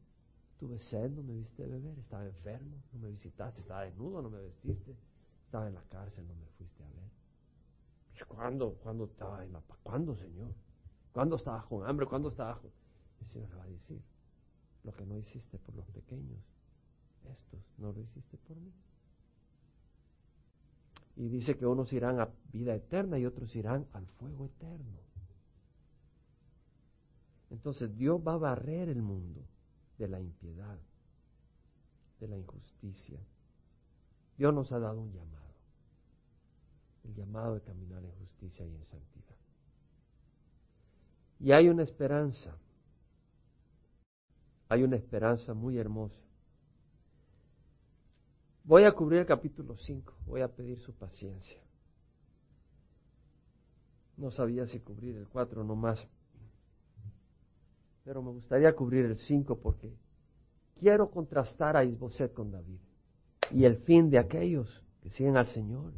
Tuve 0.59 0.81
sed, 0.81 1.11
no 1.11 1.23
me 1.23 1.35
diste 1.35 1.67
beber. 1.67 1.99
Estaba 1.99 2.25
enfermo, 2.25 2.83
no 2.91 2.99
me 2.99 3.11
visitaste. 3.11 3.61
Estaba 3.61 3.83
desnudo, 3.83 4.23
no 4.23 4.31
me 4.31 4.41
vestiste. 4.41 4.97
Estaba 5.45 5.69
en 5.69 5.75
la 5.75 5.83
cárcel, 5.83 6.27
no 6.27 6.35
me 6.35 6.47
fuiste 6.57 6.83
a 6.83 6.87
ver. 6.87 7.11
Pues, 8.13 8.25
¿Cuándo? 8.25 8.73
¿Cuándo 8.83 9.05
estaba 9.05 9.45
en 9.45 9.53
la 9.53 9.61
¿Cuándo, 9.83 10.17
Señor? 10.17 10.55
¿Cuándo 11.13 11.37
estabas 11.37 11.67
con 11.67 11.87
hambre? 11.87 12.07
¿Cuándo 12.07 12.31
estabas 12.31 12.61
con...? 12.61 12.71
El 13.21 13.29
Señor 13.29 13.51
le 13.51 13.57
va 13.57 13.65
a 13.65 13.67
decir, 13.67 14.01
lo 14.85 14.93
que 14.93 15.05
no 15.05 15.19
hiciste 15.19 15.59
por 15.59 15.75
los 15.75 15.87
pequeños, 15.89 16.41
estos 17.31 17.61
no 17.77 17.93
lo 17.93 18.01
hiciste 18.01 18.39
por 18.39 18.57
mí. 18.57 18.73
Y 21.17 21.29
dice 21.29 21.59
que 21.59 21.67
unos 21.67 21.93
irán 21.93 22.21
a 22.21 22.31
vida 22.51 22.75
eterna 22.75 23.19
y 23.19 23.27
otros 23.27 23.55
irán 23.55 23.87
al 23.93 24.07
fuego 24.07 24.47
eterno. 24.47 25.10
Entonces 27.51 27.97
Dios 27.97 28.21
va 28.27 28.35
a 28.35 28.39
barrer 28.39 28.89
el 28.89 29.03
mundo 29.03 29.41
de 29.99 30.09
la 30.09 30.21
impiedad, 30.21 30.79
de 32.21 32.29
la 32.29 32.39
injusticia. 32.39 33.21
Dios 34.39 34.55
nos 34.55 34.73
ha 34.73 34.79
dado 34.79 35.01
un 35.01 35.13
llamado, 35.13 35.55
el 37.05 37.15
llamado 37.15 37.55
de 37.55 37.61
caminar 37.61 38.03
en 38.05 38.13
justicia 38.13 38.65
y 38.67 38.75
en 38.75 38.87
santidad. 38.87 39.37
Y 41.41 41.53
hay 41.53 41.69
una 41.69 41.83
esperanza, 41.83 42.57
hay 44.69 44.83
una 44.83 44.97
esperanza 44.97 45.53
muy 45.53 45.77
hermosa. 45.77 46.21
Voy 48.65 48.85
a 48.85 48.93
cubrir 48.93 49.21
el 49.21 49.27
capítulo 49.27 49.77
5, 49.77 50.15
voy 50.27 50.43
a 50.43 50.49
pedir 50.49 50.79
su 50.81 50.93
paciencia. 50.95 51.61
No 54.17 54.31
sabía 54.31 54.67
si 54.67 54.81
cubrir 54.81 55.17
el 55.17 55.27
4 55.29 55.65
nomás, 55.65 56.07
pero 58.05 58.23
me 58.23 58.31
gustaría 58.31 58.75
cubrir 58.75 59.05
el 59.05 59.19
5 59.19 59.59
porque 59.61 59.93
quiero 60.79 61.11
contrastar 61.11 61.77
a 61.77 61.85
Isboset 61.85 62.33
con 62.33 62.51
David 62.51 62.79
y 63.51 63.65
el 63.65 63.79
fin 63.79 64.11
de 64.11 64.19
aquellos 64.19 64.69
que 65.03 65.11
siguen 65.11 65.37
al 65.37 65.47
Señor 65.47 65.93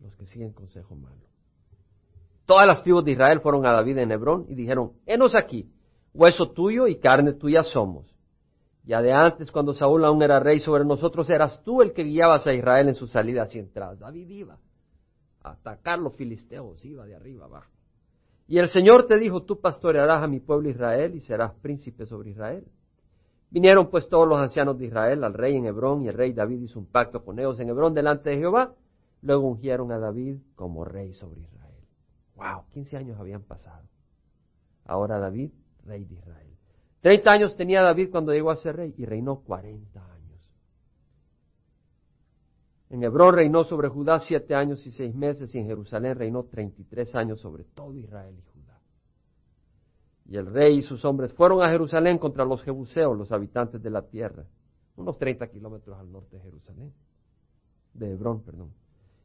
los 0.00 0.14
que 0.16 0.26
siguen 0.26 0.52
consejo 0.52 0.94
malo. 0.94 1.22
Todas 2.46 2.66
las 2.66 2.82
tribus 2.82 3.04
de 3.04 3.12
Israel 3.12 3.40
fueron 3.40 3.64
a 3.64 3.72
David 3.72 3.98
en 3.98 4.12
Hebrón 4.12 4.44
y 4.48 4.54
dijeron, 4.54 4.92
henos 5.06 5.34
aquí, 5.34 5.70
hueso 6.12 6.50
tuyo 6.50 6.86
y 6.86 6.98
carne 6.98 7.32
tuya 7.32 7.62
somos. 7.62 8.14
Ya 8.84 9.00
de 9.00 9.12
antes, 9.12 9.50
cuando 9.50 9.72
Saúl 9.72 10.04
aún 10.04 10.22
era 10.22 10.40
rey 10.40 10.60
sobre 10.60 10.84
nosotros, 10.84 11.30
eras 11.30 11.62
tú 11.62 11.80
el 11.80 11.94
que 11.94 12.04
guiabas 12.04 12.46
a 12.46 12.52
Israel 12.52 12.88
en 12.88 12.94
sus 12.94 13.12
salidas 13.12 13.54
y 13.54 13.58
entradas. 13.58 13.98
David 13.98 14.28
iba 14.28 14.58
a 15.42 15.52
atacar 15.52 15.98
los 15.98 16.14
filisteos, 16.16 16.84
iba 16.84 17.06
de 17.06 17.14
arriba 17.14 17.46
abajo. 17.46 17.70
Y 18.46 18.58
el 18.58 18.68
Señor 18.68 19.06
te 19.06 19.18
dijo, 19.18 19.42
tú 19.42 19.60
pastorearás 19.60 20.22
a 20.22 20.26
mi 20.26 20.40
pueblo 20.40 20.68
Israel 20.68 21.14
y 21.14 21.20
serás 21.20 21.54
príncipe 21.54 22.06
sobre 22.06 22.30
Israel. 22.30 22.64
Vinieron 23.50 23.88
pues 23.88 24.08
todos 24.08 24.28
los 24.28 24.38
ancianos 24.38 24.78
de 24.78 24.86
Israel 24.86 25.24
al 25.24 25.32
rey 25.32 25.56
en 25.56 25.66
Hebrón 25.66 26.02
y 26.02 26.08
el 26.08 26.14
rey 26.14 26.32
David 26.32 26.60
hizo 26.60 26.78
un 26.78 26.86
pacto 26.86 27.24
con 27.24 27.38
ellos 27.38 27.58
en 27.60 27.68
Hebrón 27.68 27.94
delante 27.94 28.30
de 28.30 28.38
Jehová. 28.38 28.74
Luego 29.22 29.46
ungieron 29.46 29.92
a 29.92 29.98
David 29.98 30.38
como 30.54 30.84
rey 30.84 31.14
sobre 31.14 31.42
Israel. 31.42 31.84
Wow, 32.36 32.64
15 32.72 32.96
años 32.96 33.18
habían 33.18 33.42
pasado. 33.42 33.88
Ahora 34.84 35.18
David, 35.18 35.52
rey 35.84 36.04
de 36.04 36.14
Israel. 36.16 36.50
30 37.00 37.30
años 37.30 37.56
tenía 37.56 37.82
David 37.82 38.10
cuando 38.10 38.32
llegó 38.32 38.50
a 38.50 38.56
ser 38.56 38.76
rey 38.76 38.94
y 38.98 39.04
reinó 39.04 39.40
40 39.40 40.00
años. 40.00 40.13
En 42.90 43.02
Hebrón 43.02 43.34
reinó 43.34 43.64
sobre 43.64 43.88
Judá 43.88 44.20
siete 44.20 44.54
años 44.54 44.86
y 44.86 44.92
seis 44.92 45.14
meses 45.14 45.54
y 45.54 45.58
en 45.58 45.66
Jerusalén 45.66 46.16
reinó 46.16 46.44
33 46.44 47.14
años 47.14 47.40
sobre 47.40 47.64
todo 47.64 47.96
Israel 47.96 48.34
y 48.38 48.42
Judá. 48.42 48.78
Y 50.26 50.36
el 50.36 50.46
rey 50.46 50.78
y 50.78 50.82
sus 50.82 51.04
hombres 51.04 51.32
fueron 51.32 51.62
a 51.62 51.68
Jerusalén 51.68 52.18
contra 52.18 52.44
los 52.44 52.62
jebuseos, 52.62 53.16
los 53.16 53.32
habitantes 53.32 53.82
de 53.82 53.90
la 53.90 54.02
tierra, 54.02 54.44
unos 54.96 55.18
30 55.18 55.48
kilómetros 55.48 55.98
al 55.98 56.10
norte 56.10 56.36
de 56.36 56.42
Jerusalén, 56.42 56.92
de 57.94 58.12
Hebrón, 58.12 58.42
perdón. 58.42 58.72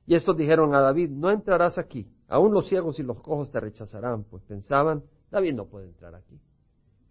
Y 0.06 0.16
estos 0.16 0.36
dijeron 0.36 0.74
a 0.74 0.82
David, 0.82 1.12
no 1.12 1.30
entrarás 1.30 1.78
aquí, 1.78 2.10
aún 2.28 2.54
los 2.54 2.68
ciegos 2.68 3.00
y 3.00 3.04
los 3.04 3.22
cojos 3.22 3.52
te 3.52 3.60
rechazarán, 3.60 4.24
pues 4.24 4.44
pensaban, 4.44 5.04
David 5.30 5.54
no 5.54 5.66
puede 5.66 5.86
entrar 5.86 6.16
aquí. 6.16 6.40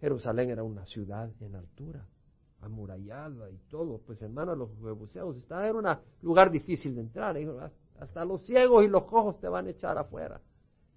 Jerusalén 0.01 0.49
era 0.49 0.63
una 0.63 0.85
ciudad 0.85 1.31
en 1.39 1.55
altura, 1.55 2.05
amurallada 2.61 3.49
y 3.49 3.57
todo, 3.69 3.99
pues 4.05 4.21
hermano, 4.21 4.55
los 4.55 4.69
jebuseos, 4.77 5.37
estaba 5.37 5.67
en 5.67 5.75
un 5.75 5.87
lugar 6.21 6.51
difícil 6.51 6.95
de 6.95 7.01
entrar, 7.01 7.37
hasta 7.99 8.25
los 8.25 8.45
ciegos 8.45 8.83
y 8.83 8.87
los 8.87 9.03
cojos 9.05 9.39
te 9.39 9.47
van 9.47 9.67
a 9.67 9.71
echar 9.71 9.97
afuera. 9.97 10.41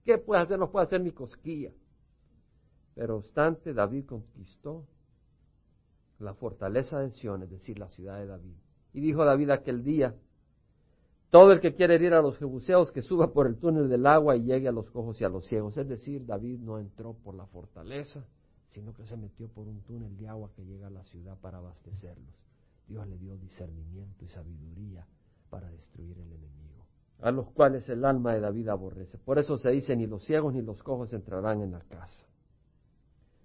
¿Qué 0.04 0.18
puede 0.18 0.42
hacer? 0.42 0.58
No 0.58 0.70
puede 0.70 0.86
hacer 0.86 1.00
ni 1.00 1.12
cosquilla. 1.12 1.72
Pero 2.94 3.16
obstante, 3.16 3.72
David 3.72 4.06
conquistó 4.06 4.84
la 6.18 6.34
fortaleza 6.34 7.00
de 7.00 7.10
Sion, 7.10 7.42
es 7.42 7.50
decir, 7.50 7.78
la 7.78 7.88
ciudad 7.88 8.18
de 8.18 8.26
David. 8.26 8.54
Y 8.92 9.00
dijo 9.00 9.24
David 9.24 9.50
aquel 9.50 9.82
día, 9.82 10.14
todo 11.30 11.52
el 11.52 11.60
que 11.60 11.74
quiere 11.74 11.94
ir 11.94 12.12
a 12.12 12.20
los 12.20 12.36
jebuseos, 12.36 12.92
que 12.92 13.02
suba 13.02 13.32
por 13.32 13.46
el 13.46 13.56
túnel 13.56 13.88
del 13.88 14.06
agua 14.06 14.36
y 14.36 14.42
llegue 14.42 14.68
a 14.68 14.72
los 14.72 14.90
cojos 14.90 15.20
y 15.20 15.24
a 15.24 15.30
los 15.30 15.46
ciegos. 15.46 15.76
Es 15.78 15.88
decir, 15.88 16.26
David 16.26 16.58
no 16.58 16.78
entró 16.78 17.14
por 17.14 17.34
la 17.34 17.46
fortaleza, 17.46 18.24
sino 18.72 18.94
que 18.94 19.06
se 19.06 19.16
metió 19.16 19.48
por 19.48 19.68
un 19.68 19.82
túnel 19.82 20.16
de 20.16 20.28
agua 20.28 20.50
que 20.56 20.64
llega 20.64 20.86
a 20.86 20.90
la 20.90 21.04
ciudad 21.04 21.36
para 21.38 21.58
abastecerlos. 21.58 22.34
Dios 22.88 23.06
le 23.06 23.18
dio 23.18 23.36
discernimiento 23.36 24.24
y 24.24 24.28
sabiduría 24.28 25.06
para 25.50 25.70
destruir 25.70 26.18
el 26.18 26.32
enemigo, 26.32 26.86
a 27.20 27.30
los 27.30 27.50
cuales 27.50 27.86
el 27.90 28.04
alma 28.04 28.32
de 28.32 28.40
David 28.40 28.68
aborrece. 28.68 29.18
Por 29.18 29.38
eso 29.38 29.58
se 29.58 29.70
dice, 29.70 29.94
ni 29.94 30.06
los 30.06 30.24
ciegos 30.24 30.54
ni 30.54 30.62
los 30.62 30.82
cojos 30.82 31.12
entrarán 31.12 31.60
en 31.60 31.72
la 31.72 31.80
casa. 31.80 32.26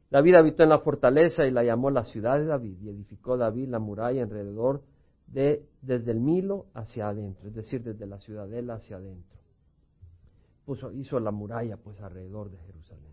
David 0.10 0.36
habitó 0.36 0.64
en 0.64 0.70
la 0.70 0.80
fortaleza 0.80 1.46
y 1.46 1.52
la 1.52 1.64
llamó 1.64 1.92
la 1.92 2.06
ciudad 2.06 2.40
de 2.40 2.46
David, 2.46 2.80
y 2.82 2.90
edificó 2.90 3.36
David 3.36 3.68
la 3.68 3.80
muralla 3.80 4.24
alrededor 4.24 4.82
de, 5.28 5.68
desde 5.82 6.12
el 6.12 6.22
Milo 6.22 6.68
hacia 6.74 7.10
adentro, 7.10 7.50
es 7.50 7.54
decir, 7.54 7.84
desde 7.84 8.08
la 8.08 8.18
ciudadela 8.20 8.76
hacia 8.76 8.96
adentro. 8.96 9.38
Puso, 10.66 10.92
hizo 10.94 11.20
la 11.20 11.32
muralla 11.32 11.76
pues 11.76 12.00
alrededor 12.02 12.50
de 12.50 12.58
Jerusalén. 12.60 13.07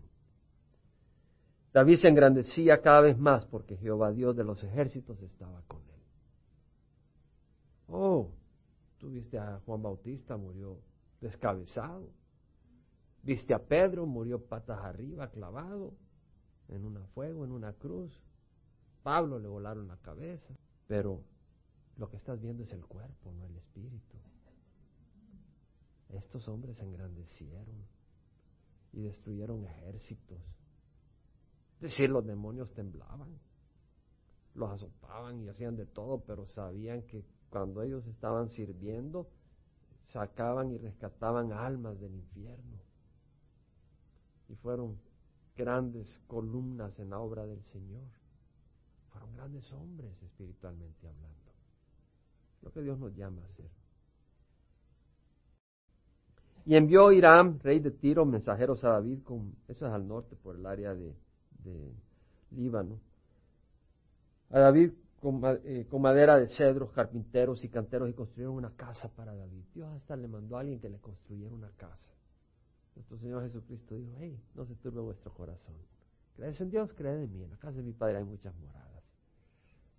David 1.75 1.97
se 1.97 2.07
engrandecía 2.07 2.81
cada 2.81 3.01
vez 3.01 3.17
más 3.19 3.45
porque 3.47 3.75
Jehová 3.75 4.13
Dios 4.13 4.33
de 4.33 4.45
los 4.45 4.63
ejércitos 4.63 5.21
estaba 5.21 5.61
con 5.67 5.81
él. 5.81 6.01
Oh, 7.89 8.31
tú 8.97 9.09
viste 9.09 9.37
a 9.37 9.59
Juan 9.65 9.81
Bautista, 9.81 10.37
murió 10.37 10.79
descabezado. 11.19 12.13
Viste 13.23 13.53
a 13.53 13.59
Pedro, 13.59 14.05
murió 14.05 14.39
patas 14.39 14.79
arriba, 14.85 15.29
clavado 15.31 15.91
en 16.69 16.85
un 16.85 17.05
fuego, 17.07 17.43
en 17.43 17.51
una 17.51 17.73
cruz. 17.73 18.17
Pablo 19.03 19.37
le 19.37 19.49
volaron 19.49 19.89
la 19.89 19.97
cabeza, 19.97 20.55
pero 20.87 21.25
lo 21.97 22.09
que 22.09 22.15
estás 22.15 22.39
viendo 22.39 22.63
es 22.63 22.71
el 22.71 22.85
cuerpo, 22.85 23.33
no 23.33 23.47
el 23.47 23.57
espíritu. 23.57 24.15
Estos 26.07 26.47
hombres 26.47 26.77
se 26.77 26.85
engrandecieron 26.85 27.85
y 28.93 29.01
destruyeron 29.01 29.65
ejércitos. 29.65 30.39
Es 31.75 31.91
decir, 31.91 32.09
los 32.09 32.25
demonios 32.25 32.73
temblaban, 32.73 33.37
los 34.53 34.71
azotaban 34.71 35.41
y 35.41 35.49
hacían 35.49 35.75
de 35.75 35.85
todo, 35.85 36.21
pero 36.21 36.47
sabían 36.47 37.03
que 37.03 37.23
cuando 37.49 37.81
ellos 37.81 38.05
estaban 38.07 38.49
sirviendo, 38.49 39.27
sacaban 40.07 40.71
y 40.71 40.77
rescataban 40.77 41.51
almas 41.51 41.99
del 41.99 42.15
infierno. 42.15 42.79
Y 44.47 44.55
fueron 44.55 44.97
grandes 45.55 46.19
columnas 46.27 46.97
en 46.99 47.09
la 47.09 47.19
obra 47.19 47.45
del 47.45 47.63
Señor. 47.63 48.07
Fueron 49.11 49.33
grandes 49.33 49.71
hombres 49.71 50.21
espiritualmente 50.23 51.07
hablando 51.07 51.45
lo 52.65 52.71
que 52.71 52.81
Dios 52.81 52.99
nos 52.99 53.15
llama 53.15 53.43
a 53.43 53.45
hacer. 53.45 53.69
Y 56.65 56.75
envió 56.75 57.11
Hiram, 57.11 57.59
rey 57.59 57.79
de 57.79 57.91
Tiro, 57.91 58.25
mensajeros 58.25 58.83
a 58.83 58.89
David, 58.89 59.21
con, 59.23 59.55
eso 59.67 59.85
es 59.85 59.93
al 59.93 60.07
norte, 60.07 60.35
por 60.35 60.55
el 60.55 60.65
área 60.65 60.95
de, 60.95 61.15
Líbano, 62.51 62.99
a 64.49 64.59
David 64.59 64.91
con, 65.19 65.41
eh, 65.63 65.87
con, 65.89 66.01
madera 66.01 66.37
de 66.37 66.47
cedros, 66.47 66.91
carpinteros 66.91 67.63
y 67.63 67.69
canteros 67.69 68.09
y 68.09 68.13
construyeron 68.13 68.55
una 68.55 68.75
casa 68.75 69.09
para 69.09 69.33
David. 69.33 69.63
Dios 69.73 69.89
hasta 69.93 70.15
le 70.15 70.27
mandó 70.27 70.57
a 70.57 70.61
alguien 70.61 70.79
que 70.79 70.89
le 70.89 70.99
construyera 70.99 71.53
una 71.53 71.71
casa. 71.71 72.11
Nuestro 72.95 73.17
Señor 73.17 73.43
Jesucristo 73.43 73.95
dijo, 73.95 74.13
hey, 74.19 74.39
no 74.53 74.65
se 74.65 74.75
turbe 74.75 75.01
vuestro 75.01 75.33
corazón. 75.33 75.75
¿Crees 76.35 76.59
en 76.61 76.69
Dios? 76.69 76.93
Cree 76.93 77.23
en 77.23 77.31
mí. 77.31 77.43
En 77.43 77.49
la 77.49 77.57
casa 77.57 77.77
de 77.77 77.83
mi 77.83 77.93
Padre 77.93 78.17
hay 78.17 78.23
muchas 78.23 78.55
moradas. 78.55 79.03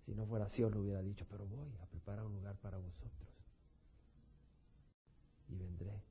Si 0.05 0.15
no 0.15 0.25
fuera 0.25 0.45
así, 0.45 0.63
os 0.63 0.71
lo 0.71 0.81
hubiera 0.81 1.01
dicho, 1.01 1.25
pero 1.29 1.45
voy 1.45 1.69
a 1.81 1.85
preparar 1.85 2.25
un 2.25 2.33
lugar 2.33 2.55
para 2.57 2.77
vosotros. 2.77 3.29
Y 5.49 5.55
vendré 5.55 6.01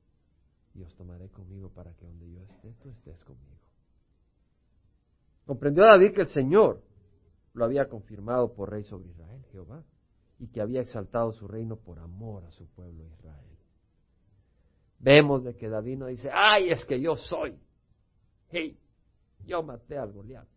y 0.75 0.83
os 0.83 0.93
tomaré 0.95 1.29
conmigo 1.29 1.69
para 1.69 1.93
que 1.93 2.05
donde 2.05 2.31
yo 2.31 2.43
esté, 2.43 2.71
tú 2.73 2.89
estés 2.89 3.23
conmigo. 3.23 3.66
Comprendió 5.47 5.85
David 5.85 6.13
que 6.13 6.21
el 6.21 6.27
Señor 6.27 6.83
lo 7.53 7.63
había 7.63 7.87
confirmado 7.87 8.53
por 8.53 8.69
rey 8.69 8.83
sobre 8.83 9.09
Israel, 9.09 9.41
Jehová, 9.53 9.81
y 10.39 10.47
que 10.49 10.59
había 10.59 10.81
exaltado 10.81 11.31
su 11.31 11.47
reino 11.47 11.77
por 11.77 11.99
amor 11.99 12.43
a 12.43 12.51
su 12.51 12.67
pueblo 12.67 13.05
Israel. 13.05 13.57
Vemos 14.99 15.45
de 15.45 15.55
que 15.55 15.69
David 15.69 15.99
no 15.99 16.07
dice, 16.07 16.29
ay, 16.33 16.69
es 16.69 16.83
que 16.83 16.99
yo 16.99 17.15
soy. 17.15 17.57
Hey, 18.49 18.77
yo 19.45 19.63
maté 19.63 19.97
al 19.97 20.11
Goliat. 20.11 20.47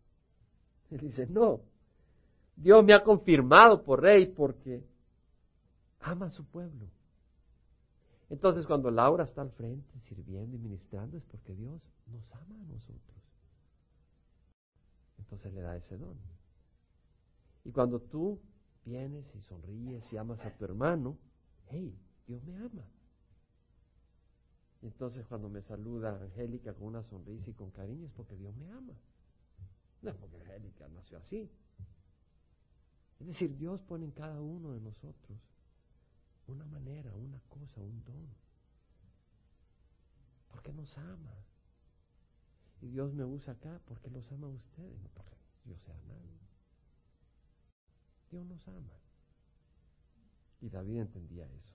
Él 0.90 0.98
dice, 0.98 1.26
no, 1.28 1.60
Dios 2.56 2.84
me 2.84 2.92
ha 2.92 3.04
confirmado 3.04 3.84
por 3.84 4.02
rey 4.02 4.26
porque 4.26 4.84
ama 6.00 6.26
a 6.26 6.30
su 6.30 6.44
pueblo. 6.46 6.88
Entonces 8.28 8.66
cuando 8.66 8.90
Laura 8.90 9.22
está 9.22 9.42
al 9.42 9.52
frente 9.52 10.00
sirviendo 10.00 10.56
y 10.56 10.58
ministrando 10.58 11.16
es 11.16 11.24
porque 11.26 11.54
Dios 11.54 11.80
nos 12.08 12.34
ama 12.34 12.60
a 12.60 12.64
nosotros. 12.64 13.19
Entonces 15.20 15.52
le 15.52 15.60
da 15.60 15.76
ese 15.76 15.96
don. 15.96 16.16
Y 17.64 17.72
cuando 17.72 18.00
tú 18.00 18.40
vienes 18.84 19.32
y 19.34 19.42
sonríes 19.42 20.12
y 20.12 20.16
amas 20.16 20.44
a 20.44 20.56
tu 20.56 20.64
hermano, 20.64 21.16
hey, 21.68 21.96
Dios 22.26 22.42
me 22.44 22.56
ama. 22.56 22.84
entonces 24.82 25.26
cuando 25.26 25.48
me 25.48 25.62
saluda 25.62 26.20
Angélica 26.22 26.72
con 26.74 26.88
una 26.88 27.02
sonrisa 27.02 27.50
y 27.50 27.54
con 27.54 27.70
cariño 27.70 28.06
es 28.06 28.12
porque 28.12 28.36
Dios 28.36 28.56
me 28.56 28.70
ama. 28.70 28.94
No 30.02 30.10
es 30.10 30.16
porque 30.16 30.36
Angélica 30.38 30.88
nació 30.88 31.18
así. 31.18 31.50
Es 33.20 33.26
decir, 33.26 33.56
Dios 33.58 33.82
pone 33.82 34.06
en 34.06 34.12
cada 34.12 34.40
uno 34.40 34.72
de 34.72 34.80
nosotros 34.80 35.38
una 36.46 36.64
manera, 36.64 37.14
una 37.14 37.38
cosa, 37.48 37.80
un 37.82 38.02
don. 38.04 38.28
Porque 40.48 40.72
nos 40.72 40.96
ama. 40.96 41.32
Y 42.82 42.88
Dios 42.88 43.12
me 43.12 43.24
usa 43.24 43.54
acá 43.54 43.80
porque 43.86 44.10
los 44.10 44.30
ama 44.32 44.46
a 44.46 44.50
ustedes, 44.50 45.00
no 45.02 45.08
porque 45.14 45.36
yo 45.64 45.76
sea 45.76 45.94
nadie. 46.08 46.40
Dios 48.30 48.46
nos 48.46 48.66
ama. 48.68 48.94
Y 50.60 50.68
David 50.70 51.00
entendía 51.00 51.46
eso. 51.46 51.74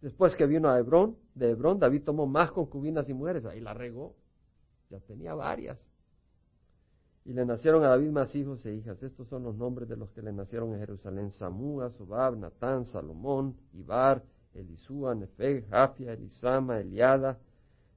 Después 0.00 0.36
que 0.36 0.46
vino 0.46 0.68
a 0.68 0.78
Hebrón, 0.78 1.16
de 1.34 1.50
Hebrón, 1.50 1.78
David 1.78 2.04
tomó 2.04 2.26
más 2.26 2.52
concubinas 2.52 3.08
y 3.08 3.14
mujeres, 3.14 3.44
ahí 3.44 3.60
la 3.60 3.74
regó, 3.74 4.14
ya 4.90 5.00
tenía 5.00 5.34
varias. 5.34 5.78
Y 7.24 7.32
le 7.32 7.44
nacieron 7.44 7.84
a 7.84 7.88
David 7.88 8.10
más 8.10 8.34
hijos 8.34 8.64
e 8.64 8.74
hijas. 8.74 9.02
Estos 9.02 9.28
son 9.28 9.42
los 9.42 9.56
nombres 9.56 9.88
de 9.88 9.96
los 9.96 10.10
que 10.12 10.22
le 10.22 10.32
nacieron 10.32 10.72
en 10.72 10.78
Jerusalén: 10.78 11.30
Samúa, 11.32 11.90
Sobab, 11.90 12.38
Natán, 12.38 12.86
Salomón, 12.86 13.54
Ibar, 13.74 14.24
Elisúa, 14.54 15.14
Nefeg, 15.14 15.68
Jafia, 15.68 16.12
Elisama, 16.12 16.80
Eliada, 16.80 17.38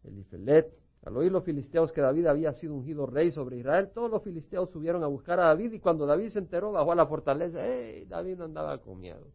Elifelet. 0.04 0.74
Al 1.04 1.18
oír 1.18 1.32
los 1.32 1.44
filisteos 1.44 1.92
que 1.92 2.02
David 2.02 2.28
había 2.28 2.54
sido 2.54 2.76
ungido 2.76 3.08
rey 3.08 3.32
sobre 3.32 3.58
Israel, 3.58 3.90
todos 3.94 4.12
los 4.12 4.24
filisteos 4.24 4.70
subieron 4.70 5.04
a 5.04 5.08
buscar 5.08 5.40
a 5.40 5.48
David 5.48 5.74
y 5.74 5.80
cuando 5.80 6.06
David 6.06 6.30
se 6.30 6.40
enteró 6.40 6.72
bajó 6.72 6.92
a 6.92 6.96
la 6.96 7.08
fortaleza. 7.08 7.66
¡Ey! 7.66 8.06
David 8.06 8.38
no 8.38 8.46
andaba 8.46 8.78
con 8.80 9.00
miedo. 9.00 9.28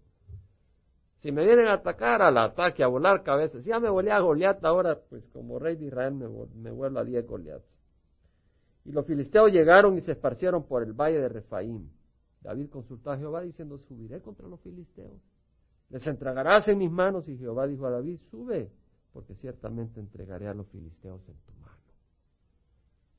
Si 1.19 1.33
me 1.33 1.45
vienen 1.45 1.67
a 1.67 1.75
atacar, 1.75 2.23
al 2.23 2.39
ataque, 2.39 2.85
a 2.85 2.87
volar 2.87 3.25
cabezas. 3.25 3.65
Si 3.65 3.71
ya 3.71 3.81
me 3.81 3.91
volé 3.91 4.13
a 4.13 4.21
Goliat, 4.21 4.65
ahora 4.65 5.01
pues 5.09 5.27
como 5.29 5.59
rey 5.59 5.75
de 5.77 5.87
Israel 5.87 6.15
me, 6.15 6.29
me 6.55 6.71
vuelvo 6.71 7.01
a 7.01 7.05
10 7.05 7.27
Goliat. 7.27 7.63
Y 8.85 8.93
los 8.93 9.05
filisteos 9.05 9.51
llegaron 9.51 9.97
y 9.97 10.01
se 10.03 10.13
esparcieron 10.13 10.69
por 10.69 10.85
el 10.85 10.93
valle 10.93 11.19
de 11.19 11.29
Refaim. 11.29 11.89
David 12.43 12.71
consultó 12.71 13.11
a 13.11 13.19
Jehová 13.19 13.43
diciendo, 13.43 13.77
subiré 13.79 14.21
contra 14.21 14.47
los 14.47 14.61
filisteos. 14.61 15.21
Les 15.91 16.07
entregarás 16.07 16.69
en 16.69 16.79
mis 16.79 16.91
manos. 16.91 17.29
Y 17.29 17.37
Jehová 17.37 17.67
dijo 17.67 17.87
a 17.87 17.91
David, 17.91 18.21
sube, 18.31 18.71
porque 19.17 19.35
ciertamente 19.35 19.99
entregaré 19.99 20.47
a 20.47 20.53
los 20.53 20.67
filisteos 20.67 21.27
en 21.27 21.37
tu 21.37 21.55
mano. 21.55 21.81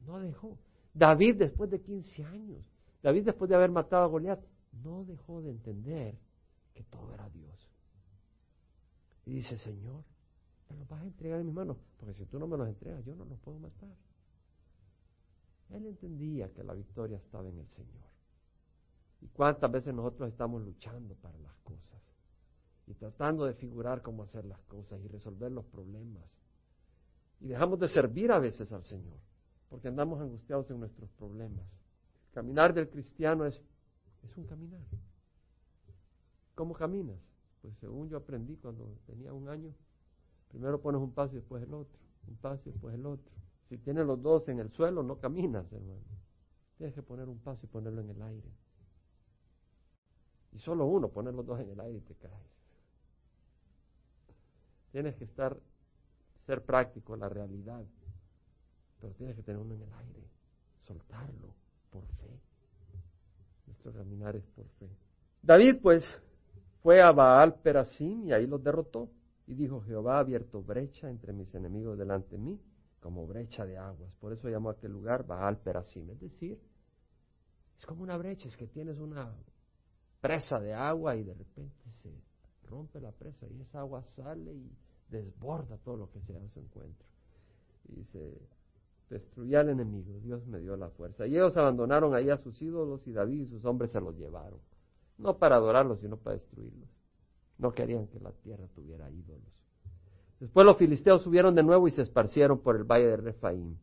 No 0.05 0.19
dejó. 0.19 0.59
David 0.93 1.37
después 1.37 1.71
de 1.71 1.81
15 1.81 2.23
años, 2.23 2.71
David 3.01 3.25
después 3.25 3.49
de 3.49 3.55
haber 3.55 3.71
matado 3.71 4.03
a 4.03 4.05
Goliat, 4.07 4.39
no 4.83 5.05
dejó 5.05 5.41
de 5.41 5.49
entender 5.49 6.15
que 6.75 6.83
todo 6.83 7.11
era 7.15 7.27
Dios. 7.31 7.67
Y 9.25 9.33
dice, 9.33 9.57
Señor, 9.57 10.03
me 10.69 10.77
los 10.77 10.87
vas 10.87 11.01
a 11.01 11.05
entregar 11.05 11.39
en 11.39 11.47
mis 11.47 11.55
manos, 11.55 11.77
porque 11.97 12.13
si 12.13 12.27
tú 12.27 12.37
no 12.37 12.45
me 12.45 12.57
los 12.57 12.67
entregas, 12.67 13.03
yo 13.03 13.15
no 13.15 13.25
los 13.25 13.39
puedo 13.39 13.57
matar. 13.57 13.97
Él 15.71 15.83
entendía 15.87 16.53
que 16.53 16.63
la 16.63 16.75
victoria 16.75 17.17
estaba 17.17 17.49
en 17.49 17.57
el 17.57 17.67
Señor. 17.69 18.05
¿Y 19.21 19.29
cuántas 19.29 19.71
veces 19.71 19.95
nosotros 19.95 20.29
estamos 20.29 20.61
luchando 20.61 21.15
para 21.15 21.39
las 21.39 21.55
cosas? 21.63 21.96
Y 22.87 22.93
tratando 22.93 23.45
de 23.45 23.53
figurar 23.53 24.01
cómo 24.01 24.23
hacer 24.23 24.45
las 24.45 24.61
cosas 24.63 25.01
y 25.03 25.07
resolver 25.07 25.51
los 25.51 25.65
problemas. 25.65 26.23
Y 27.39 27.47
dejamos 27.47 27.79
de 27.79 27.87
servir 27.89 28.31
a 28.31 28.39
veces 28.39 28.71
al 28.71 28.83
Señor, 28.83 29.19
porque 29.69 29.89
andamos 29.89 30.19
angustiados 30.19 30.71
en 30.71 30.79
nuestros 30.79 31.09
problemas. 31.11 31.65
El 32.27 32.33
caminar 32.33 32.73
del 32.73 32.89
cristiano 32.89 33.45
es, 33.45 33.61
es 34.23 34.37
un 34.37 34.45
caminar. 34.45 34.81
¿Cómo 36.55 36.73
caminas? 36.73 37.19
Pues 37.61 37.75
según 37.77 38.09
yo 38.09 38.17
aprendí 38.17 38.55
cuando 38.55 38.97
tenía 39.05 39.33
un 39.33 39.49
año, 39.49 39.73
primero 40.47 40.81
pones 40.81 41.01
un 41.01 41.11
paso 41.11 41.33
y 41.33 41.35
después 41.35 41.61
el 41.61 41.73
otro, 41.73 41.99
un 42.27 42.37
paso 42.37 42.69
y 42.69 42.71
después 42.71 42.95
el 42.95 43.05
otro. 43.05 43.31
Si 43.69 43.77
tienes 43.77 44.05
los 44.05 44.21
dos 44.21 44.47
en 44.47 44.59
el 44.59 44.71
suelo, 44.71 45.03
no 45.03 45.19
caminas, 45.19 45.71
hermano. 45.71 46.01
Tienes 46.77 46.95
que 46.95 47.01
poner 47.01 47.27
un 47.27 47.39
paso 47.39 47.65
y 47.65 47.67
ponerlo 47.67 48.01
en 48.01 48.09
el 48.09 48.21
aire. 48.21 48.49
Y 50.53 50.59
solo 50.59 50.85
uno, 50.85 51.09
poner 51.09 51.33
los 51.33 51.45
dos 51.45 51.59
en 51.59 51.69
el 51.69 51.79
aire 51.79 51.97
y 51.97 52.01
te 52.01 52.15
caes. 52.15 52.57
Tienes 54.97 55.15
que 55.15 55.25
estar, 55.25 55.55
ser 56.47 56.65
práctico 56.65 57.15
la 57.15 57.29
realidad, 57.29 57.85
pero 58.99 59.13
tienes 59.13 59.35
que 59.35 59.43
tener 59.43 59.61
uno 59.61 59.75
en 59.75 59.83
el 59.83 59.93
aire, 59.93 60.23
soltarlo 60.87 61.53
por 61.91 62.03
fe. 62.13 62.41
Nuestro 63.67 63.93
caminar 63.93 64.35
es 64.35 64.43
por 64.55 64.65
fe. 64.79 64.89
David, 65.43 65.81
pues, 65.83 66.03
fue 66.81 66.99
a 66.99 67.11
Baal 67.11 67.59
Perasim 67.61 68.25
y 68.25 68.33
ahí 68.33 68.47
los 68.47 68.63
derrotó. 68.63 69.11
Y 69.45 69.53
dijo, 69.53 69.81
Jehová 69.81 70.15
ha 70.15 70.21
abierto 70.21 70.63
brecha 70.63 71.11
entre 71.11 71.31
mis 71.31 71.53
enemigos 71.53 71.95
delante 71.95 72.31
de 72.31 72.39
mí, 72.39 72.59
como 72.99 73.27
brecha 73.27 73.67
de 73.67 73.77
aguas. 73.77 74.11
Por 74.15 74.33
eso 74.33 74.49
llamó 74.49 74.69
a 74.69 74.71
aquel 74.71 74.93
lugar 74.93 75.27
Baal 75.27 75.59
Perasim. 75.59 76.09
Es 76.09 76.19
decir, 76.19 76.59
es 77.77 77.85
como 77.85 78.01
una 78.01 78.17
brecha, 78.17 78.47
es 78.47 78.57
que 78.57 78.65
tienes 78.65 78.97
una 78.97 79.31
presa 80.21 80.59
de 80.59 80.73
agua 80.73 81.15
y 81.15 81.23
de 81.23 81.35
repente 81.35 81.91
se 82.01 82.11
rompe 82.67 82.99
la 82.99 83.11
presa 83.11 83.45
y 83.47 83.61
esa 83.61 83.81
agua 83.81 84.03
sale 84.15 84.55
y 84.55 84.86
desborda 85.09 85.77
todo 85.77 85.97
lo 85.97 86.11
que 86.11 86.21
se 86.21 86.35
hace 86.37 86.59
encuentro. 86.59 87.05
Y 87.89 88.03
se 88.05 88.37
destruye 89.09 89.55
al 89.57 89.69
enemigo. 89.69 90.19
Dios 90.19 90.45
me 90.47 90.59
dio 90.59 90.75
la 90.75 90.89
fuerza. 90.89 91.25
Y 91.25 91.35
ellos 91.35 91.55
abandonaron 91.57 92.13
ahí 92.15 92.29
a 92.29 92.37
sus 92.37 92.61
ídolos 92.61 93.07
y 93.07 93.13
David 93.13 93.41
y 93.41 93.47
sus 93.47 93.65
hombres 93.65 93.91
se 93.91 94.01
los 94.01 94.17
llevaron. 94.17 94.59
No 95.17 95.37
para 95.37 95.55
adorarlos, 95.55 95.99
sino 95.99 96.17
para 96.17 96.35
destruirlos. 96.35 96.89
No 97.57 97.71
querían 97.71 98.07
que 98.07 98.19
la 98.19 98.31
tierra 98.31 98.67
tuviera 98.75 99.09
ídolos. 99.09 99.63
Después 100.39 100.65
los 100.65 100.77
filisteos 100.77 101.23
subieron 101.23 101.55
de 101.55 101.63
nuevo 101.63 101.87
y 101.87 101.91
se 101.91 102.03
esparcieron 102.03 102.59
por 102.59 102.75
el 102.75 102.83
valle 102.83 103.07
de 103.07 103.17
Refaim. 103.17 103.75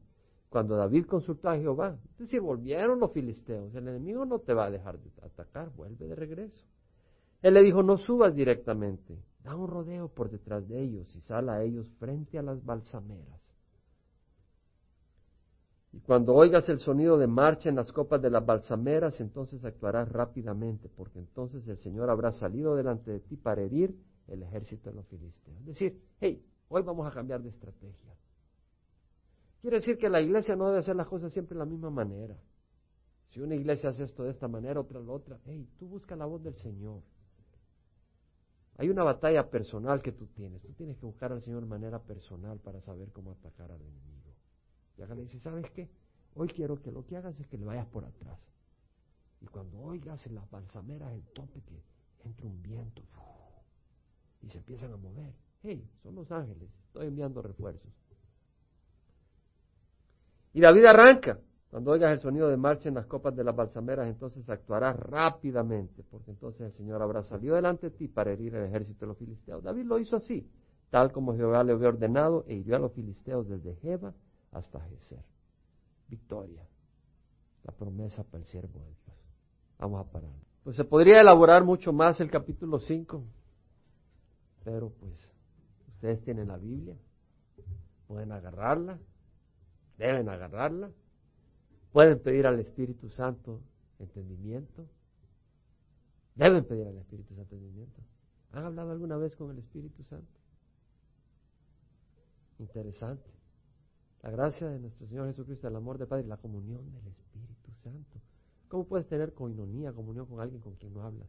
Cuando 0.48 0.76
David 0.76 1.06
consultó 1.06 1.48
a 1.48 1.56
Jehová, 1.56 1.98
es 2.12 2.18
decir, 2.18 2.40
volvieron 2.40 3.00
los 3.00 3.10
filisteos, 3.10 3.74
el 3.74 3.88
enemigo 3.88 4.24
no 4.24 4.38
te 4.38 4.54
va 4.54 4.66
a 4.66 4.70
dejar 4.70 5.00
de 5.00 5.10
atacar, 5.20 5.70
vuelve 5.74 6.06
de 6.06 6.14
regreso. 6.14 6.64
Él 7.42 7.54
le 7.54 7.62
dijo, 7.62 7.82
no 7.82 7.98
subas 7.98 8.36
directamente, 8.36 9.18
da 9.44 9.54
un 9.54 9.68
rodeo 9.68 10.08
por 10.08 10.30
detrás 10.30 10.66
de 10.66 10.80
ellos 10.80 11.14
y 11.14 11.20
sal 11.20 11.50
a 11.50 11.62
ellos 11.62 11.88
frente 11.98 12.38
a 12.38 12.42
las 12.42 12.64
balsameras. 12.64 13.40
Y 15.92 16.00
cuando 16.00 16.34
oigas 16.34 16.68
el 16.68 16.80
sonido 16.80 17.18
de 17.18 17.28
marcha 17.28 17.68
en 17.68 17.76
las 17.76 17.92
copas 17.92 18.20
de 18.20 18.30
las 18.30 18.44
balsameras, 18.44 19.20
entonces 19.20 19.64
actuarás 19.64 20.10
rápidamente, 20.10 20.88
porque 20.88 21.20
entonces 21.20 21.68
el 21.68 21.78
Señor 21.78 22.10
habrá 22.10 22.32
salido 22.32 22.74
delante 22.74 23.12
de 23.12 23.20
ti 23.20 23.36
para 23.36 23.62
herir 23.62 23.94
el 24.26 24.42
ejército 24.42 24.90
de 24.90 24.96
los 24.96 25.06
filisteos. 25.06 25.56
Es 25.60 25.66
decir, 25.66 26.02
hey, 26.20 26.44
hoy 26.68 26.82
vamos 26.82 27.06
a 27.06 27.12
cambiar 27.12 27.42
de 27.42 27.50
estrategia. 27.50 28.16
Quiere 29.60 29.76
decir 29.76 29.96
que 29.96 30.08
la 30.08 30.20
iglesia 30.20 30.56
no 30.56 30.66
debe 30.66 30.80
hacer 30.80 30.96
las 30.96 31.06
cosas 31.06 31.32
siempre 31.32 31.54
de 31.54 31.60
la 31.60 31.70
misma 31.70 31.90
manera. 31.90 32.36
Si 33.26 33.40
una 33.40 33.54
iglesia 33.54 33.90
hace 33.90 34.04
esto 34.04 34.24
de 34.24 34.30
esta 34.30 34.48
manera, 34.48 34.80
otra 34.80 35.00
la 35.00 35.12
otra, 35.12 35.38
hey, 35.44 35.68
tú 35.78 35.86
busca 35.86 36.16
la 36.16 36.24
voz 36.24 36.42
del 36.42 36.54
Señor. 36.56 37.02
Hay 38.76 38.88
una 38.88 39.04
batalla 39.04 39.50
personal 39.50 40.02
que 40.02 40.12
tú 40.12 40.26
tienes. 40.26 40.62
Tú 40.62 40.72
tienes 40.72 40.96
que 40.98 41.06
buscar 41.06 41.32
al 41.32 41.40
Señor 41.42 41.62
de 41.62 41.68
manera 41.68 42.00
personal 42.00 42.58
para 42.58 42.80
saber 42.80 43.12
cómo 43.12 43.32
atacar 43.32 43.70
al 43.70 43.80
enemigo. 43.80 44.34
Y 44.98 45.02
acá 45.02 45.14
le 45.14 45.22
dice, 45.22 45.38
¿sabes 45.38 45.70
qué? 45.70 45.88
Hoy 46.34 46.48
quiero 46.48 46.82
que 46.82 46.90
lo 46.90 47.06
que 47.06 47.16
hagas 47.16 47.38
es 47.38 47.46
que 47.46 47.56
le 47.56 47.64
vayas 47.64 47.86
por 47.86 48.04
atrás. 48.04 48.38
Y 49.40 49.46
cuando 49.46 49.78
oigas 49.80 50.26
en 50.26 50.34
las 50.34 50.50
balsameras 50.50 51.12
el 51.12 51.22
tope 51.34 51.60
que 51.62 51.82
entra 52.24 52.46
un 52.46 52.62
viento 52.62 53.02
y 54.42 54.50
se 54.50 54.58
empiezan 54.58 54.92
a 54.92 54.96
mover. 54.96 55.34
Hey, 55.62 55.88
son 56.02 56.14
los 56.14 56.30
ángeles, 56.30 56.68
estoy 56.86 57.06
enviando 57.06 57.42
refuerzos. 57.42 57.90
Y 60.52 60.60
David 60.60 60.84
arranca. 60.84 61.38
Cuando 61.74 61.90
oigas 61.90 62.12
el 62.12 62.20
sonido 62.20 62.46
de 62.46 62.56
marcha 62.56 62.88
en 62.88 62.94
las 62.94 63.06
copas 63.06 63.34
de 63.34 63.42
las 63.42 63.56
balsameras, 63.56 64.06
entonces 64.06 64.48
actuarás 64.48 64.94
rápidamente, 64.94 66.04
porque 66.08 66.30
entonces 66.30 66.60
el 66.60 66.72
Señor 66.72 67.02
habrá 67.02 67.24
salido 67.24 67.56
delante 67.56 67.90
de 67.90 67.96
ti 67.96 68.06
para 68.06 68.30
herir 68.30 68.54
el 68.54 68.66
ejército 68.66 69.00
de 69.00 69.06
los 69.08 69.18
filisteos. 69.18 69.60
David 69.60 69.84
lo 69.84 69.98
hizo 69.98 70.14
así, 70.14 70.48
tal 70.90 71.10
como 71.10 71.34
Jehová 71.34 71.64
le 71.64 71.72
había 71.72 71.88
ordenado, 71.88 72.44
e 72.46 72.54
hirió 72.54 72.76
a 72.76 72.78
los 72.78 72.92
filisteos 72.92 73.48
desde 73.48 73.74
Jeba 73.82 74.14
hasta 74.52 74.78
Geser. 74.82 75.24
Victoria. 76.06 76.64
La 77.64 77.72
promesa 77.72 78.22
para 78.22 78.38
el 78.38 78.44
siervo 78.44 78.78
de 78.78 78.84
Dios. 78.84 79.16
Vamos 79.80 80.06
a 80.06 80.08
parar. 80.08 80.30
Pues 80.62 80.76
se 80.76 80.84
podría 80.84 81.22
elaborar 81.22 81.64
mucho 81.64 81.92
más 81.92 82.20
el 82.20 82.30
capítulo 82.30 82.78
5, 82.78 83.20
pero 84.62 84.90
pues 84.90 85.28
ustedes 85.88 86.22
tienen 86.22 86.46
la 86.46 86.56
Biblia, 86.56 86.94
pueden 88.06 88.30
agarrarla, 88.30 88.96
deben 89.98 90.28
agarrarla, 90.28 90.92
pueden 91.94 92.18
pedir 92.18 92.44
al 92.48 92.58
Espíritu 92.58 93.08
Santo 93.08 93.60
entendimiento, 94.00 94.84
deben 96.34 96.64
pedir 96.64 96.88
al 96.88 96.98
Espíritu 96.98 97.36
Santo 97.36 97.54
entendimiento. 97.54 98.02
¿Han 98.50 98.64
hablado 98.64 98.90
alguna 98.90 99.16
vez 99.16 99.36
con 99.36 99.52
el 99.52 99.58
Espíritu 99.58 100.02
Santo? 100.02 100.26
Interesante. 102.58 103.30
La 104.24 104.30
gracia 104.32 104.68
de 104.70 104.80
nuestro 104.80 105.06
Señor 105.06 105.28
Jesucristo, 105.28 105.68
el 105.68 105.76
amor 105.76 105.98
de 105.98 106.06
Padre 106.06 106.24
y 106.24 106.28
la 106.28 106.36
comunión 106.36 106.84
del 106.94 107.06
Espíritu 107.06 107.72
Santo. 107.84 108.20
¿Cómo 108.66 108.86
puedes 108.88 109.06
tener 109.06 109.32
coinonía, 109.32 109.92
comunión 109.92 110.26
con 110.26 110.40
alguien 110.40 110.60
con 110.60 110.74
quien 110.74 110.92
no 110.94 111.04
hablas? 111.04 111.28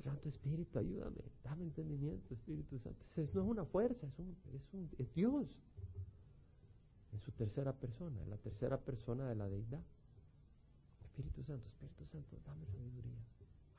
Santo 0.00 0.28
Espíritu, 0.28 0.78
ayúdame, 0.78 1.22
dame 1.42 1.64
entendimiento, 1.64 2.34
Espíritu 2.34 2.78
Santo. 2.78 3.02
no 3.16 3.22
es 3.22 3.34
una 3.36 3.64
fuerza, 3.64 4.06
es, 4.06 4.18
un, 4.18 4.36
es, 4.52 4.74
un, 4.74 4.90
es 4.98 5.14
Dios. 5.14 5.46
En 7.14 7.20
su 7.20 7.30
tercera 7.32 7.72
persona, 7.72 8.20
en 8.22 8.30
la 8.30 8.36
tercera 8.36 8.76
persona 8.76 9.28
de 9.28 9.36
la 9.36 9.48
deidad. 9.48 9.82
Espíritu 11.04 11.44
Santo, 11.44 11.68
Espíritu 11.68 12.04
Santo, 12.06 12.36
dame 12.44 12.66
sabiduría, 12.66 13.22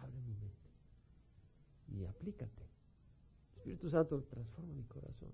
en 0.03 0.25
mi 0.25 0.33
mente 0.35 0.65
y 1.89 2.05
aplícate. 2.05 2.63
Espíritu 3.57 3.89
Santo, 3.89 4.23
transforma 4.23 4.73
mi 4.73 4.83
corazón. 4.83 5.31